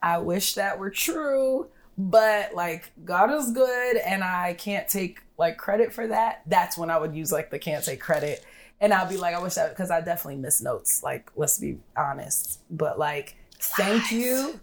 I 0.01 0.17
wish 0.17 0.55
that 0.55 0.79
were 0.79 0.89
true, 0.89 1.67
but 1.97 2.53
like 2.55 2.91
God 3.05 3.31
is 3.31 3.51
good 3.51 3.97
and 3.97 4.23
I 4.23 4.55
can't 4.55 4.87
take 4.87 5.19
like 5.37 5.57
credit 5.57 5.93
for 5.93 6.07
that. 6.07 6.41
That's 6.47 6.77
when 6.77 6.89
I 6.89 6.97
would 6.97 7.15
use 7.15 7.31
like 7.31 7.51
the 7.51 7.59
can't 7.59 7.85
take 7.85 7.99
credit. 8.01 8.43
And 8.81 8.93
I'll 8.93 9.09
be 9.09 9.17
like, 9.17 9.35
I 9.35 9.39
wish 9.41 9.55
that 9.55 9.69
because 9.69 9.91
I 9.91 10.01
definitely 10.01 10.37
miss 10.37 10.61
notes. 10.61 11.03
Like, 11.03 11.29
let's 11.35 11.57
be 11.57 11.79
honest. 11.97 12.61
But 12.69 12.97
like, 12.97 13.35
thank 13.59 14.11
you. 14.11 14.59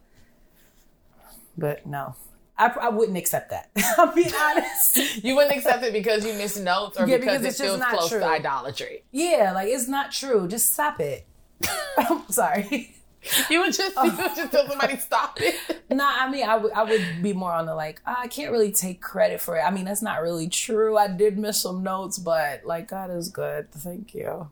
But 1.58 1.86
no, 1.86 2.14
I, 2.58 2.66
I 2.80 2.88
wouldn't 2.88 3.16
accept 3.18 3.50
that. 3.50 3.70
I'll 3.98 4.14
be 4.14 4.30
honest. 4.34 5.22
You 5.24 5.36
wouldn't 5.36 5.56
accept 5.56 5.82
it 5.84 5.92
because 5.92 6.26
you 6.26 6.32
miss 6.34 6.56
notes 6.58 6.98
or 6.98 7.06
Yeah, 7.06 7.18
because, 7.18 7.38
because 7.40 7.44
it 7.44 7.48
it's 7.48 7.58
just 7.58 7.68
feels 7.68 7.80
not 7.80 7.90
close 7.90 8.08
true. 8.10 8.20
to 8.20 8.26
idolatry. 8.26 9.04
Yeah, 9.12 9.52
like 9.54 9.68
it's 9.68 9.88
not 9.88 10.12
true. 10.12 10.48
Just 10.48 10.72
stop 10.72 11.00
it. 11.00 11.26
I'm 11.98 12.28
sorry. 12.28 12.95
You 13.50 13.60
would 13.60 13.72
just 13.74 13.96
you 13.96 14.02
would 14.12 14.36
just 14.36 14.50
tell 14.52 14.68
somebody 14.68 14.96
stop 15.10 15.38
it. 15.40 15.54
Nah, 15.90 16.04
I 16.20 16.30
mean, 16.30 16.48
I 16.48 16.56
would 16.56 16.72
I 16.72 16.82
would 16.84 17.22
be 17.22 17.32
more 17.32 17.52
on 17.52 17.66
the 17.66 17.74
like, 17.74 18.00
"Ah, 18.06 18.20
I 18.20 18.28
can't 18.28 18.50
really 18.52 18.72
take 18.72 19.00
credit 19.00 19.40
for 19.40 19.56
it. 19.56 19.60
I 19.62 19.70
mean, 19.70 19.84
that's 19.84 20.02
not 20.02 20.22
really 20.22 20.48
true. 20.48 20.96
I 20.96 21.08
did 21.08 21.38
miss 21.38 21.62
some 21.62 21.82
notes, 21.82 22.18
but 22.18 22.64
like, 22.64 22.88
God 22.88 23.10
is 23.10 23.28
good. 23.28 23.70
Thank 23.72 24.14
you. 24.14 24.50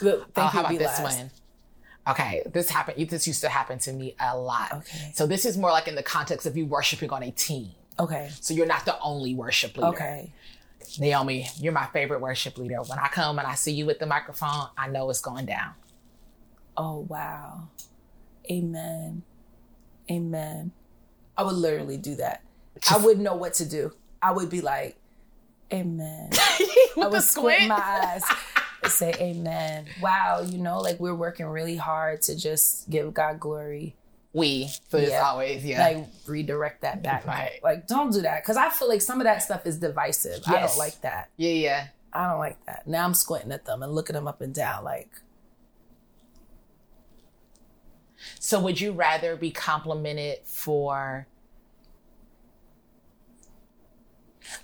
The- 0.00 0.20
Oh, 0.20 0.24
Thank 0.34 0.50
how 0.52 0.60
about 0.60 0.72
this 0.78 0.86
last. 1.00 1.18
one? 1.18 1.30
Okay, 2.06 2.42
this 2.52 2.68
happened. 2.68 3.08
This 3.08 3.26
used 3.26 3.40
to 3.42 3.48
happen 3.48 3.78
to 3.80 3.92
me 3.92 4.14
a 4.20 4.36
lot. 4.36 4.72
Okay. 4.72 5.12
So 5.14 5.26
this 5.26 5.46
is 5.46 5.56
more 5.56 5.70
like 5.70 5.88
in 5.88 5.94
the 5.94 6.02
context 6.02 6.46
of 6.46 6.56
you 6.56 6.66
worshiping 6.66 7.10
on 7.10 7.22
a 7.22 7.30
team. 7.30 7.70
Okay. 7.98 8.28
So 8.40 8.52
you're 8.52 8.66
not 8.66 8.84
the 8.84 8.98
only 9.00 9.34
worship 9.34 9.76
leader. 9.76 9.88
Okay. 9.88 10.32
Naomi, 10.98 11.48
you're 11.58 11.72
my 11.72 11.86
favorite 11.86 12.20
worship 12.20 12.58
leader. 12.58 12.82
When 12.82 12.98
I 12.98 13.08
come 13.08 13.38
and 13.38 13.48
I 13.48 13.54
see 13.54 13.72
you 13.72 13.86
with 13.86 14.00
the 14.00 14.06
microphone, 14.06 14.66
I 14.76 14.88
know 14.88 15.08
it's 15.08 15.20
going 15.22 15.46
down. 15.46 15.72
Oh 16.76 17.00
wow. 17.08 17.68
Amen. 18.50 19.22
Amen. 20.10 20.72
I 21.36 21.42
would 21.42 21.54
literally 21.54 21.96
do 21.96 22.14
that. 22.16 22.42
I 22.90 22.98
wouldn't 22.98 23.22
know 23.24 23.34
what 23.36 23.54
to 23.54 23.68
do. 23.68 23.92
I 24.22 24.32
would 24.32 24.50
be 24.50 24.60
like, 24.60 24.96
Amen. 25.72 26.30
I 27.00 27.08
would 27.08 27.22
squint 27.22 27.68
my 27.68 27.74
eyes 27.80 28.22
and 28.82 28.92
say 28.92 29.12
amen. 29.18 29.86
Wow, 30.00 30.42
you 30.46 30.58
know, 30.58 30.80
like 30.80 31.00
we're 31.00 31.14
working 31.14 31.46
really 31.46 31.76
hard 31.76 32.22
to 32.22 32.36
just 32.36 32.88
give 32.90 33.12
God 33.14 33.40
glory. 33.40 33.96
We. 34.32 34.64
It's 34.92 35.10
Yeah. 35.10 35.22
always, 35.22 35.64
yeah. 35.64 35.82
Like 35.88 36.06
redirect 36.26 36.82
that 36.82 37.02
back. 37.02 37.26
Right. 37.26 37.60
Like 37.62 37.86
don't 37.86 38.12
do 38.12 38.22
that. 38.22 38.44
Cause 38.44 38.56
I 38.56 38.68
feel 38.70 38.88
like 38.88 39.00
some 39.00 39.20
of 39.20 39.24
that 39.24 39.42
stuff 39.42 39.66
is 39.66 39.78
divisive. 39.78 40.42
I 40.46 40.60
don't 40.60 40.76
like 40.78 41.00
that. 41.00 41.30
yeah, 41.36 41.50
yeah. 41.52 41.86
I 42.12 42.28
don't 42.28 42.38
like 42.38 42.64
that. 42.66 42.86
Now 42.86 43.04
I'm 43.04 43.14
squinting 43.14 43.50
at 43.50 43.64
them 43.64 43.82
and 43.82 43.92
looking 43.92 44.14
them 44.14 44.28
up 44.28 44.40
and 44.40 44.54
down 44.54 44.84
like 44.84 45.10
So 48.44 48.60
would 48.60 48.78
you 48.78 48.92
rather 48.92 49.36
be 49.36 49.50
complimented 49.50 50.40
for 50.44 51.26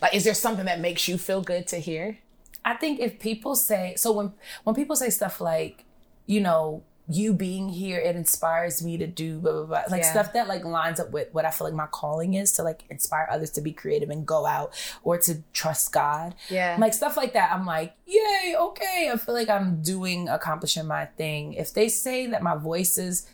like 0.03 0.15
is 0.15 0.25
there 0.25 0.35
something 0.35 0.67
that 0.67 0.81
makes 0.81 1.09
you 1.09 1.17
feel 1.17 1.41
good 1.41 1.67
to 1.69 1.79
hear? 1.79 2.19
I 2.63 2.75
think 2.75 3.01
if 3.01 3.19
people 3.19 3.57
say 3.57 3.95
so 3.97 4.13
when 4.13 4.35
when 4.65 4.75
people 4.77 4.97
say 4.97 5.09
stuff 5.09 5.41
like, 5.41 5.87
you 6.27 6.43
know, 6.43 6.83
you 7.09 7.33
being 7.33 7.71
here, 7.71 7.99
it 7.99 8.17
inspires 8.17 8.85
me 8.85 8.99
to 8.99 9.07
do 9.07 9.39
blah 9.39 9.53
blah 9.53 9.65
blah. 9.65 9.83
Like 9.89 10.03
Yeah. 10.03 10.11
stuff 10.11 10.35
that 10.35 10.47
like 10.47 10.63
lines 10.63 11.01
up 11.01 11.11
with 11.11 11.29
what 11.33 11.47
I 11.47 11.51
feel 11.51 11.67
like 11.67 11.73
my 11.73 11.87
calling 11.87 12.35
is 12.35 12.53
to 12.53 12.63
like 12.63 12.85
inspire 12.91 13.27
others 13.31 13.51
to 13.53 13.63
be 13.63 13.73
creative 13.73 14.11
and 14.11 14.27
go 14.27 14.45
out 14.45 14.75
or 15.03 15.17
to 15.21 15.43
trust 15.55 15.91
God. 15.91 16.35
Yeah. 16.51 16.77
Like 16.79 16.93
stuff 16.93 17.17
like 17.17 17.33
that. 17.33 17.51
I'm 17.51 17.65
like, 17.65 17.95
yay, 18.07 18.55
okay. 18.59 19.11
I 19.11 19.17
feel 19.17 19.35
like 19.35 19.49
I'm 19.49 19.81
doing 19.81 20.29
accomplishing 20.29 20.87
my 20.87 21.07
thing. 21.07 21.55
If 21.55 21.73
they 21.73 21.89
say 21.89 22.27
that 22.27 22.43
my 22.43 22.57
voice 22.57 22.99
is 22.99 23.27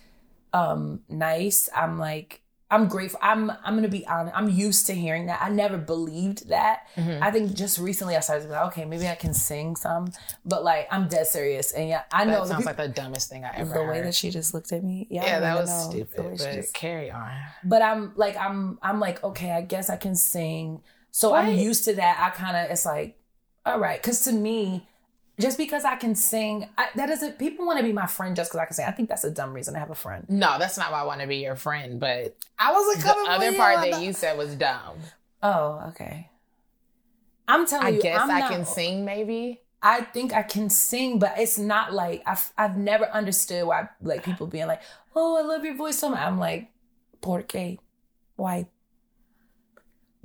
um 0.53 1.01
nice, 1.09 1.69
I'm 1.75 1.99
like 1.99 2.43
I'm 2.69 2.89
grateful. 2.89 3.21
I'm 3.23 3.51
I'm 3.51 3.77
gonna 3.77 3.87
be 3.87 4.05
honest. 4.09 4.37
I'm 4.37 4.49
used 4.49 4.87
to 4.89 4.93
hearing 4.93 5.27
that. 5.27 5.41
I 5.41 5.51
never 5.51 5.79
believed 5.79 6.49
that. 6.49 6.89
Mm-hmm. 6.97 7.23
I 7.23 7.31
think 7.31 7.55
just 7.55 7.79
recently 7.79 8.17
I 8.17 8.21
started 8.21 8.43
to 8.43 8.49
be 8.49 8.55
like, 8.55 8.67
okay, 8.73 8.85
maybe 8.85 9.07
I 9.07 9.15
can 9.15 9.35
sing 9.35 9.77
some. 9.77 10.11
But 10.45 10.65
like 10.65 10.89
I'm 10.91 11.07
dead 11.07 11.29
serious. 11.29 11.71
And 11.73 11.89
yeah, 11.89 12.03
I 12.13 12.25
know 12.25 12.41
that 12.41 12.49
sounds 12.49 12.59
peop- 12.65 12.67
like 12.67 12.77
the 12.77 12.89
dumbest 12.89 13.31
thing 13.31 13.45
I 13.45 13.53
ever 13.55 13.69
the 13.73 13.75
heard. 13.85 13.91
way 13.91 14.03
that 14.03 14.17
she 14.17 14.31
just 14.31 14.53
looked 14.53 14.73
at 14.73 14.83
me. 14.83 15.07
Yeah, 15.11 15.25
yeah, 15.27 15.41
that 15.41 15.61
was 15.61 15.71
know. 15.71 15.91
Stupid. 15.91 16.39
But 16.39 16.53
just- 16.55 16.75
carry 16.75 17.09
on. 17.11 17.31
but 17.63 17.83
I'm 17.83 18.13
like 18.17 18.37
I'm 18.37 18.81
I'm 18.83 18.99
like 18.99 19.23
okay, 19.23 19.53
I 19.53 19.61
guess 19.61 19.89
I 19.89 19.97
can 19.97 20.17
sing. 20.17 20.83
So 21.13 21.35
I'm 21.35 21.55
used 21.55 21.85
to 21.85 21.95
that. 21.95 22.19
I 22.21 22.31
kind 22.37 22.57
of 22.57 22.71
it's 22.73 22.85
like 22.85 23.17
all 23.65 23.79
right, 23.79 24.03
because 24.03 24.21
to 24.25 24.33
me, 24.33 24.87
just 25.39 25.59
because 25.59 25.85
I 25.85 25.97
can 25.97 26.15
sing, 26.15 26.67
I, 26.79 26.89
that 26.95 27.07
doesn't. 27.07 27.39
People 27.39 27.67
want 27.67 27.79
to 27.79 27.85
be 27.85 27.93
my 27.93 28.07
friend 28.07 28.35
just 28.35 28.51
because 28.51 28.61
I 28.61 28.65
can 28.65 28.75
sing. 28.75 28.87
I 28.87 28.91
think 28.93 29.09
that's 29.09 29.25
a 29.25 29.31
dumb 29.31 29.53
reason 29.53 29.75
to 29.75 29.81
have 29.81 29.91
a 29.91 29.95
friend. 29.95 30.25
No, 30.29 30.59
that's 30.59 30.79
not 30.79 30.91
why 30.93 31.01
I 31.01 31.05
want 31.05 31.21
to 31.21 31.27
be 31.27 31.37
your 31.37 31.57
friend. 31.57 32.01
But 32.01 32.37
I 32.59 32.73
wasn't 32.73 33.05
the 33.05 33.31
other 33.31 33.53
part 33.55 33.91
that 33.91 34.01
you 34.03 34.13
said 34.13 34.39
was 34.39 34.55
dumb. 34.55 34.97
Oh, 35.43 35.83
okay. 35.89 36.31
I'm 37.49 37.67
telling 37.67 37.87
I 37.87 37.91
you, 37.91 38.03
guess 38.03 38.21
I'm 38.21 38.31
I 38.31 38.41
not- 38.41 38.51
can 38.51 38.65
sing, 38.65 39.05
maybe. 39.05 39.61
I 39.83 40.01
think 40.01 40.33
I 40.33 40.43
can 40.43 40.69
sing, 40.71 41.19
but 41.19 41.35
it's 41.39 41.59
not 41.59 41.93
like 41.93 42.23
I've 42.27 42.51
I've 42.59 42.77
never 42.77 43.05
understood 43.05 43.67
why 43.67 43.89
like 44.03 44.25
people 44.25 44.47
being 44.47 44.67
like, 44.67 44.81
"Oh, 45.15 45.37
I 45.37 45.43
love 45.43 45.65
your 45.65 45.77
voice 45.77 45.99
so 45.99 46.09
much." 46.09 46.19
I'm 46.19 46.39
like, 46.41 46.71
"Por 47.21 47.43
qué? 47.43 47.79
Why?" 48.37 48.67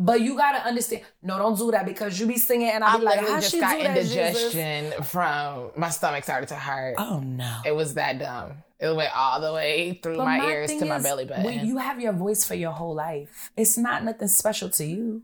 But 0.03 0.21
you 0.21 0.35
gotta 0.35 0.65
understand. 0.67 1.03
No, 1.21 1.37
don't 1.37 1.57
do 1.57 1.69
that 1.71 1.85
because 1.85 2.19
you 2.19 2.25
be 2.25 2.37
singing 2.37 2.69
and 2.69 2.83
I 2.83 2.95
I 2.95 2.97
be 2.97 3.05
like, 3.05 3.15
literally 3.15 3.33
how 3.35 3.39
just 3.39 3.51
she 3.51 3.59
got 3.59 3.77
do 3.77 3.83
that, 3.83 3.97
indigestion 3.97 5.03
from 5.03 5.71
my 5.75 5.89
stomach 5.89 6.23
started 6.23 6.49
to 6.49 6.55
hurt. 6.55 6.95
Oh 6.97 7.19
no. 7.19 7.59
It 7.65 7.75
was 7.75 7.93
that 7.93 8.17
dumb. 8.17 8.63
It 8.79 8.95
went 8.95 9.15
all 9.15 9.39
the 9.39 9.53
way 9.53 9.99
through 10.01 10.17
But 10.17 10.25
my, 10.25 10.49
ears 10.49 10.71
to 10.71 10.85
my 10.85 10.99
belly 10.99 11.25
button. 11.25 11.43
When 11.43 11.67
you 11.67 11.77
have 11.77 12.01
your 12.01 12.13
voice 12.13 12.43
for 12.43 12.55
your 12.55 12.71
whole 12.71 12.95
life, 12.95 13.51
it's 13.55 13.77
not 13.77 14.03
nothing 14.03 14.27
special 14.27 14.69
to 14.71 14.85
you. 14.85 15.21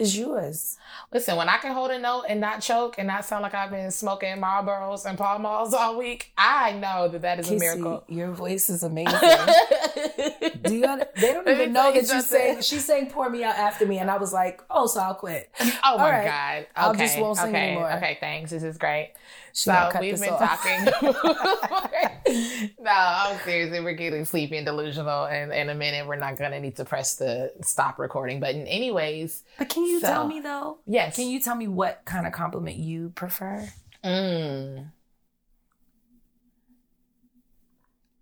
It's 0.00 0.16
yours. 0.16 0.76
Listen, 1.12 1.36
when 1.36 1.48
I 1.48 1.58
can 1.58 1.72
hold 1.72 1.90
a 1.90 1.98
note 1.98 2.24
and 2.28 2.40
not 2.40 2.60
choke 2.62 2.96
and 2.98 3.06
not 3.06 3.24
sound 3.24 3.42
like 3.42 3.54
I've 3.54 3.70
been 3.70 3.90
smoking 3.90 4.36
Marlboros 4.38 5.04
and 5.04 5.18
Pall 5.18 5.38
Malls 5.38 5.74
all 5.74 5.98
week, 5.98 6.32
I 6.38 6.72
know 6.72 7.08
that 7.08 7.22
that 7.22 7.38
is 7.40 7.50
a 7.50 7.56
miracle. 7.56 8.04
your 8.08 8.32
voice 8.32 8.70
is 8.70 8.82
amazing. 8.82 9.18
Do 10.62 10.74
you? 10.74 11.00
They 11.16 11.32
don't 11.32 11.48
even 11.48 11.72
know 11.72 11.92
that 11.92 11.96
you 12.00 12.04
something. 12.04 12.22
sang. 12.22 12.62
She 12.62 12.78
sang 12.78 13.10
"Pour 13.10 13.28
Me 13.28 13.44
Out" 13.44 13.56
after 13.56 13.86
me, 13.86 13.98
and 13.98 14.10
I 14.10 14.16
was 14.18 14.32
like, 14.32 14.62
"Oh, 14.70 14.86
so 14.86 15.00
I'll 15.00 15.14
quit." 15.14 15.50
Oh 15.60 15.72
All 15.84 15.98
my 15.98 16.10
right. 16.10 16.24
god! 16.24 16.58
Okay, 16.60 16.68
I'll 16.76 16.94
just 16.94 17.18
won't 17.18 17.38
sing 17.38 17.48
okay, 17.50 17.68
anymore. 17.72 17.92
okay. 17.92 18.16
Thanks. 18.20 18.50
This 18.50 18.62
is 18.62 18.78
great. 18.78 19.12
She 19.52 19.64
so 19.64 19.88
cut 19.90 20.00
we've 20.00 20.12
this 20.12 20.20
been 20.20 20.30
off. 20.34 20.62
talking. 20.62 20.84
no, 22.78 22.90
I'm 22.90 23.38
seriously. 23.40 23.80
We're 23.80 23.94
getting 23.94 24.24
sleepy 24.24 24.56
and 24.56 24.66
delusional, 24.66 25.24
and 25.26 25.52
in 25.52 25.68
a 25.70 25.74
minute 25.74 26.06
we're 26.06 26.16
not 26.16 26.36
gonna 26.38 26.60
need 26.60 26.76
to 26.76 26.84
press 26.84 27.16
the 27.16 27.52
stop 27.62 27.98
recording 27.98 28.38
button. 28.40 28.66
Anyways, 28.66 29.42
But 29.58 29.68
can 29.68 29.84
you 29.84 29.89
So- 29.98 30.06
tell 30.06 30.28
me 30.28 30.40
though? 30.40 30.78
yes. 30.86 31.16
Can 31.16 31.28
you 31.28 31.40
tell 31.40 31.56
me 31.56 31.66
what 31.66 32.04
kind 32.04 32.26
of 32.26 32.32
compliment 32.32 32.76
you 32.76 33.10
prefer? 33.14 33.68
Mm. 34.04 34.90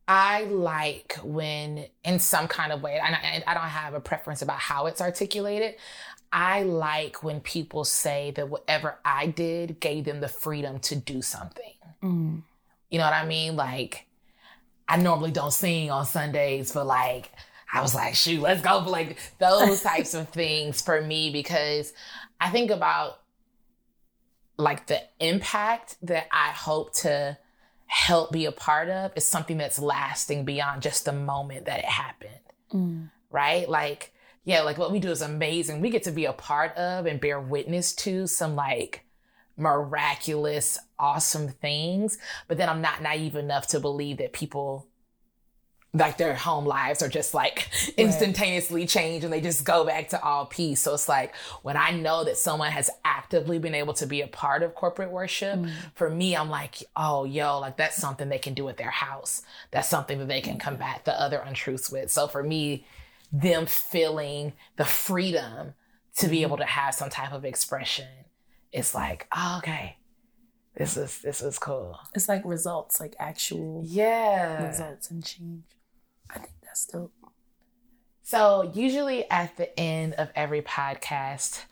I 0.08 0.44
like 0.44 1.18
when, 1.22 1.84
in 2.02 2.18
some 2.18 2.48
kind 2.48 2.72
of 2.72 2.82
way, 2.82 2.98
and 2.98 3.14
I, 3.14 3.42
I 3.46 3.52
don't 3.52 3.62
have 3.64 3.92
a 3.92 4.00
preference 4.00 4.40
about 4.40 4.58
how 4.58 4.86
it's 4.86 5.02
articulated. 5.02 5.74
I 6.32 6.62
like 6.62 7.22
when 7.22 7.40
people 7.40 7.84
say 7.84 8.32
that 8.36 8.48
whatever 8.48 8.98
I 9.04 9.26
did 9.26 9.80
gave 9.80 10.06
them 10.06 10.20
the 10.20 10.28
freedom 10.28 10.78
to 10.80 10.96
do 10.96 11.20
something. 11.20 11.74
Mm. 12.02 12.42
You 12.90 12.98
know 12.98 13.04
what 13.04 13.12
I 13.12 13.26
mean? 13.26 13.56
Like, 13.56 14.06
I 14.88 14.96
normally 14.96 15.30
don't 15.30 15.52
sing 15.52 15.90
on 15.90 16.06
Sundays, 16.06 16.72
but 16.72 16.86
like, 16.86 17.30
I 17.72 17.82
was 17.82 17.94
like, 17.94 18.14
shoot, 18.14 18.40
let's 18.40 18.62
go 18.62 18.82
for 18.82 18.90
like 18.90 19.18
those 19.38 19.82
types 19.82 20.14
of 20.14 20.28
things 20.30 20.80
for 20.80 21.00
me 21.00 21.30
because 21.30 21.92
I 22.40 22.50
think 22.50 22.70
about 22.70 23.20
like 24.56 24.86
the 24.86 25.00
impact 25.20 25.96
that 26.02 26.26
I 26.32 26.48
hope 26.50 26.94
to 26.96 27.38
help 27.86 28.32
be 28.32 28.44
a 28.46 28.52
part 28.52 28.88
of 28.88 29.12
is 29.16 29.24
something 29.24 29.56
that's 29.58 29.78
lasting 29.78 30.44
beyond 30.44 30.82
just 30.82 31.04
the 31.04 31.12
moment 31.12 31.66
that 31.66 31.78
it 31.80 31.84
happened 31.86 32.30
Mm. 32.72 33.10
right? 33.30 33.68
Like, 33.68 34.12
yeah, 34.44 34.60
like 34.62 34.76
what 34.76 34.92
we 34.92 34.98
do 35.00 35.10
is 35.10 35.22
amazing. 35.22 35.80
We 35.80 35.88
get 35.90 36.02
to 36.04 36.10
be 36.10 36.26
a 36.26 36.34
part 36.34 36.76
of 36.76 37.06
and 37.06 37.20
bear 37.20 37.40
witness 37.40 37.94
to 37.96 38.26
some 38.26 38.56
like 38.56 39.04
miraculous, 39.56 40.78
awesome 40.98 41.48
things. 41.48 42.18
But 42.46 42.58
then 42.58 42.68
I'm 42.68 42.80
not 42.80 43.02
naive 43.02 43.36
enough 43.36 43.66
to 43.68 43.80
believe 43.80 44.18
that 44.18 44.32
people 44.32 44.86
like 45.94 46.18
their 46.18 46.34
home 46.34 46.66
lives 46.66 47.02
are 47.02 47.08
just 47.08 47.32
like 47.32 47.68
instantaneously 47.96 48.86
change 48.86 49.24
and 49.24 49.32
they 49.32 49.40
just 49.40 49.64
go 49.64 49.84
back 49.84 50.10
to 50.10 50.22
all 50.22 50.44
peace. 50.44 50.82
So 50.82 50.94
it's 50.94 51.08
like 51.08 51.34
when 51.62 51.76
I 51.76 51.92
know 51.92 52.24
that 52.24 52.36
someone 52.36 52.70
has 52.70 52.90
actively 53.04 53.58
been 53.58 53.74
able 53.74 53.94
to 53.94 54.06
be 54.06 54.20
a 54.20 54.26
part 54.26 54.62
of 54.62 54.74
corporate 54.74 55.10
worship, 55.10 55.58
mm. 55.58 55.70
for 55.94 56.10
me, 56.10 56.36
I'm 56.36 56.50
like, 56.50 56.82
oh, 56.94 57.24
yo, 57.24 57.58
like 57.58 57.78
that's 57.78 57.96
something 57.96 58.28
they 58.28 58.38
can 58.38 58.54
do 58.54 58.68
at 58.68 58.76
their 58.76 58.90
house. 58.90 59.42
That's 59.70 59.88
something 59.88 60.18
that 60.18 60.28
they 60.28 60.42
can 60.42 60.58
combat 60.58 61.04
the 61.04 61.18
other 61.18 61.38
untruths 61.38 61.90
with. 61.90 62.10
So 62.10 62.26
for 62.26 62.42
me, 62.42 62.84
them 63.32 63.66
feeling 63.66 64.52
the 64.76 64.84
freedom 64.84 65.74
to 66.16 66.28
be 66.28 66.36
mm-hmm. 66.36 66.42
able 66.42 66.56
to 66.58 66.64
have 66.64 66.94
some 66.94 67.10
type 67.10 67.32
of 67.32 67.44
expression, 67.44 68.08
it's 68.72 68.94
like, 68.94 69.26
oh, 69.34 69.56
okay, 69.58 69.96
this 70.76 70.96
is 70.96 71.20
this 71.20 71.42
is 71.42 71.58
cool. 71.58 71.98
It's 72.14 72.28
like 72.28 72.42
results, 72.44 73.00
like 73.00 73.16
actual 73.18 73.82
Yeah. 73.86 74.66
results 74.68 75.10
and 75.10 75.24
change. 75.24 75.64
I 76.30 76.38
think 76.38 76.52
that's 76.62 76.86
dope. 76.86 77.12
So, 78.22 78.70
usually 78.74 79.28
at 79.30 79.56
the 79.56 79.78
end 79.78 80.14
of 80.14 80.28
every 80.34 80.60
podcast, 80.60 81.64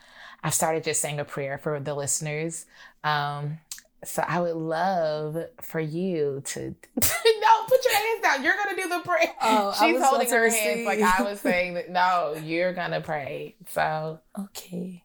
I've 0.43 0.55
started 0.55 0.85
just 0.85 1.03
saying 1.03 1.21
a 1.21 1.25
prayer 1.25 1.59
for 1.59 1.79
the 1.81 1.95
listeners. 1.95 2.65
Um, 3.05 3.59
so, 4.05 4.25
I 4.27 4.41
would 4.41 4.57
love 4.57 5.37
for 5.61 5.81
you 5.81 6.43
to 6.47 6.61
no, 6.97 7.65
put 7.69 7.85
your 7.85 7.95
hands 7.95 8.23
down. 8.23 8.43
You're 8.43 8.57
gonna 8.57 8.77
do 8.77 8.89
the 8.89 9.01
prayer. 9.01 9.35
Oh, 9.43 9.75
I 9.79 9.87
She's 9.87 9.99
was 9.99 10.09
holding 10.09 10.31
her 10.31 10.49
hands 10.49 10.87
like. 10.87 11.01
I 11.01 11.23
was 11.23 11.41
saying 11.41 11.75
that. 11.75 11.91
No, 11.91 12.35
you're 12.43 12.73
gonna 12.73 13.03
pray. 13.03 13.57
So, 13.69 14.21
Okay. 14.39 15.05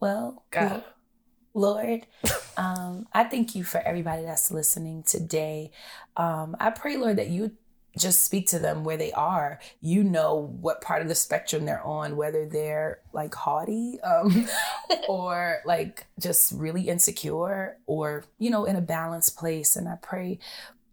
Well, 0.00 0.44
go. 0.50 0.82
Lord, 1.54 2.06
um, 2.56 3.06
I 3.12 3.24
thank 3.24 3.54
you 3.54 3.62
for 3.62 3.78
everybody 3.78 4.22
that's 4.22 4.50
listening 4.50 5.02
today. 5.04 5.70
Um, 6.16 6.56
I 6.58 6.70
pray, 6.70 6.96
Lord, 6.96 7.18
that 7.18 7.28
you 7.28 7.52
just 7.96 8.24
speak 8.24 8.46
to 8.48 8.58
them 8.58 8.84
where 8.84 8.96
they 8.96 9.12
are. 9.12 9.60
You 9.80 10.02
know 10.02 10.54
what 10.60 10.80
part 10.80 11.02
of 11.02 11.08
the 11.08 11.14
spectrum 11.14 11.64
they're 11.64 11.82
on, 11.82 12.16
whether 12.16 12.46
they're 12.46 13.00
like 13.12 13.34
haughty 13.34 14.00
um, 14.00 14.48
or 15.08 15.60
like 15.64 16.06
just 16.18 16.52
really 16.52 16.88
insecure 16.88 17.76
or, 17.86 18.24
you 18.38 18.50
know, 18.50 18.64
in 18.64 18.76
a 18.76 18.80
balanced 18.80 19.36
place. 19.36 19.76
And 19.76 19.88
I 19.88 19.96
pray, 19.96 20.38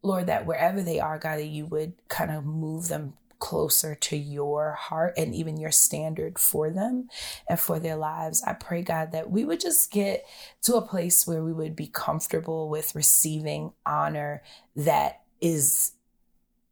Lord, 0.01 0.27
that 0.27 0.45
wherever 0.45 0.81
they 0.81 0.99
are, 0.99 1.17
God, 1.17 1.39
that 1.39 1.45
you 1.45 1.65
would 1.67 1.93
kind 2.09 2.31
of 2.31 2.45
move 2.45 2.87
them 2.87 3.13
closer 3.39 3.95
to 3.95 4.17
your 4.17 4.73
heart 4.73 5.13
and 5.17 5.33
even 5.33 5.57
your 5.57 5.71
standard 5.71 6.37
for 6.37 6.69
them 6.69 7.09
and 7.47 7.57
for 7.57 7.79
their 7.79 7.95
lives. 7.95 8.43
I 8.45 8.53
pray, 8.53 8.81
God, 8.81 9.13
that 9.13 9.31
we 9.31 9.45
would 9.45 9.61
just 9.61 9.91
get 9.91 10.25
to 10.63 10.75
a 10.75 10.81
place 10.81 11.25
where 11.25 11.41
we 11.41 11.53
would 11.53 11.75
be 11.75 11.87
comfortable 11.87 12.69
with 12.69 12.95
receiving 12.95 13.71
honor 13.85 14.43
that 14.75 15.21
is 15.41 15.93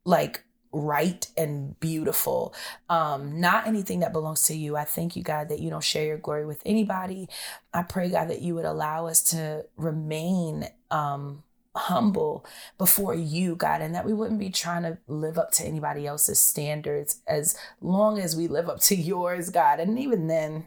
like 0.08 0.44
right 0.72 1.28
and 1.38 1.80
beautiful. 1.80 2.54
Um 2.90 3.40
not 3.40 3.68
anything 3.68 4.00
that 4.00 4.14
belongs 4.14 4.44
to 4.44 4.56
you. 4.56 4.76
I 4.76 4.86
thank 4.86 5.16
you 5.16 5.24
god 5.24 5.50
that 5.50 5.60
you 5.60 5.70
don't 5.70 5.84
share 5.84 6.06
your 6.06 6.18
glory 6.18 6.46
with 6.46 6.62
anybody. 6.66 7.30
I 7.74 7.84
pray 7.84 8.10
god 8.10 8.30
that 8.30 8.42
you 8.42 8.56
would 8.56 8.66
allow 8.66 9.08
us 9.08 9.22
to 9.32 9.66
remain 9.76 10.68
um 10.90 11.44
humble 11.76 12.44
before 12.80 13.14
you 13.14 13.56
god 13.56 13.82
and 13.82 13.94
that 13.94 14.06
we 14.06 14.14
wouldn't 14.14 14.40
be 14.40 14.50
trying 14.50 14.82
to 14.82 14.98
live 15.08 15.38
up 15.38 15.52
to 15.52 15.64
anybody 15.64 16.08
else's 16.08 16.40
standards 16.40 17.22
as 17.28 17.56
long 17.82 18.18
as 18.18 18.36
we 18.36 18.48
live 18.48 18.68
up 18.70 18.80
to 18.80 18.96
yours 19.12 19.50
god. 19.50 19.80
And 19.80 20.00
even 20.00 20.28
then 20.28 20.66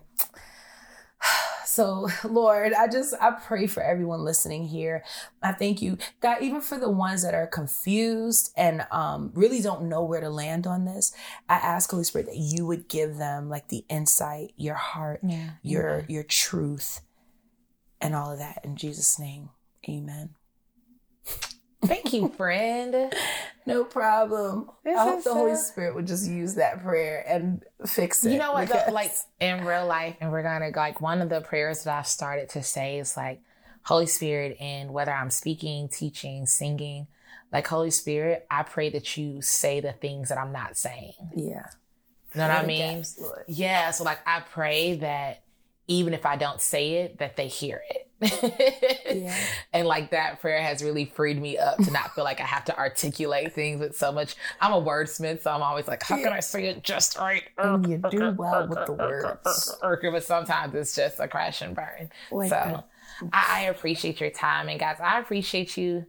so, 1.71 2.09
Lord, 2.29 2.73
I 2.73 2.89
just 2.89 3.15
I 3.21 3.31
pray 3.31 3.69
for 3.69 3.81
everyone 3.83 4.25
listening 4.25 4.67
here. 4.67 5.05
I 5.41 5.53
thank 5.53 5.81
you, 5.81 5.99
God, 6.21 6.43
even 6.43 6.61
for 6.61 6.77
the 6.79 6.91
ones 6.91 7.23
that 7.23 7.33
are 7.33 7.47
confused 7.47 8.53
and 8.57 8.85
um, 8.91 9.31
really 9.35 9.61
don't 9.61 9.89
know 9.89 10.03
where 10.03 10.21
to 10.21 10.31
land 10.31 10.67
on 10.67 10.85
this. 10.85 11.13
I 11.49 11.55
ask 11.55 11.89
Holy 11.91 12.03
Spirit 12.03 12.27
that 12.27 12.37
you 12.37 12.67
would 12.67 12.89
give 12.89 13.19
them 13.19 13.49
like 13.49 13.69
the 13.69 13.85
insight, 13.89 14.53
your 14.57 14.75
heart, 14.75 15.21
Yeah. 15.23 15.51
your 15.63 16.05
your 16.09 16.25
truth, 16.25 17.03
and 18.01 18.17
all 18.17 18.33
of 18.33 18.39
that. 18.41 18.61
In 18.65 18.75
Jesus' 18.75 19.19
name, 19.19 19.51
Amen. 19.89 20.31
Thank 21.85 22.13
you, 22.13 22.29
friend. 22.29 23.13
No 23.67 23.85
problem. 23.85 24.69
This 24.83 24.99
I 24.99 25.05
hope 25.05 25.23
the 25.23 25.33
Holy 25.35 25.55
Spirit 25.55 25.95
would 25.95 26.07
just 26.07 26.29
use 26.29 26.55
that 26.57 26.83
prayer 26.83 27.23
and 27.29 27.63
fix 27.87 28.25
it. 28.25 28.33
You 28.33 28.39
know 28.39 28.53
what? 28.53 28.67
though? 28.69 28.75
because- 28.75 28.93
like 28.93 29.13
in 29.39 29.65
real 29.65 29.87
life, 29.87 30.17
and 30.21 30.33
we're 30.33 30.43
gonna 30.43 30.71
like 30.75 31.01
one 31.01 31.21
of 31.23 31.29
the 31.29 31.41
prayers 31.41 31.85
that 31.85 31.97
I've 31.97 32.07
started 32.07 32.49
to 32.51 32.63
say 32.65 32.99
is 32.99 33.17
like, 33.17 33.43
Holy 33.85 34.07
Spirit, 34.07 34.57
and 34.61 34.93
whether 34.93 35.13
I'm 35.13 35.31
speaking, 35.31 35.89
teaching, 35.89 36.47
singing, 36.47 37.07
like 37.53 37.67
Holy 37.67 37.91
Spirit, 37.91 38.45
I 38.51 38.65
pray 38.65 38.91
that 38.91 39.17
you 39.17 39.41
say 39.41 39.79
the 39.79 39.93
things 39.93 40.31
that 40.31 40.39
I'm 40.39 40.53
not 40.53 40.77
saying. 40.77 41.13
yeah. 41.37 41.67
You 42.35 42.41
know 42.41 42.49
what 42.49 42.57
I 42.57 42.67
mean? 42.67 43.05
Yeah. 43.47 43.91
So 43.91 44.03
like 44.05 44.21
I 44.27 44.41
pray 44.41 44.97
that 44.97 45.43
even 45.87 46.15
if 46.15 46.27
I 46.27 46.37
don't 46.37 46.61
say 46.61 46.95
it, 46.95 47.19
that 47.19 47.37
they 47.37 47.47
hear 47.47 47.83
it. 47.91 48.10
Yeah. 49.11 49.37
And 49.73 49.89
like 49.89 50.11
that 50.13 50.41
prayer 50.41 50.63
has 50.63 50.85
really 50.85 51.05
freed 51.05 51.41
me 51.41 51.59
up 51.59 51.79
to 51.79 51.91
not 51.91 52.15
feel 52.15 52.23
like 52.23 52.41
I 52.41 52.45
have 52.45 52.65
to 52.67 52.79
articulate 52.79 53.53
things 53.53 53.81
with 53.81 53.97
so 53.97 54.13
much. 54.13 54.37
I'm 54.61 54.73
a 54.73 54.81
wordsmith, 54.81 55.43
so 55.43 55.51
I'm 55.51 55.63
always 55.63 55.89
like, 55.89 56.03
how 56.03 56.17
can 56.17 56.33
I 56.33 56.39
say 56.41 56.67
it 56.67 56.85
just 56.85 57.19
right? 57.19 57.43
And 57.59 57.89
you 57.89 57.99
do 58.11 58.31
well 58.33 58.69
with 58.69 58.87
the 58.87 58.93
words. 58.93 59.75
But 60.13 60.25
sometimes 60.25 60.75
it's 60.75 60.95
just 60.95 61.19
a 61.19 61.27
crash 61.27 61.61
and 61.63 61.75
burn. 61.75 62.11
Like 62.31 62.51
so. 62.51 62.85
I, 63.33 63.47
I 63.49 63.61
appreciate 63.63 64.21
your 64.21 64.31
time. 64.31 64.69
And 64.69 64.79
guys, 64.79 64.99
I 65.01 65.19
appreciate 65.19 65.77
you 65.77 66.07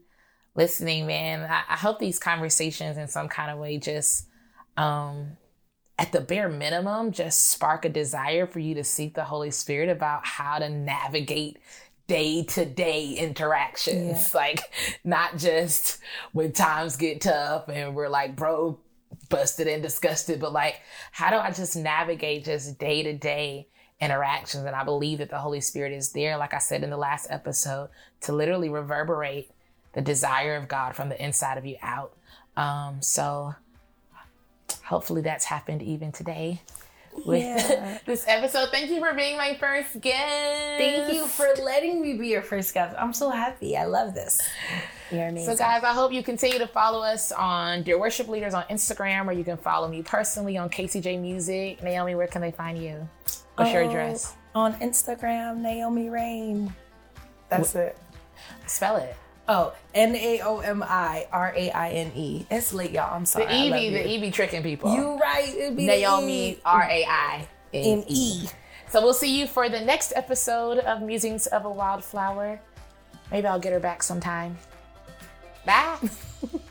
listening, 0.56 1.08
man. 1.08 1.50
I, 1.50 1.64
I 1.70 1.78
hope 1.78 2.00
these 2.00 2.20
conversations 2.20 2.98
in 2.98 3.08
some 3.08 3.30
kind 3.30 3.52
of 3.52 3.58
way 3.58 3.78
just 3.78 4.28
um 4.78 5.38
at 6.02 6.12
the 6.12 6.22
bare 6.22 6.50
minimum, 6.50 7.12
just 7.12 7.50
spark 7.50 7.86
a 7.86 7.90
desire 7.90 8.48
for 8.48 8.60
you 8.60 8.74
to 8.74 8.84
seek 8.84 9.14
the 9.14 9.24
Holy 9.24 9.52
Spirit 9.52 9.88
about 9.88 10.26
how 10.26 10.58
to 10.58 10.68
navigate 10.68 11.60
day 12.12 12.44
to 12.44 12.66
day 12.66 13.14
interactions. 13.14 14.36
Like, 14.36 14.60
not 15.06 15.38
just 15.38 16.00
when 16.34 16.52
times 16.52 16.98
get 16.98 17.22
tough 17.22 17.70
and 17.70 17.96
we're 17.96 18.10
like, 18.10 18.36
bro, 18.36 18.80
busted 19.30 19.68
and 19.68 19.82
disgusted, 19.82 20.42
but 20.42 20.52
like, 20.52 20.82
how 21.12 21.30
do 21.30 21.38
I 21.38 21.52
just 21.52 21.78
navigate 21.78 22.44
just 22.44 22.78
day 22.78 23.02
to 23.04 23.14
day 23.14 23.70
interactions? 24.02 24.66
And 24.66 24.76
I 24.76 24.84
believe 24.84 25.20
that 25.20 25.30
the 25.30 25.38
Holy 25.38 25.62
Spirit 25.62 25.94
is 25.94 26.12
there, 26.12 26.36
like 26.36 26.54
I 26.54 26.60
said 26.60 26.84
in 26.84 26.90
the 26.90 26.98
last 26.98 27.28
episode, 27.30 27.90
to 28.22 28.34
literally 28.34 28.68
reverberate 28.68 29.50
the 29.94 30.02
desire 30.02 30.58
of 30.58 30.68
God 30.68 30.96
from 30.96 31.08
the 31.08 31.24
inside 31.24 31.58
of 31.58 31.66
you 31.66 31.78
out. 31.82 32.18
Um, 32.58 33.02
so 33.02 33.56
hopefully 34.84 35.22
that's 35.22 35.46
happened 35.46 35.82
even 35.82 36.12
today 36.12 36.62
with 37.26 37.42
Yeah. 37.42 37.98
this 38.06 38.26
episode. 38.28 38.70
Thank 38.70 38.90
you 38.90 39.00
for 39.00 39.14
being 39.14 39.38
my 39.38 39.56
first 39.56 40.00
guest. 40.02 40.78
Thank 40.78 41.14
you 41.14 41.28
for 41.28 41.48
letting 41.64 42.02
me 42.02 42.14
be 42.14 42.28
your 42.30 42.42
first 42.42 42.74
guest. 42.74 42.96
I'm 43.00 43.14
so 43.14 43.30
happy. 43.30 43.76
I 43.78 43.86
love 43.86 44.14
this. 44.14 44.42
You're 45.12 45.28
amazing. 45.28 45.50
So, 45.50 45.58
guys, 45.58 45.84
I 45.84 45.94
hope 45.94 46.14
you 46.14 46.24
continue 46.24 46.58
to 46.60 46.68
follow 46.68 47.02
us 47.02 47.32
on 47.34 47.84
Dear 47.84 48.00
Worship 48.00 48.28
Leaders 48.30 48.54
on 48.54 48.64
Instagram, 48.64 49.28
or 49.28 49.34
you 49.34 49.44
can 49.44 49.58
follow 49.58 49.88
me 49.90 50.02
personally 50.04 50.58
on 50.58 50.70
KCJ 50.70 51.20
Music. 51.20 51.84
Naomi, 51.84 52.16
where 52.16 52.28
can 52.28 52.42
they 52.42 52.52
find 52.52 52.82
you? 52.82 53.08
What's 53.56 53.74
your 53.74 53.84
Oh, 53.84 53.90
address? 53.90 54.34
On 54.56 54.74
Instagram, 54.76 55.58
Naomi 55.58 56.10
Raine. 56.10 56.74
That's 57.50 57.76
it. 57.76 57.98
Spell 58.68 58.96
it. 58.98 59.16
Oh, 59.48 59.74
N 59.94 60.16
A 60.16 60.42
O 60.42 60.60
M 60.60 60.84
I 60.84 61.28
R 61.32 61.54
A 61.56 61.72
I 61.72 61.90
N 61.90 62.12
E. 62.16 62.46
It's 62.50 62.74
late, 62.74 62.92
y'all. 62.92 63.14
I'm 63.14 63.26
sorry. 63.26 63.48
I 63.48 63.64
love 63.66 63.74
EV, 63.74 63.94
the 63.94 64.10
you. 64.10 64.28
EV 64.28 64.34
tricking 64.34 64.64
people. 64.64 64.94
You 64.94 65.18
right. 65.18 65.54
It'd 65.56 65.76
be 65.76 65.86
the 65.86 65.94
Naomi, 65.94 66.52
E. 66.52 66.60
R 66.64 66.84
A 66.84 67.06
I 67.06 67.48
N 67.74 68.04
E. 68.08 68.44
E. 68.44 68.50
So, 68.90 69.02
we'll 69.02 69.14
see 69.14 69.40
you 69.40 69.48
for 69.48 69.70
the 69.70 69.80
next 69.80 70.14
episode 70.16 70.80
of 70.80 71.02
Musings 71.02 71.48
of 71.48 71.66
a 71.66 71.70
Wildflower. 71.70 72.60
Maybe 73.32 73.48
I'll 73.48 73.60
get 73.60 73.74
her 73.74 73.80
back 73.80 74.04
sometime. 74.04 74.58
Bye. 75.66 75.98